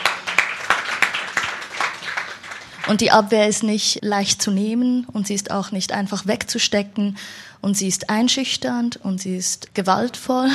und 2.88 3.00
die 3.00 3.10
Abwehr 3.10 3.48
ist 3.48 3.62
nicht 3.62 4.04
leicht 4.04 4.42
zu 4.42 4.50
nehmen 4.50 5.06
und 5.12 5.26
sie 5.26 5.34
ist 5.34 5.50
auch 5.50 5.70
nicht 5.70 5.92
einfach 5.92 6.26
wegzustecken 6.26 7.16
und 7.60 7.76
sie 7.76 7.88
ist 7.88 8.10
einschüchternd 8.10 8.96
und 8.96 9.20
sie 9.20 9.36
ist 9.36 9.74
gewaltvoll. 9.74 10.50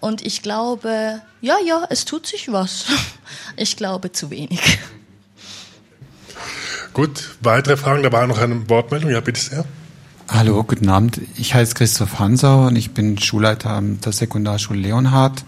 Und 0.00 0.24
ich 0.24 0.42
glaube, 0.42 1.22
ja, 1.40 1.56
ja, 1.64 1.86
es 1.90 2.04
tut 2.04 2.26
sich 2.26 2.52
was. 2.52 2.86
Ich 3.56 3.76
glaube 3.76 4.12
zu 4.12 4.30
wenig. 4.30 4.78
Gut, 6.92 7.36
weitere 7.40 7.76
Fragen? 7.76 8.02
Da 8.02 8.12
war 8.12 8.26
noch 8.26 8.38
eine 8.38 8.68
Wortmeldung. 8.68 9.10
Ja, 9.10 9.20
bitte 9.20 9.40
sehr. 9.40 9.64
Hallo, 10.28 10.62
guten 10.64 10.88
Abend. 10.88 11.20
Ich 11.36 11.54
heiße 11.54 11.74
Christoph 11.74 12.18
Hansau 12.18 12.66
und 12.66 12.76
ich 12.76 12.92
bin 12.92 13.18
Schulleiter 13.18 13.80
der 13.82 14.12
Sekundarschule 14.12 14.78
Leonhard 14.78 15.44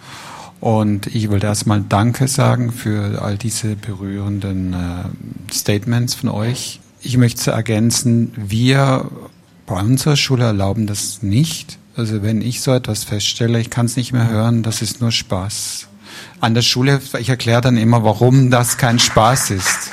und 0.60 1.06
ich 1.06 1.30
wollte 1.30 1.46
erstmal 1.46 1.82
Danke 1.88 2.26
sagen 2.28 2.72
für 2.72 3.22
all 3.22 3.36
diese 3.36 3.76
berührenden 3.76 4.72
äh, 4.72 5.52
Statements 5.52 6.14
von 6.14 6.28
euch. 6.30 6.80
Ich 7.00 7.16
möchte 7.16 7.52
ergänzen, 7.52 8.32
wir 8.36 9.10
bei 9.66 9.80
unserer 9.80 10.16
Schule 10.16 10.44
erlauben 10.44 10.86
das 10.86 11.22
nicht. 11.22 11.78
Also 11.96 12.22
wenn 12.22 12.42
ich 12.42 12.60
so 12.60 12.72
etwas 12.72 13.04
feststelle, 13.04 13.60
ich 13.60 13.70
kann 13.70 13.86
es 13.86 13.96
nicht 13.96 14.12
mehr 14.12 14.28
hören, 14.28 14.62
das 14.62 14.82
ist 14.82 15.00
nur 15.00 15.12
Spaß. 15.12 15.88
An 16.40 16.54
der 16.54 16.62
Schule, 16.62 17.00
ich 17.18 17.28
erkläre 17.28 17.60
dann 17.60 17.76
immer, 17.76 18.02
warum 18.02 18.50
das 18.50 18.78
kein 18.78 18.98
Spaß 18.98 19.50
ist. 19.50 19.90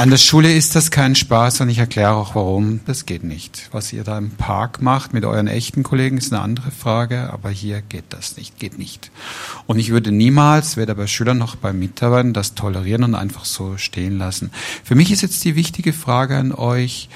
An 0.00 0.08
der 0.08 0.16
Schule 0.16 0.50
ist 0.50 0.76
das 0.76 0.90
kein 0.90 1.14
Spaß 1.14 1.60
und 1.60 1.68
ich 1.68 1.76
erkläre 1.76 2.14
auch 2.14 2.34
warum. 2.34 2.80
Das 2.86 3.04
geht 3.04 3.22
nicht. 3.22 3.68
Was 3.70 3.92
ihr 3.92 4.02
da 4.02 4.16
im 4.16 4.30
Park 4.30 4.80
macht 4.80 5.12
mit 5.12 5.26
euren 5.26 5.46
echten 5.46 5.82
Kollegen 5.82 6.16
ist 6.16 6.32
eine 6.32 6.40
andere 6.40 6.70
Frage, 6.70 7.30
aber 7.30 7.50
hier 7.50 7.82
geht 7.82 8.06
das 8.08 8.38
nicht, 8.38 8.58
geht 8.58 8.78
nicht. 8.78 9.10
Und 9.66 9.78
ich 9.78 9.90
würde 9.90 10.10
niemals, 10.10 10.78
weder 10.78 10.94
bei 10.94 11.06
Schülern 11.06 11.36
noch 11.36 11.54
bei 11.54 11.74
Mitarbeitern, 11.74 12.32
das 12.32 12.54
tolerieren 12.54 13.04
und 13.04 13.14
einfach 13.14 13.44
so 13.44 13.76
stehen 13.76 14.16
lassen. 14.16 14.52
Für 14.84 14.94
mich 14.94 15.12
ist 15.12 15.20
jetzt 15.20 15.44
die 15.44 15.54
wichtige 15.54 15.92
Frage 15.92 16.38
an 16.38 16.52
euch. 16.52 17.10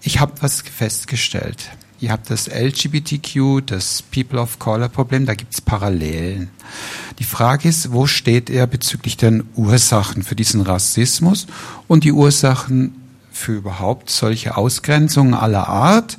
Ich 0.00 0.20
habe 0.20 0.34
was 0.40 0.60
festgestellt. 0.60 1.70
Ihr 2.00 2.12
habt 2.12 2.30
das 2.30 2.48
LGBTQ, 2.48 3.60
das 3.66 4.00
People 4.00 4.40
of 4.40 4.58
Color 4.58 4.88
Problem, 4.88 5.26
da 5.26 5.34
gibt's 5.34 5.60
Parallelen. 5.60 6.48
Die 7.18 7.24
Frage 7.24 7.68
ist, 7.68 7.92
wo 7.92 8.06
steht 8.06 8.48
er 8.48 8.66
bezüglich 8.66 9.18
den 9.18 9.44
Ursachen 9.54 10.22
für 10.22 10.34
diesen 10.34 10.62
Rassismus 10.62 11.46
und 11.88 12.04
die 12.04 12.12
Ursachen 12.12 12.94
für 13.30 13.52
überhaupt 13.52 14.08
solche 14.08 14.56
Ausgrenzungen 14.56 15.34
aller 15.34 15.68
Art? 15.68 16.18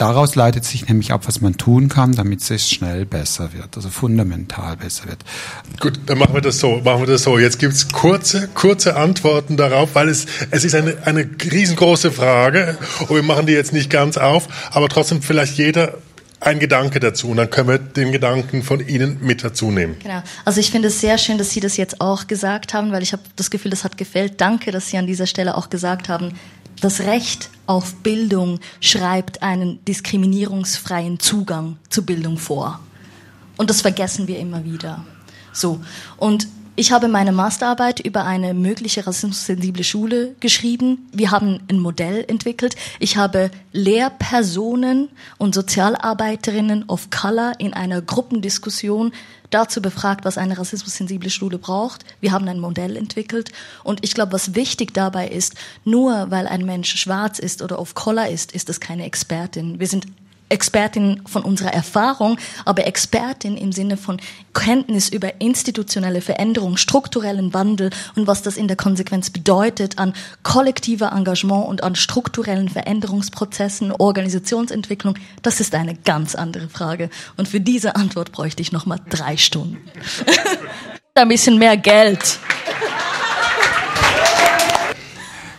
Daraus 0.00 0.34
leitet 0.34 0.64
sich 0.64 0.88
nämlich 0.88 1.12
ab, 1.12 1.24
was 1.26 1.42
man 1.42 1.58
tun 1.58 1.90
kann, 1.90 2.12
damit 2.12 2.50
es 2.50 2.70
schnell 2.70 3.04
besser 3.04 3.52
wird, 3.52 3.76
also 3.76 3.90
fundamental 3.90 4.78
besser 4.78 5.08
wird. 5.08 5.18
Gut, 5.78 6.00
dann 6.06 6.16
machen 6.16 6.32
wir 6.32 6.40
das 6.40 6.58
so. 6.58 6.80
Machen 6.82 7.00
wir 7.00 7.06
das 7.06 7.24
so. 7.24 7.38
Jetzt 7.38 7.58
gibt's 7.58 7.86
kurze, 7.92 8.48
kurze 8.54 8.96
Antworten 8.96 9.58
darauf, 9.58 9.94
weil 9.94 10.08
es, 10.08 10.24
es 10.50 10.64
ist 10.64 10.74
eine, 10.74 10.96
eine 11.04 11.28
riesengroße 11.52 12.12
Frage 12.12 12.78
und 13.00 13.14
wir 13.14 13.22
machen 13.22 13.44
die 13.44 13.52
jetzt 13.52 13.74
nicht 13.74 13.90
ganz 13.90 14.16
auf, 14.16 14.48
aber 14.70 14.88
trotzdem 14.88 15.20
vielleicht 15.20 15.58
jeder 15.58 15.98
ein 16.40 16.60
Gedanke 16.60 16.98
dazu 16.98 17.28
und 17.28 17.36
dann 17.36 17.50
können 17.50 17.68
wir 17.68 17.78
den 17.78 18.10
Gedanken 18.10 18.62
von 18.62 18.80
Ihnen 18.80 19.18
mit 19.20 19.44
dazu 19.44 19.70
nehmen. 19.70 19.96
Genau. 20.02 20.22
Also 20.46 20.60
ich 20.60 20.70
finde 20.70 20.88
es 20.88 21.02
sehr 21.02 21.18
schön, 21.18 21.36
dass 21.36 21.50
Sie 21.50 21.60
das 21.60 21.76
jetzt 21.76 22.00
auch 22.00 22.26
gesagt 22.26 22.72
haben, 22.72 22.90
weil 22.90 23.02
ich 23.02 23.12
habe 23.12 23.22
das 23.36 23.50
Gefühl, 23.50 23.70
das 23.70 23.84
hat 23.84 23.98
gefällt. 23.98 24.40
Danke, 24.40 24.70
dass 24.70 24.88
Sie 24.88 24.96
an 24.96 25.06
dieser 25.06 25.26
Stelle 25.26 25.58
auch 25.58 25.68
gesagt 25.68 26.08
haben, 26.08 26.32
das 26.80 27.00
Recht 27.00 27.50
auf 27.66 27.94
Bildung 27.96 28.60
schreibt 28.80 29.42
einen 29.42 29.84
diskriminierungsfreien 29.84 31.20
Zugang 31.20 31.76
zu 31.88 32.04
Bildung 32.04 32.38
vor. 32.38 32.80
Und 33.56 33.70
das 33.70 33.82
vergessen 33.82 34.26
wir 34.26 34.38
immer 34.38 34.64
wieder. 34.64 35.04
So. 35.52 35.80
Und 36.16 36.48
Ich 36.76 36.92
habe 36.92 37.08
meine 37.08 37.32
Masterarbeit 37.32 38.00
über 38.00 38.24
eine 38.24 38.54
mögliche 38.54 39.06
rassismussensible 39.06 39.84
Schule 39.84 40.34
geschrieben. 40.40 41.08
Wir 41.12 41.30
haben 41.30 41.60
ein 41.68 41.78
Modell 41.78 42.24
entwickelt. 42.26 42.74
Ich 43.00 43.16
habe 43.16 43.50
Lehrpersonen 43.72 45.08
und 45.36 45.54
Sozialarbeiterinnen 45.54 46.84
of 46.88 47.10
Color 47.10 47.54
in 47.58 47.74
einer 47.74 48.00
Gruppendiskussion 48.00 49.12
dazu 49.50 49.82
befragt, 49.82 50.24
was 50.24 50.38
eine 50.38 50.56
rassismussensible 50.56 51.28
Schule 51.28 51.58
braucht. 51.58 52.04
Wir 52.20 52.32
haben 52.32 52.48
ein 52.48 52.60
Modell 52.60 52.96
entwickelt. 52.96 53.50
Und 53.82 54.04
ich 54.04 54.14
glaube, 54.14 54.32
was 54.32 54.54
wichtig 54.54 54.94
dabei 54.94 55.28
ist, 55.28 55.56
nur 55.84 56.30
weil 56.30 56.46
ein 56.46 56.64
Mensch 56.64 56.94
schwarz 56.96 57.40
ist 57.40 57.62
oder 57.62 57.78
auf 57.78 57.94
Color 57.94 58.28
ist, 58.28 58.52
ist 58.52 58.70
es 58.70 58.80
keine 58.80 59.04
Expertin. 59.04 59.80
Wir 59.80 59.88
sind 59.88 60.06
Expertin 60.50 61.22
von 61.26 61.42
unserer 61.42 61.72
Erfahrung, 61.72 62.38
aber 62.64 62.86
Expertin 62.86 63.56
im 63.56 63.72
Sinne 63.72 63.96
von 63.96 64.20
Kenntnis 64.52 65.08
über 65.08 65.40
institutionelle 65.40 66.20
Veränderung, 66.20 66.76
strukturellen 66.76 67.54
Wandel 67.54 67.90
und 68.16 68.26
was 68.26 68.42
das 68.42 68.56
in 68.56 68.68
der 68.68 68.76
Konsequenz 68.76 69.30
bedeutet 69.30 69.98
an 69.98 70.12
kollektiver 70.42 71.12
Engagement 71.12 71.66
und 71.66 71.82
an 71.82 71.96
strukturellen 71.96 72.68
Veränderungsprozessen, 72.68 73.92
Organisationsentwicklung, 73.92 75.14
das 75.42 75.60
ist 75.60 75.74
eine 75.74 75.94
ganz 75.94 76.34
andere 76.34 76.68
Frage. 76.68 77.10
Und 77.36 77.48
für 77.48 77.60
diese 77.60 77.96
Antwort 77.96 78.32
bräuchte 78.32 78.62
ich 78.62 78.72
noch 78.72 78.86
mal 78.86 78.98
drei 79.08 79.36
Stunden. 79.36 79.78
Ein 81.14 81.28
bisschen 81.28 81.58
mehr 81.58 81.76
Geld. 81.76 82.38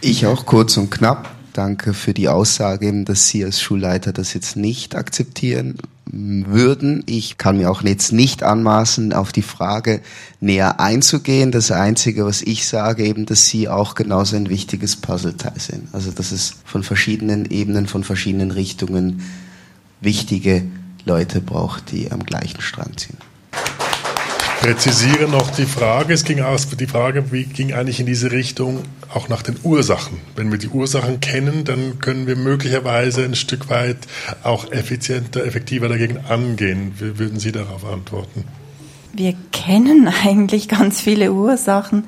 Ich 0.01 0.25
auch 0.25 0.45
kurz 0.45 0.77
und 0.77 0.89
knapp. 0.89 1.40
Danke 1.53 1.93
für 1.93 2.13
die 2.13 2.29
Aussage, 2.29 3.03
dass 3.03 3.27
Sie 3.27 3.43
als 3.43 3.61
Schulleiter 3.61 4.13
das 4.13 4.33
jetzt 4.33 4.55
nicht 4.55 4.95
akzeptieren 4.95 5.75
würden. 6.05 7.03
Ich 7.05 7.37
kann 7.37 7.57
mir 7.57 7.69
auch 7.71 7.81
jetzt 7.83 8.11
nicht 8.11 8.43
anmaßen, 8.43 9.13
auf 9.13 9.31
die 9.31 9.41
Frage 9.41 10.01
näher 10.39 10.79
einzugehen. 10.79 11.51
Das 11.51 11.71
Einzige, 11.71 12.25
was 12.25 12.41
ich 12.41 12.67
sage, 12.67 13.05
eben, 13.05 13.25
dass 13.25 13.47
Sie 13.47 13.69
auch 13.69 13.95
genauso 13.95 14.35
ein 14.35 14.49
wichtiges 14.49 14.95
Puzzleteil 14.95 15.59
sind. 15.59 15.87
Also, 15.93 16.11
dass 16.11 16.31
es 16.31 16.55
von 16.65 16.83
verschiedenen 16.83 17.45
Ebenen, 17.49 17.87
von 17.87 18.03
verschiedenen 18.03 18.51
Richtungen 18.51 19.21
wichtige 19.99 20.63
Leute 21.05 21.41
braucht, 21.41 21.91
die 21.91 22.11
am 22.11 22.25
gleichen 22.25 22.61
Strand 22.61 22.99
ziehen 22.99 23.17
präzisiere 24.61 25.27
noch 25.27 25.49
die 25.49 25.65
Frage. 25.65 26.13
Es 26.13 26.23
ging 26.23 26.39
aus, 26.41 26.69
die 26.69 26.85
Frage 26.85 27.31
wie, 27.31 27.45
ging 27.45 27.73
eigentlich 27.73 27.99
in 27.99 28.05
diese 28.05 28.31
Richtung 28.31 28.83
auch 29.11 29.27
nach 29.27 29.41
den 29.41 29.55
Ursachen. 29.63 30.19
Wenn 30.35 30.51
wir 30.51 30.59
die 30.59 30.67
Ursachen 30.67 31.19
kennen, 31.19 31.63
dann 31.63 31.97
können 31.97 32.27
wir 32.27 32.35
möglicherweise 32.35 33.25
ein 33.25 33.33
Stück 33.33 33.71
weit 33.71 33.97
auch 34.43 34.71
effizienter, 34.71 35.43
effektiver 35.45 35.89
dagegen 35.89 36.19
angehen. 36.29 36.93
Wie 36.99 37.17
würden 37.17 37.39
Sie 37.39 37.51
darauf 37.51 37.83
antworten? 37.85 38.43
Wir 39.13 39.33
kennen 39.51 40.07
eigentlich 40.23 40.67
ganz 40.67 41.01
viele 41.01 41.33
Ursachen. 41.33 42.05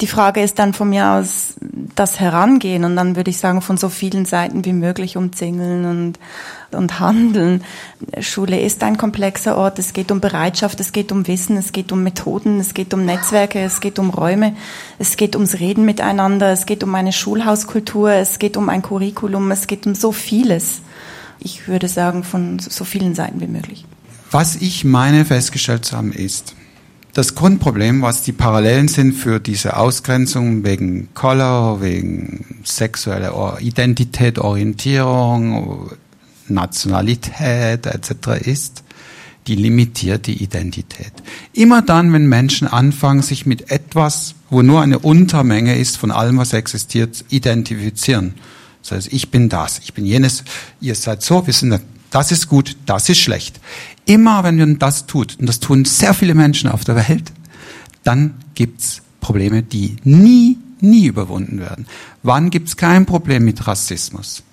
Die 0.00 0.08
Frage 0.08 0.42
ist 0.42 0.58
dann 0.58 0.74
von 0.74 0.90
mir 0.90 1.06
aus 1.10 1.54
das 1.94 2.18
Herangehen 2.18 2.84
und 2.84 2.96
dann 2.96 3.14
würde 3.14 3.30
ich 3.30 3.38
sagen, 3.38 3.60
von 3.60 3.76
so 3.76 3.88
vielen 3.88 4.24
Seiten 4.24 4.64
wie 4.64 4.72
möglich 4.72 5.16
umzingeln 5.16 5.84
und, 5.84 6.18
und 6.76 6.98
handeln. 6.98 7.62
Schule 8.18 8.60
ist 8.60 8.82
ein 8.82 8.96
komplexer 8.96 9.56
Ort. 9.56 9.78
Es 9.78 9.92
geht 9.92 10.10
um 10.10 10.20
Bereitschaft, 10.20 10.80
es 10.80 10.90
geht 10.90 11.12
um 11.12 11.28
Wissen, 11.28 11.56
es 11.56 11.70
geht 11.70 11.92
um 11.92 12.02
Methoden, 12.02 12.58
es 12.58 12.74
geht 12.74 12.92
um 12.92 13.04
Netzwerke, 13.04 13.60
es 13.60 13.80
geht 13.80 14.00
um 14.00 14.10
Räume, 14.10 14.56
es 14.98 15.16
geht 15.16 15.36
ums 15.36 15.60
Reden 15.60 15.84
miteinander, 15.84 16.50
es 16.50 16.66
geht 16.66 16.82
um 16.82 16.92
eine 16.94 17.12
Schulhauskultur, 17.12 18.10
es 18.10 18.40
geht 18.40 18.56
um 18.56 18.68
ein 18.68 18.82
Curriculum, 18.82 19.52
es 19.52 19.68
geht 19.68 19.86
um 19.86 19.94
so 19.94 20.10
vieles. 20.10 20.80
Ich 21.38 21.68
würde 21.68 21.86
sagen, 21.86 22.24
von 22.24 22.58
so 22.58 22.84
vielen 22.84 23.14
Seiten 23.14 23.40
wie 23.40 23.46
möglich. 23.46 23.86
Was 24.32 24.56
ich 24.56 24.84
meine 24.84 25.24
festgestellt 25.24 25.84
zu 25.84 25.96
haben 25.96 26.12
ist, 26.12 26.56
das 27.14 27.36
Grundproblem, 27.36 28.02
was 28.02 28.22
die 28.22 28.32
Parallelen 28.32 28.88
sind 28.88 29.12
für 29.12 29.38
diese 29.38 29.76
Ausgrenzung 29.76 30.64
wegen 30.64 31.08
Color, 31.14 31.80
wegen 31.80 32.60
sexueller 32.64 33.58
Identität, 33.60 34.38
Orientierung, 34.38 35.92
Nationalität 36.48 37.86
etc. 37.86 38.44
ist 38.44 38.82
die 39.46 39.56
limitierte 39.56 40.32
Identität. 40.32 41.12
Immer 41.52 41.82
dann, 41.82 42.12
wenn 42.12 42.26
Menschen 42.26 42.66
anfangen, 42.66 43.22
sich 43.22 43.46
mit 43.46 43.70
etwas, 43.70 44.34
wo 44.50 44.62
nur 44.62 44.80
eine 44.80 44.98
Untermenge 44.98 45.76
ist 45.76 45.96
von 45.96 46.10
allem, 46.10 46.38
was 46.38 46.52
existiert, 46.52 47.24
identifizieren. 47.28 48.34
Das 48.82 48.92
heißt, 48.92 49.12
ich 49.12 49.30
bin 49.30 49.48
das, 49.48 49.80
ich 49.84 49.94
bin 49.94 50.04
jenes, 50.04 50.44
ihr 50.80 50.94
seid 50.94 51.22
so, 51.22 51.46
wir 51.46 51.54
sind 51.54 51.80
das 52.14 52.30
ist 52.30 52.48
gut, 52.48 52.76
das 52.86 53.08
ist 53.08 53.18
schlecht. 53.18 53.60
Immer 54.06 54.44
wenn 54.44 54.56
man 54.56 54.78
das 54.78 55.06
tut, 55.06 55.36
und 55.40 55.46
das 55.46 55.58
tun 55.58 55.84
sehr 55.84 56.14
viele 56.14 56.34
Menschen 56.34 56.70
auf 56.70 56.84
der 56.84 56.94
Welt, 57.08 57.32
dann 58.04 58.34
gibt's 58.54 59.02
Probleme, 59.20 59.64
die 59.64 59.96
nie, 60.04 60.58
nie 60.80 61.06
überwunden 61.06 61.58
werden. 61.58 61.86
Wann 62.22 62.50
gibt's 62.50 62.76
kein 62.76 63.04
Problem 63.04 63.44
mit 63.44 63.66
Rassismus? 63.66 64.44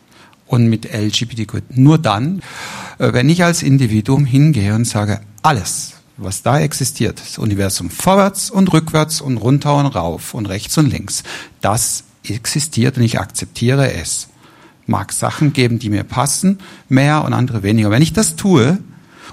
und 0.47 0.68
mit 0.68 0.93
LGBTQ. 0.93 1.62
Nur 1.76 1.97
dann, 1.97 2.41
äh, 2.97 3.14
wenn 3.14 3.30
ich 3.30 3.41
als 3.41 3.64
Individuum 3.64 4.26
hingehe 4.26 4.76
und 4.76 4.84
sage, 4.84 5.22
alles, 5.41 5.93
was 6.18 6.43
da 6.43 6.59
existiert, 6.59 7.22
das 7.22 7.38
Universum 7.38 7.89
vorwärts 7.89 8.51
und 8.51 8.74
rückwärts 8.74 9.22
und 9.22 9.38
runter 9.38 9.78
und 9.78 9.86
rauf 9.86 10.34
und 10.34 10.47
rechts 10.47 10.78
und 10.78 10.91
links, 10.91 11.24
das 11.62 12.03
existiert 12.26 12.97
und 12.97 13.03
ich 13.03 13.18
akzeptiere 13.18 13.93
es 13.93 14.28
mag 14.92 15.12
Sachen 15.12 15.54
geben, 15.54 15.80
die 15.80 15.89
mir 15.89 16.04
passen, 16.04 16.60
mehr 16.88 17.26
und 17.26 17.34
andere 17.34 17.64
weniger. 17.64 17.89
Wenn 17.89 18.04
ich 18.04 18.14
das 18.14 18.36
tue 18.36 18.78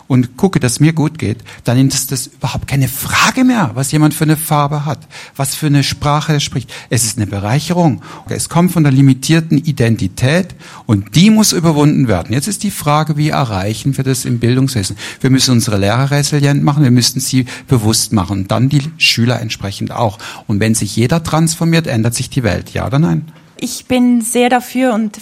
und 0.06 0.36
gucke, 0.36 0.58
dass 0.58 0.80
mir 0.80 0.94
gut 0.94 1.18
geht, 1.18 1.38
dann 1.64 1.86
ist 1.86 2.10
das 2.10 2.28
überhaupt 2.28 2.66
keine 2.66 2.88
Frage 2.88 3.44
mehr, 3.44 3.72
was 3.74 3.92
jemand 3.92 4.14
für 4.14 4.24
eine 4.24 4.36
Farbe 4.38 4.86
hat, 4.86 5.06
was 5.36 5.54
für 5.54 5.66
eine 5.66 5.84
Sprache 5.84 6.32
er 6.32 6.40
spricht. 6.40 6.72
Es 6.88 7.04
ist 7.04 7.18
eine 7.18 7.26
Bereicherung. 7.26 8.02
Es 8.28 8.48
kommt 8.48 8.72
von 8.72 8.82
der 8.82 8.92
limitierten 8.92 9.58
Identität 9.58 10.54
und 10.86 11.14
die 11.14 11.30
muss 11.30 11.52
überwunden 11.52 12.08
werden. 12.08 12.32
Jetzt 12.32 12.48
ist 12.48 12.62
die 12.62 12.70
Frage, 12.70 13.16
wie 13.16 13.28
erreichen 13.28 13.96
wir 13.96 14.04
das 14.04 14.24
im 14.24 14.38
Bildungswesen? 14.38 14.96
Wir 15.20 15.30
müssen 15.30 15.52
unsere 15.52 15.76
Lehrer 15.76 16.10
resilient 16.10 16.64
machen, 16.64 16.82
wir 16.82 16.90
müssen 16.90 17.20
sie 17.20 17.44
bewusst 17.66 18.12
machen 18.12 18.38
und 18.38 18.50
dann 18.50 18.70
die 18.70 18.82
Schüler 18.96 19.40
entsprechend 19.40 19.92
auch. 19.92 20.18
Und 20.46 20.60
wenn 20.60 20.74
sich 20.74 20.96
jeder 20.96 21.22
transformiert, 21.22 21.86
ändert 21.86 22.14
sich 22.14 22.30
die 22.30 22.42
Welt. 22.42 22.70
Ja 22.72 22.86
oder 22.86 22.98
nein? 22.98 23.30
Ich 23.60 23.86
bin 23.86 24.22
sehr 24.22 24.48
dafür 24.48 24.94
und 24.94 25.18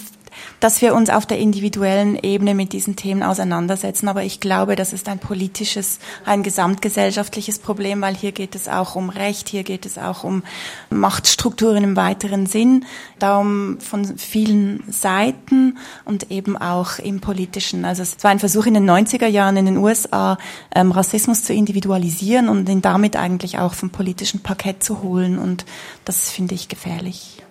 dass 0.59 0.81
wir 0.81 0.95
uns 0.95 1.09
auf 1.09 1.25
der 1.25 1.37
individuellen 1.37 2.15
Ebene 2.15 2.55
mit 2.55 2.73
diesen 2.73 2.95
Themen 2.95 3.23
auseinandersetzen. 3.23 4.07
Aber 4.07 4.23
ich 4.23 4.39
glaube, 4.39 4.75
das 4.75 4.93
ist 4.93 5.07
ein 5.07 5.19
politisches, 5.19 5.99
ein 6.25 6.43
gesamtgesellschaftliches 6.43 7.59
Problem, 7.59 8.01
weil 8.01 8.15
hier 8.15 8.31
geht 8.31 8.55
es 8.55 8.67
auch 8.67 8.95
um 8.95 9.09
Recht, 9.09 9.49
hier 9.49 9.63
geht 9.63 9.85
es 9.85 9.97
auch 9.97 10.23
um 10.23 10.43
Machtstrukturen 10.89 11.83
im 11.83 11.95
weiteren 11.95 12.45
Sinn, 12.45 12.85
darum 13.19 13.79
von 13.79 14.17
vielen 14.17 14.83
Seiten 14.91 15.77
und 16.05 16.31
eben 16.31 16.57
auch 16.57 16.99
im 16.99 17.19
politischen. 17.19 17.85
Also 17.85 18.01
es 18.01 18.23
war 18.23 18.31
ein 18.31 18.39
Versuch 18.39 18.65
in 18.65 18.73
den 18.73 18.89
90er 18.89 19.27
Jahren 19.27 19.57
in 19.57 19.65
den 19.65 19.77
USA, 19.77 20.37
ähm, 20.73 20.91
Rassismus 20.91 21.43
zu 21.43 21.53
individualisieren 21.53 22.49
und 22.49 22.67
ihn 22.69 22.81
damit 22.81 23.15
eigentlich 23.15 23.59
auch 23.59 23.73
vom 23.73 23.89
politischen 23.89 24.41
Parkett 24.41 24.83
zu 24.83 25.01
holen. 25.01 25.37
Und 25.37 25.65
das 26.05 26.29
finde 26.29 26.55
ich 26.55 26.67
gefährlich. 26.67 27.43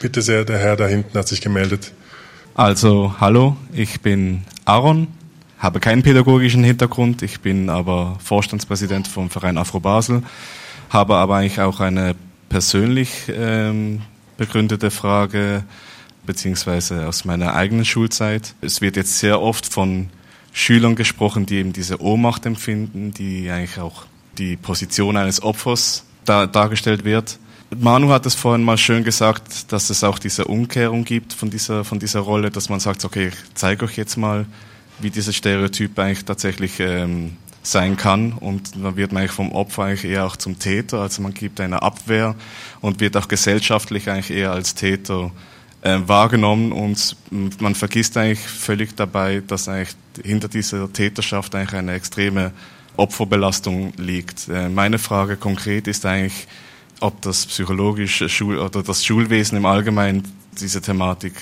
Bitte 0.00 0.22
sehr, 0.22 0.44
der 0.44 0.58
Herr 0.58 0.76
da 0.76 0.86
hinten 0.86 1.16
hat 1.16 1.28
sich 1.28 1.40
gemeldet. 1.40 1.92
Also, 2.56 3.16
hallo, 3.18 3.56
ich 3.72 4.00
bin 4.00 4.44
Aaron, 4.64 5.08
habe 5.58 5.80
keinen 5.80 6.04
pädagogischen 6.04 6.62
Hintergrund, 6.62 7.20
ich 7.22 7.40
bin 7.40 7.68
aber 7.68 8.16
Vorstandspräsident 8.22 9.08
vom 9.08 9.28
Verein 9.28 9.58
Afro 9.58 9.80
Basel, 9.80 10.22
habe 10.88 11.16
aber 11.16 11.34
eigentlich 11.34 11.60
auch 11.60 11.80
eine 11.80 12.14
persönlich 12.48 13.24
ähm, 13.28 14.02
begründete 14.36 14.92
Frage, 14.92 15.64
beziehungsweise 16.26 17.08
aus 17.08 17.24
meiner 17.24 17.56
eigenen 17.56 17.84
Schulzeit. 17.84 18.54
Es 18.60 18.80
wird 18.80 18.94
jetzt 18.94 19.18
sehr 19.18 19.40
oft 19.40 19.66
von 19.66 20.10
Schülern 20.52 20.94
gesprochen, 20.94 21.46
die 21.46 21.56
eben 21.56 21.72
diese 21.72 22.00
Ohnmacht 22.00 22.46
empfinden, 22.46 23.12
die 23.12 23.50
eigentlich 23.50 23.80
auch 23.80 24.04
die 24.38 24.56
Position 24.56 25.16
eines 25.16 25.42
Opfers 25.42 26.04
da, 26.24 26.46
dargestellt 26.46 27.04
wird. 27.04 27.40
Manu 27.78 28.10
hat 28.10 28.26
es 28.26 28.34
vorhin 28.34 28.64
mal 28.64 28.78
schön 28.78 29.04
gesagt, 29.04 29.72
dass 29.72 29.90
es 29.90 30.04
auch 30.04 30.18
diese 30.18 30.46
Umkehrung 30.46 31.04
gibt 31.04 31.32
von 31.32 31.50
dieser, 31.50 31.84
von 31.84 31.98
dieser 31.98 32.20
Rolle, 32.20 32.50
dass 32.50 32.68
man 32.68 32.80
sagt, 32.80 33.04
okay, 33.04 33.28
ich 33.28 33.54
zeige 33.54 33.84
euch 33.84 33.96
jetzt 33.96 34.16
mal, 34.16 34.46
wie 34.98 35.10
dieses 35.10 35.34
Stereotyp 35.34 35.98
eigentlich 35.98 36.24
tatsächlich 36.24 36.80
ähm, 36.80 37.36
sein 37.62 37.96
kann. 37.96 38.32
Und 38.32 38.72
dann 38.76 38.96
wird 38.96 39.12
man 39.12 39.22
eigentlich 39.22 39.32
vom 39.32 39.52
Opfer 39.52 39.84
eigentlich 39.84 40.04
eher 40.04 40.26
auch 40.26 40.36
zum 40.36 40.58
Täter, 40.58 41.00
also 41.00 41.22
man 41.22 41.34
gibt 41.34 41.60
eine 41.60 41.82
Abwehr 41.82 42.34
und 42.80 43.00
wird 43.00 43.16
auch 43.16 43.28
gesellschaftlich 43.28 44.08
eigentlich 44.08 44.36
eher 44.36 44.52
als 44.52 44.74
Täter 44.74 45.32
äh, 45.82 45.98
wahrgenommen. 46.06 46.72
Und 46.72 47.16
man 47.60 47.74
vergisst 47.74 48.16
eigentlich 48.16 48.40
völlig 48.40 48.94
dabei, 48.94 49.42
dass 49.46 49.68
eigentlich 49.68 49.96
hinter 50.22 50.48
dieser 50.48 50.92
Täterschaft 50.92 51.54
eigentlich 51.54 51.74
eine 51.74 51.94
extreme 51.94 52.52
Opferbelastung 52.96 53.92
liegt. 53.96 54.48
Äh, 54.48 54.68
meine 54.68 54.98
Frage 54.98 55.36
konkret 55.36 55.88
ist 55.88 56.06
eigentlich, 56.06 56.46
ob 57.00 57.20
das 57.22 57.46
psychologische 57.46 58.28
Schul 58.28 58.58
oder 58.58 58.82
das 58.82 59.04
Schulwesen 59.04 59.58
im 59.58 59.66
Allgemeinen 59.66 60.22
diese 60.60 60.80
Thematik 60.80 61.34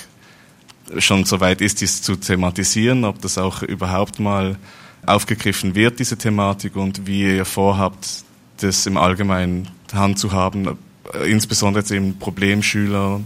schon 0.99 1.25
so 1.25 1.41
weit 1.41 1.61
ist, 1.61 1.81
dies 1.81 2.03
zu 2.03 2.17
thematisieren, 2.17 3.05
ob 3.05 3.21
das 3.23 3.39
auch 3.39 3.63
überhaupt 3.63 4.19
mal 4.21 4.57
aufgegriffen 5.07 5.75
wird, 5.75 5.99
diese 5.99 6.17
Thematik, 6.17 6.77
und 6.77 7.07
wie 7.07 7.37
ihr 7.37 7.45
vorhabt, 7.45 8.25
das 8.59 8.87
im 8.87 8.97
Allgemeinen 8.97 9.69
Hand 9.93 10.19
zu 10.19 10.33
haben, 10.33 10.79
äh, 11.13 11.31
insbesondere 11.31 11.83
jetzt 11.83 11.91
eben 11.91 12.19
Problemschüler 12.19 13.21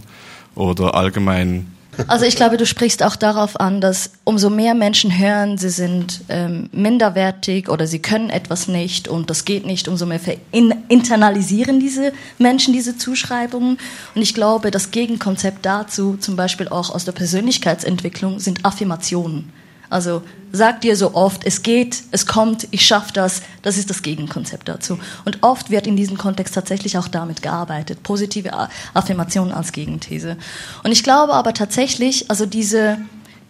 oder 0.55 0.95
allgemein 0.95 1.71
also 2.07 2.25
ich 2.25 2.35
glaube, 2.35 2.57
du 2.57 2.65
sprichst 2.65 3.01
auch 3.03 3.15
darauf 3.15 3.59
an, 3.59 3.81
dass 3.81 4.11
umso 4.23 4.49
mehr 4.49 4.75
Menschen 4.75 5.17
hören, 5.17 5.57
sie 5.57 5.69
sind 5.69 6.21
ähm, 6.29 6.69
minderwertig 6.71 7.69
oder 7.69 7.87
sie 7.87 7.99
können 7.99 8.29
etwas 8.29 8.67
nicht 8.67 9.07
und 9.07 9.29
das 9.29 9.45
geht 9.45 9.65
nicht, 9.65 9.87
umso 9.87 10.05
mehr 10.05 10.19
internalisieren 10.51 11.79
diese 11.79 12.13
Menschen 12.37 12.73
diese 12.73 12.97
Zuschreibungen. 12.97 13.79
Und 14.13 14.21
ich 14.21 14.33
glaube, 14.33 14.69
das 14.69 14.91
Gegenkonzept 14.91 15.65
dazu, 15.65 16.17
zum 16.17 16.35
Beispiel 16.35 16.67
auch 16.67 16.93
aus 16.93 17.05
der 17.05 17.13
Persönlichkeitsentwicklung, 17.13 18.39
sind 18.39 18.65
Affirmationen. 18.65 19.51
Also 19.89 20.21
sag 20.51 20.81
dir 20.81 20.95
so 20.95 21.13
oft, 21.13 21.45
es 21.45 21.63
geht, 21.63 22.03
es 22.11 22.25
kommt, 22.25 22.67
ich 22.71 22.85
schaffe 22.85 23.13
das. 23.13 23.41
Das 23.61 23.77
ist 23.77 23.89
das 23.89 24.01
Gegenkonzept 24.01 24.67
dazu. 24.67 24.99
Und 25.25 25.43
oft 25.43 25.69
wird 25.69 25.87
in 25.87 25.95
diesem 25.95 26.17
Kontext 26.17 26.55
tatsächlich 26.55 26.97
auch 26.97 27.07
damit 27.07 27.41
gearbeitet. 27.41 28.03
Positive 28.03 28.51
Affirmationen 28.93 29.53
als 29.53 29.71
Gegenthese. 29.71 30.37
Und 30.83 30.91
ich 30.91 31.03
glaube 31.03 31.33
aber 31.33 31.53
tatsächlich, 31.53 32.29
also 32.29 32.45
diese, 32.45 32.97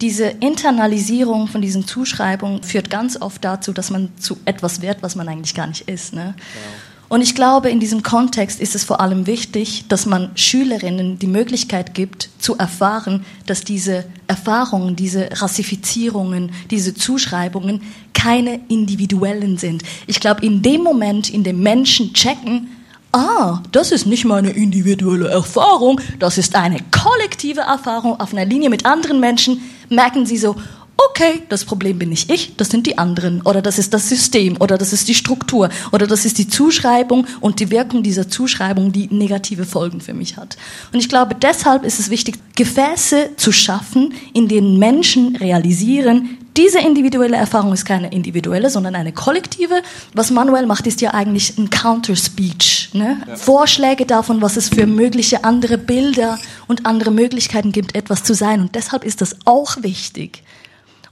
diese 0.01 0.25
Internalisierung 0.25 1.47
von 1.47 1.61
diesen 1.61 1.87
Zuschreibungen 1.87 2.63
führt 2.63 2.89
ganz 2.89 3.19
oft 3.19 3.43
dazu, 3.43 3.73
dass 3.73 3.89
man 3.89 4.09
zu 4.17 4.37
etwas 4.45 4.81
wird, 4.81 5.01
was 5.01 5.15
man 5.15 5.27
eigentlich 5.27 5.55
gar 5.55 5.67
nicht 5.67 5.87
ist. 5.87 6.13
Ne? 6.13 6.35
Genau. 6.35 6.86
Und 7.09 7.21
ich 7.21 7.35
glaube, 7.35 7.69
in 7.69 7.79
diesem 7.79 8.03
Kontext 8.03 8.59
ist 8.59 8.75
es 8.75 8.83
vor 8.83 8.99
allem 8.99 9.27
wichtig, 9.27 9.85
dass 9.87 10.05
man 10.05 10.31
Schülerinnen 10.35 11.19
die 11.19 11.27
Möglichkeit 11.27 11.93
gibt, 11.93 12.29
zu 12.39 12.57
erfahren, 12.57 13.25
dass 13.45 13.63
diese 13.63 14.03
Erfahrungen, 14.27 14.97
diese 14.97 15.29
Rassifizierungen, 15.31 16.51
diese 16.69 16.93
Zuschreibungen 16.93 17.81
keine 18.13 18.59
individuellen 18.67 19.57
sind. 19.57 19.83
Ich 20.05 20.19
glaube, 20.19 20.45
in 20.45 20.61
dem 20.61 20.81
Moment, 20.83 21.29
in 21.29 21.45
dem 21.45 21.61
Menschen 21.61 22.13
checken, 22.13 22.67
ah, 23.13 23.61
das 23.71 23.91
ist 23.91 24.05
nicht 24.05 24.25
meine 24.25 24.49
individuelle 24.49 25.29
Erfahrung, 25.29 26.01
das 26.19 26.37
ist 26.37 26.55
eine 26.55 26.79
kollektive 26.91 27.61
Erfahrung 27.61 28.19
auf 28.19 28.33
einer 28.33 28.45
Linie 28.45 28.69
mit 28.69 28.85
anderen 28.85 29.21
Menschen, 29.21 29.61
merken 29.89 30.25
sie 30.25 30.37
so, 30.37 30.57
okay, 30.97 31.43
das 31.49 31.65
Problem 31.65 31.99
bin 31.99 32.09
nicht 32.09 32.31
ich, 32.31 32.55
das 32.57 32.69
sind 32.69 32.87
die 32.87 32.97
anderen 32.97 33.41
oder 33.41 33.61
das 33.61 33.77
ist 33.79 33.93
das 33.93 34.09
System 34.09 34.57
oder 34.59 34.77
das 34.77 34.93
ist 34.93 35.07
die 35.07 35.15
Struktur 35.15 35.69
oder 35.91 36.07
das 36.07 36.25
ist 36.25 36.37
die 36.37 36.47
Zuschreibung 36.47 37.25
und 37.39 37.59
die 37.59 37.71
Wirkung 37.71 38.03
dieser 38.03 38.29
Zuschreibung, 38.29 38.91
die 38.91 39.07
negative 39.11 39.65
Folgen 39.65 40.01
für 40.01 40.13
mich 40.13 40.37
hat. 40.37 40.57
Und 40.91 40.99
ich 40.99 41.09
glaube, 41.09 41.35
deshalb 41.35 41.83
ist 41.83 41.99
es 41.99 42.09
wichtig, 42.09 42.35
Gefäße 42.55 43.31
zu 43.37 43.51
schaffen, 43.51 44.13
in 44.33 44.47
denen 44.47 44.79
Menschen 44.79 45.35
realisieren, 45.35 46.37
diese 46.57 46.79
individuelle 46.79 47.37
Erfahrung 47.37 47.71
ist 47.71 47.85
keine 47.85 48.11
individuelle, 48.11 48.71
sondern 48.71 48.95
eine 48.95 49.11
kollektive. 49.11 49.83
Was 50.13 50.31
Manuel 50.31 50.65
macht, 50.65 50.87
ist 50.87 51.01
ja 51.01 51.13
eigentlich 51.13 51.55
ein 51.59 51.69
Counter-Speech. 51.69 52.89
Ne? 52.93 53.21
Ja. 53.27 53.35
Vorschläge 53.35 54.07
davon, 54.07 54.41
was 54.41 54.57
es 54.57 54.69
für 54.69 54.87
mögliche 54.87 55.43
andere 55.43 55.77
Bilder 55.77 56.39
und 56.65 56.87
andere 56.87 57.11
Möglichkeiten 57.11 57.71
gibt, 57.71 57.95
etwas 57.95 58.23
zu 58.23 58.33
sein. 58.33 58.61
Und 58.61 58.73
deshalb 58.73 59.03
ist 59.03 59.21
das 59.21 59.35
auch 59.45 59.83
wichtig. 59.83 60.41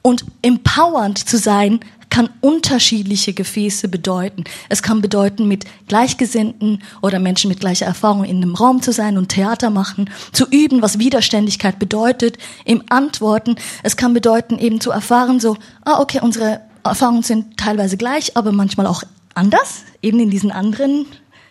Und 0.06 0.24
empowernd 0.43 1.18
zu 1.18 1.39
sein 1.39 1.80
kann 2.12 2.30
unterschiedliche 2.39 3.34
Gefäße 3.34 3.88
bedeuten. 3.88 4.43
Es 4.70 4.84
kann 4.84 5.01
bedeuten, 5.01 5.47
mit 5.47 5.66
Gleichgesinnten 5.88 6.84
oder 7.01 7.18
Menschen 7.18 7.49
mit 7.49 7.60
gleicher 7.60 7.88
Erfahrung 7.88 8.24
in 8.24 8.38
einem 8.38 8.53
Raum 8.53 8.84
zu 8.84 8.91
sein 8.91 9.18
und 9.18 9.30
Theater 9.30 9.72
machen, 9.72 10.12
zu 10.32 10.45
üben, 10.47 10.84
was 10.84 10.99
Widerständigkeit 10.99 11.80
bedeutet, 11.80 12.38
im 12.66 12.84
Antworten. 12.89 13.56
Es 13.82 13.97
kann 13.97 14.14
bedeuten, 14.14 14.60
eben 14.60 14.80
zu 14.80 14.91
erfahren, 14.91 15.39
so, 15.39 15.58
ah, 15.86 15.99
okay, 15.99 16.20
unsere 16.22 16.62
Erfahrungen 16.84 17.24
sind 17.24 17.58
teilweise 17.58 17.97
gleich, 17.97 18.38
aber 18.38 18.51
manchmal 18.51 18.86
auch 18.86 19.01
anders, 19.34 19.86
eben 20.03 20.20
in 20.20 20.30
diesen 20.30 20.51
anderen 20.51 21.08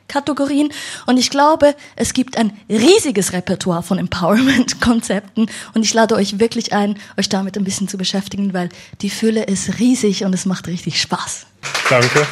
Kategorien. 0.08 0.70
Und 1.06 1.18
ich 1.18 1.30
glaube, 1.30 1.74
es 1.96 2.12
gibt 2.12 2.36
ein 2.36 2.52
riesiges 2.68 3.32
Repertoire 3.32 3.82
von 3.82 3.98
Empowerment-Konzepten. 3.98 5.50
Und 5.74 5.82
ich 5.82 5.94
lade 5.94 6.14
euch 6.14 6.38
wirklich 6.38 6.72
ein, 6.72 6.98
euch 7.18 7.28
damit 7.28 7.56
ein 7.56 7.64
bisschen 7.64 7.88
zu 7.88 7.96
beschäftigen, 7.96 8.54
weil 8.54 8.68
die 9.00 9.10
Fülle 9.10 9.44
ist 9.44 9.78
riesig 9.78 10.24
und 10.24 10.34
es 10.34 10.46
macht 10.46 10.66
richtig 10.66 11.00
Spaß. 11.00 11.46
Danke. 11.88 12.26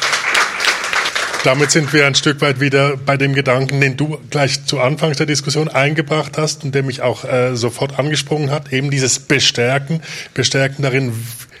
Damit 1.43 1.71
sind 1.71 1.91
wir 1.91 2.07
ein 2.07 2.15
Stück 2.15 2.39
weit 2.39 2.61
wieder 2.61 2.95
bei 2.95 3.17
dem 3.17 3.33
Gedanken, 3.33 3.81
den 3.81 3.97
du 3.97 4.17
gleich 4.29 4.65
zu 4.65 4.79
Anfang 4.79 5.11
der 5.11 5.25
Diskussion 5.25 5.67
eingebracht 5.67 6.37
hast 6.37 6.63
und 6.63 6.73
der 6.73 6.83
mich 6.83 7.01
auch 7.01 7.25
äh, 7.25 7.57
sofort 7.57 7.99
angesprungen 7.99 8.49
hat, 8.49 8.71
eben 8.71 8.89
dieses 8.89 9.19
Bestärken, 9.19 10.01
Bestärken 10.33 10.83
darin, 10.83 11.11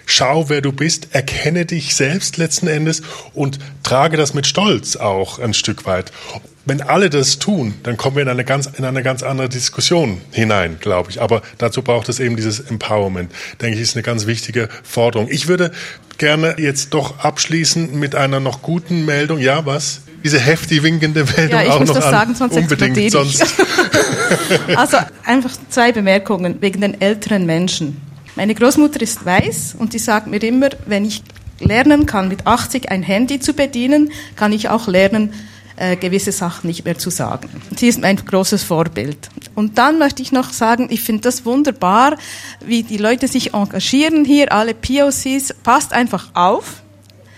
schau, 0.05 0.49
wer 0.49 0.61
du 0.61 0.71
bist, 0.71 1.09
erkenne 1.11 1.65
dich 1.65 1.95
selbst 1.95 2.37
letzten 2.37 2.67
Endes 2.67 3.01
und 3.33 3.59
trage 3.83 4.17
das 4.17 4.33
mit 4.33 4.47
Stolz 4.47 4.95
auch 4.95 5.39
ein 5.39 5.53
Stück 5.53 5.85
weit. 5.85 6.11
Wenn 6.65 6.81
alle 6.81 7.09
das 7.09 7.39
tun, 7.39 7.73
dann 7.83 7.97
kommen 7.97 8.15
wir 8.15 8.23
in 8.23 8.29
eine 8.29 8.45
ganz, 8.45 8.67
in 8.77 8.85
eine 8.85 9.03
ganz 9.03 9.21
andere 9.21 9.49
Diskussion 9.49 10.21
hinein, 10.31 10.77
glaube 10.79 11.11
ich. 11.11 11.21
Aber 11.21 11.41
dazu 11.57 11.81
braucht 11.81 12.07
es 12.07 12.21
eben 12.21 12.37
dieses 12.37 12.61
Empowerment. 12.61 13.33
Denke 13.61 13.75
ich, 13.75 13.81
ist 13.81 13.97
eine 13.97 14.03
ganz 14.03 14.27
wichtige 14.27 14.69
Forderung. 14.81 15.27
Ich 15.29 15.49
würde 15.49 15.71
gerne 16.17 16.55
jetzt 16.57 16.93
doch 16.93 17.19
abschließen 17.19 17.99
mit 17.99 18.15
einer 18.15 18.39
noch 18.39 18.61
guten 18.61 19.03
Meldung. 19.03 19.39
Ja, 19.39 19.65
was? 19.65 20.01
Diese 20.23 20.39
heftig 20.39 20.83
winkende 20.83 21.25
Meldung 21.25 21.59
ja, 21.59 21.63
ich 21.63 21.69
auch 21.69 21.79
muss 21.81 21.89
noch 21.89 21.95
das 21.95 22.05
an. 22.05 22.11
sagen, 22.11 22.35
sonst 22.35 22.55
Unbedingt, 22.55 23.11
sonst. 23.11 23.43
also 24.75 24.97
einfach 25.25 25.51
zwei 25.69 25.91
Bemerkungen 25.91 26.61
wegen 26.61 26.79
den 26.79 27.01
älteren 27.01 27.45
Menschen. 27.45 28.01
Meine 28.35 28.55
Großmutter 28.55 29.01
ist 29.01 29.25
weiß 29.25 29.75
und 29.77 29.93
die 29.93 29.99
sagt 29.99 30.27
mir 30.27 30.41
immer, 30.41 30.69
wenn 30.87 31.05
ich 31.05 31.23
lernen 31.59 32.05
kann, 32.05 32.29
mit 32.29 32.47
80 32.47 32.89
ein 32.89 33.03
Handy 33.03 33.39
zu 33.39 33.53
bedienen, 33.53 34.11
kann 34.35 34.51
ich 34.51 34.69
auch 34.69 34.87
lernen, 34.87 35.33
äh, 35.75 35.95
gewisse 35.95 36.31
Sachen 36.31 36.67
nicht 36.67 36.85
mehr 36.85 36.97
zu 36.97 37.09
sagen. 37.09 37.49
Sie 37.75 37.87
ist 37.87 38.01
mein 38.01 38.17
großes 38.17 38.63
Vorbild. 38.63 39.29
Und 39.55 39.77
dann 39.77 39.99
möchte 39.99 40.21
ich 40.21 40.31
noch 40.31 40.51
sagen, 40.51 40.87
ich 40.89 41.01
finde 41.01 41.21
das 41.23 41.45
wunderbar, 41.45 42.17
wie 42.65 42.83
die 42.83 42.97
Leute 42.97 43.27
sich 43.27 43.53
engagieren 43.53 44.25
hier, 44.25 44.51
alle 44.51 44.73
POCs. 44.73 45.53
Passt 45.63 45.93
einfach 45.93 46.29
auf, 46.33 46.83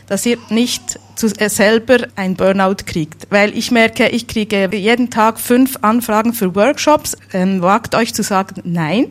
dass 0.08 0.26
ihr 0.26 0.38
nicht 0.50 1.00
zu, 1.16 1.28
äh, 1.38 1.50
selber 1.50 2.08
ein 2.16 2.36
Burnout 2.36 2.84
kriegt. 2.86 3.28
Weil 3.32 3.58
ich 3.58 3.72
merke, 3.72 4.10
ich 4.10 4.28
kriege 4.28 4.70
jeden 4.74 5.10
Tag 5.10 5.40
fünf 5.40 5.78
Anfragen 5.82 6.34
für 6.34 6.56
Workshops. 6.56 7.18
Ähm, 7.34 7.62
wagt 7.62 7.96
euch 7.96 8.14
zu 8.14 8.24
sagen, 8.24 8.62
nein 8.64 9.08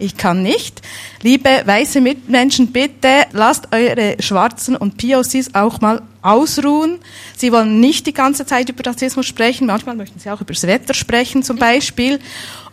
ich 0.00 0.16
kann 0.16 0.42
nicht. 0.42 0.82
Liebe 1.22 1.62
weiße 1.64 2.00
Mitmenschen, 2.00 2.72
bitte 2.72 3.26
lasst 3.32 3.68
eure 3.72 4.16
Schwarzen 4.20 4.76
und 4.76 4.96
POCs 4.96 5.54
auch 5.54 5.80
mal 5.80 6.02
ausruhen. 6.22 6.98
Sie 7.36 7.52
wollen 7.52 7.80
nicht 7.80 8.06
die 8.06 8.14
ganze 8.14 8.46
Zeit 8.46 8.68
über 8.68 8.84
Rassismus 8.84 9.26
sprechen. 9.26 9.66
Manchmal 9.66 9.96
möchten 9.96 10.18
sie 10.18 10.30
auch 10.30 10.40
über 10.40 10.52
das 10.52 10.66
Wetter 10.66 10.94
sprechen 10.94 11.42
zum 11.42 11.56
Beispiel. 11.56 12.18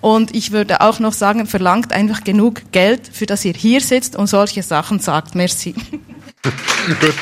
Und 0.01 0.35
ich 0.35 0.51
würde 0.51 0.81
auch 0.81 0.99
noch 0.99 1.13
sagen, 1.13 1.47
verlangt 1.47 1.91
einfach 1.91 2.23
genug 2.23 2.71
Geld, 2.71 3.01
für 3.11 3.25
das 3.25 3.45
ihr 3.45 3.53
hier 3.53 3.81
sitzt 3.81 4.15
und 4.15 4.27
solche 4.27 4.63
Sachen 4.63 4.99
sagt. 4.99 5.35
Merci. 5.35 5.73
Gut 6.99 7.15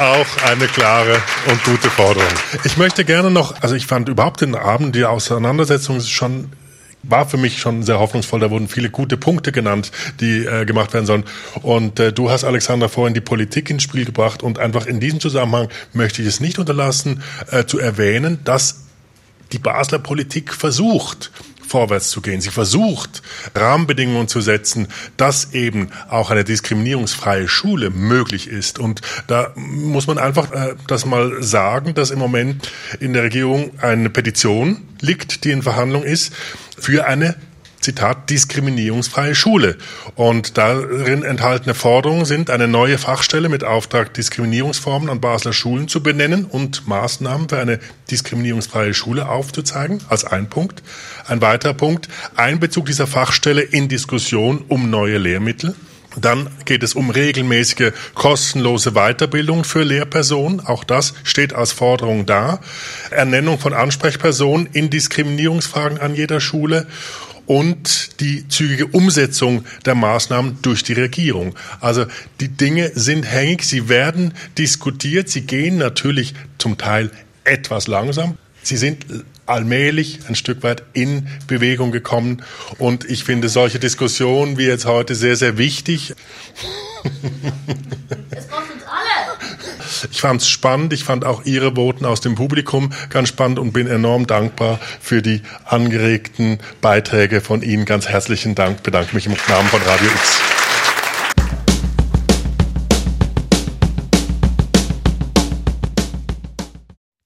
auch 0.00 0.26
eine 0.46 0.66
klare 0.66 1.22
und 1.46 1.62
gute 1.64 1.90
Forderung. 1.90 2.32
Ich 2.64 2.78
möchte 2.78 3.04
gerne 3.04 3.30
noch, 3.30 3.62
also 3.62 3.74
ich 3.74 3.86
fand 3.86 4.08
überhaupt 4.08 4.40
den 4.40 4.54
Abend, 4.54 4.96
die 4.96 5.04
Auseinandersetzung 5.04 6.00
schon 6.00 6.50
war 7.02 7.28
für 7.28 7.36
mich 7.36 7.58
schon 7.58 7.82
sehr 7.82 7.98
hoffnungsvoll. 7.98 8.40
Da 8.40 8.50
wurden 8.50 8.68
viele 8.68 8.90
gute 8.90 9.16
Punkte 9.16 9.52
genannt, 9.52 9.90
die 10.20 10.44
äh, 10.44 10.64
gemacht 10.64 10.92
werden 10.92 11.06
sollen. 11.06 11.24
Und 11.62 11.98
äh, 11.98 12.12
du 12.12 12.30
hast, 12.30 12.44
Alexander, 12.44 12.88
vorhin 12.88 13.14
die 13.14 13.20
Politik 13.20 13.70
ins 13.70 13.82
Spiel 13.82 14.04
gebracht. 14.04 14.42
Und 14.42 14.58
einfach 14.58 14.86
in 14.86 15.00
diesem 15.00 15.20
Zusammenhang 15.20 15.68
möchte 15.92 16.22
ich 16.22 16.28
es 16.28 16.40
nicht 16.40 16.58
unterlassen, 16.58 17.22
äh, 17.50 17.64
zu 17.64 17.78
erwähnen, 17.78 18.38
dass 18.44 18.84
die 19.52 19.58
Basler 19.58 19.98
Politik 19.98 20.54
versucht, 20.54 21.32
vorwärts 21.70 22.10
zu 22.10 22.20
gehen. 22.20 22.40
Sie 22.40 22.50
versucht, 22.50 23.22
Rahmenbedingungen 23.54 24.26
zu 24.26 24.40
setzen, 24.40 24.88
dass 25.16 25.54
eben 25.54 25.90
auch 26.08 26.30
eine 26.30 26.42
diskriminierungsfreie 26.42 27.48
Schule 27.48 27.90
möglich 27.90 28.48
ist. 28.48 28.78
Und 28.78 29.00
da 29.28 29.52
muss 29.54 30.06
man 30.06 30.18
einfach 30.18 30.50
äh, 30.52 30.74
das 30.88 31.06
mal 31.06 31.42
sagen, 31.42 31.94
dass 31.94 32.10
im 32.10 32.18
Moment 32.18 32.70
in 32.98 33.12
der 33.12 33.22
Regierung 33.22 33.70
eine 33.78 34.10
Petition 34.10 34.82
liegt, 35.00 35.44
die 35.44 35.52
in 35.52 35.62
Verhandlung 35.62 36.02
ist, 36.02 36.32
für 36.76 37.06
eine 37.06 37.36
Zitat, 37.80 38.28
diskriminierungsfreie 38.30 39.34
Schule. 39.34 39.76
Und 40.14 40.58
darin 40.58 41.22
enthaltene 41.22 41.74
Forderungen 41.74 42.26
sind, 42.26 42.50
eine 42.50 42.68
neue 42.68 42.98
Fachstelle 42.98 43.48
mit 43.48 43.64
Auftrag, 43.64 44.12
Diskriminierungsformen 44.14 45.08
an 45.08 45.20
Basler 45.20 45.52
Schulen 45.52 45.88
zu 45.88 46.02
benennen 46.02 46.44
und 46.44 46.86
Maßnahmen 46.86 47.48
für 47.48 47.58
eine 47.58 47.80
diskriminierungsfreie 48.10 48.92
Schule 48.92 49.28
aufzuzeigen, 49.28 50.00
als 50.08 50.24
ein 50.24 50.48
Punkt. 50.48 50.82
Ein 51.26 51.40
weiterer 51.40 51.74
Punkt, 51.74 52.08
Einbezug 52.36 52.86
dieser 52.86 53.06
Fachstelle 53.06 53.62
in 53.62 53.88
Diskussion 53.88 54.64
um 54.68 54.90
neue 54.90 55.18
Lehrmittel. 55.18 55.74
Dann 56.16 56.50
geht 56.64 56.82
es 56.82 56.94
um 56.94 57.10
regelmäßige 57.10 57.92
kostenlose 58.14 58.92
Weiterbildung 58.92 59.62
für 59.62 59.84
Lehrpersonen. 59.84 60.60
Auch 60.60 60.82
das 60.82 61.14
steht 61.22 61.52
als 61.52 61.72
Forderung 61.72 62.26
da. 62.26 62.60
Ernennung 63.10 63.58
von 63.60 63.72
Ansprechpersonen 63.72 64.68
in 64.72 64.90
Diskriminierungsfragen 64.90 66.00
an 66.00 66.16
jeder 66.16 66.40
Schule 66.40 66.88
und 67.50 68.20
die 68.20 68.46
zügige 68.46 68.86
Umsetzung 68.86 69.64
der 69.84 69.96
Maßnahmen 69.96 70.58
durch 70.62 70.84
die 70.84 70.92
Regierung. 70.92 71.56
Also 71.80 72.06
die 72.38 72.46
Dinge 72.46 72.92
sind 72.94 73.24
hängig, 73.24 73.64
sie 73.64 73.88
werden 73.88 74.34
diskutiert, 74.56 75.28
sie 75.28 75.40
gehen 75.40 75.76
natürlich 75.76 76.34
zum 76.58 76.78
Teil 76.78 77.10
etwas 77.42 77.88
langsam. 77.88 78.38
Sie 78.62 78.76
sind 78.76 79.04
allmählich 79.46 80.20
ein 80.28 80.36
Stück 80.36 80.62
weit 80.62 80.84
in 80.92 81.26
Bewegung 81.48 81.90
gekommen. 81.90 82.44
Und 82.78 83.04
ich 83.10 83.24
finde 83.24 83.48
solche 83.48 83.80
Diskussionen 83.80 84.56
wie 84.56 84.66
jetzt 84.66 84.86
heute 84.86 85.16
sehr, 85.16 85.34
sehr 85.34 85.58
wichtig. 85.58 86.14
Es 88.30 88.46
braucht 88.46 88.72
uns 88.72 88.84
alle. 88.84 89.38
Ich 90.10 90.20
fand 90.20 90.40
es 90.40 90.48
spannend. 90.48 90.92
Ich 90.92 91.04
fand 91.04 91.24
auch 91.24 91.44
Ihre 91.44 91.76
Voten 91.76 92.04
aus 92.04 92.20
dem 92.20 92.34
Publikum 92.34 92.90
ganz 93.08 93.28
spannend 93.28 93.58
und 93.58 93.72
bin 93.72 93.86
enorm 93.86 94.26
dankbar 94.26 94.78
für 95.00 95.22
die 95.22 95.42
angeregten 95.64 96.58
Beiträge 96.80 97.40
von 97.40 97.62
Ihnen. 97.62 97.84
Ganz 97.84 98.08
herzlichen 98.08 98.54
Dank. 98.54 98.82
Bedanke 98.82 99.14
mich 99.14 99.26
im 99.26 99.34
Namen 99.48 99.68
von 99.68 99.80
Radio 99.82 100.08
X. 100.08 100.40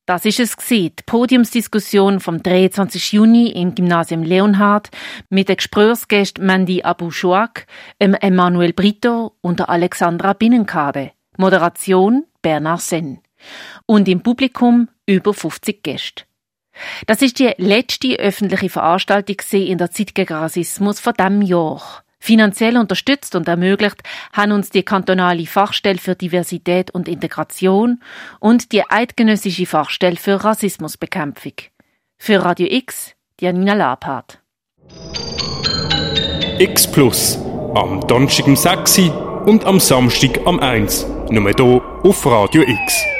Das 0.06 0.26
ist 0.26 0.38
es 0.38 0.54
die 0.68 0.92
Podiumsdiskussion 1.06 2.20
vom 2.20 2.42
23. 2.42 3.12
Juni 3.12 3.48
im 3.48 3.74
Gymnasium 3.74 4.22
Leonhard 4.22 4.90
mit 5.30 5.48
den 5.48 5.56
Gesprächsgästen 5.56 6.44
Mandy 6.44 6.82
Abu 6.82 7.10
Shouak, 7.10 7.66
Emmanuel 7.98 8.74
Brito 8.74 9.32
und 9.40 9.66
Alexandra 9.66 10.34
Binnenkade. 10.34 11.12
Moderation 11.38 12.24
Bernard 12.44 12.82
Senn. 12.82 13.18
Und 13.86 14.06
im 14.06 14.22
Publikum 14.22 14.88
über 15.06 15.34
50 15.34 15.82
Gäste. 15.82 16.24
Das 17.06 17.22
ist 17.22 17.38
die 17.38 17.52
letzte 17.56 18.16
öffentliche 18.18 18.68
Veranstaltung 18.68 19.36
in 19.50 19.78
der 19.78 19.90
Zeit 19.90 20.14
gegen 20.14 20.34
Rassismus 20.34 21.00
von 21.00 21.14
diesem 21.14 21.42
Jahr. 21.42 21.82
Finanziell 22.20 22.78
unterstützt 22.78 23.34
und 23.34 23.48
ermöglicht 23.48 24.02
haben 24.32 24.52
uns 24.52 24.70
die 24.70 24.82
kantonale 24.82 25.46
Fachstelle 25.46 25.98
für 25.98 26.14
Diversität 26.14 26.90
und 26.90 27.08
Integration 27.08 28.02
und 28.40 28.72
die 28.72 28.88
eidgenössische 28.88 29.66
Fachstelle 29.66 30.16
für 30.16 30.42
Rassismusbekämpfung. 30.42 31.52
Für 32.16 32.44
Radio 32.44 32.66
X, 32.70 33.12
Janina 33.40 33.74
Labhardt. 33.74 34.40
X 36.58 36.90
Plus. 36.90 37.38
Am 37.74 38.00
Donnerstag 38.06 38.46
um 38.46 38.56
6 38.56 39.10
und 39.44 39.64
am 39.66 39.80
Samstag 39.80 40.40
am 40.46 40.60
1. 40.60 41.06
Nur 41.30 41.50
hier 41.50 41.82
auf 42.02 42.26
Radio 42.26 42.62
X. 42.62 43.13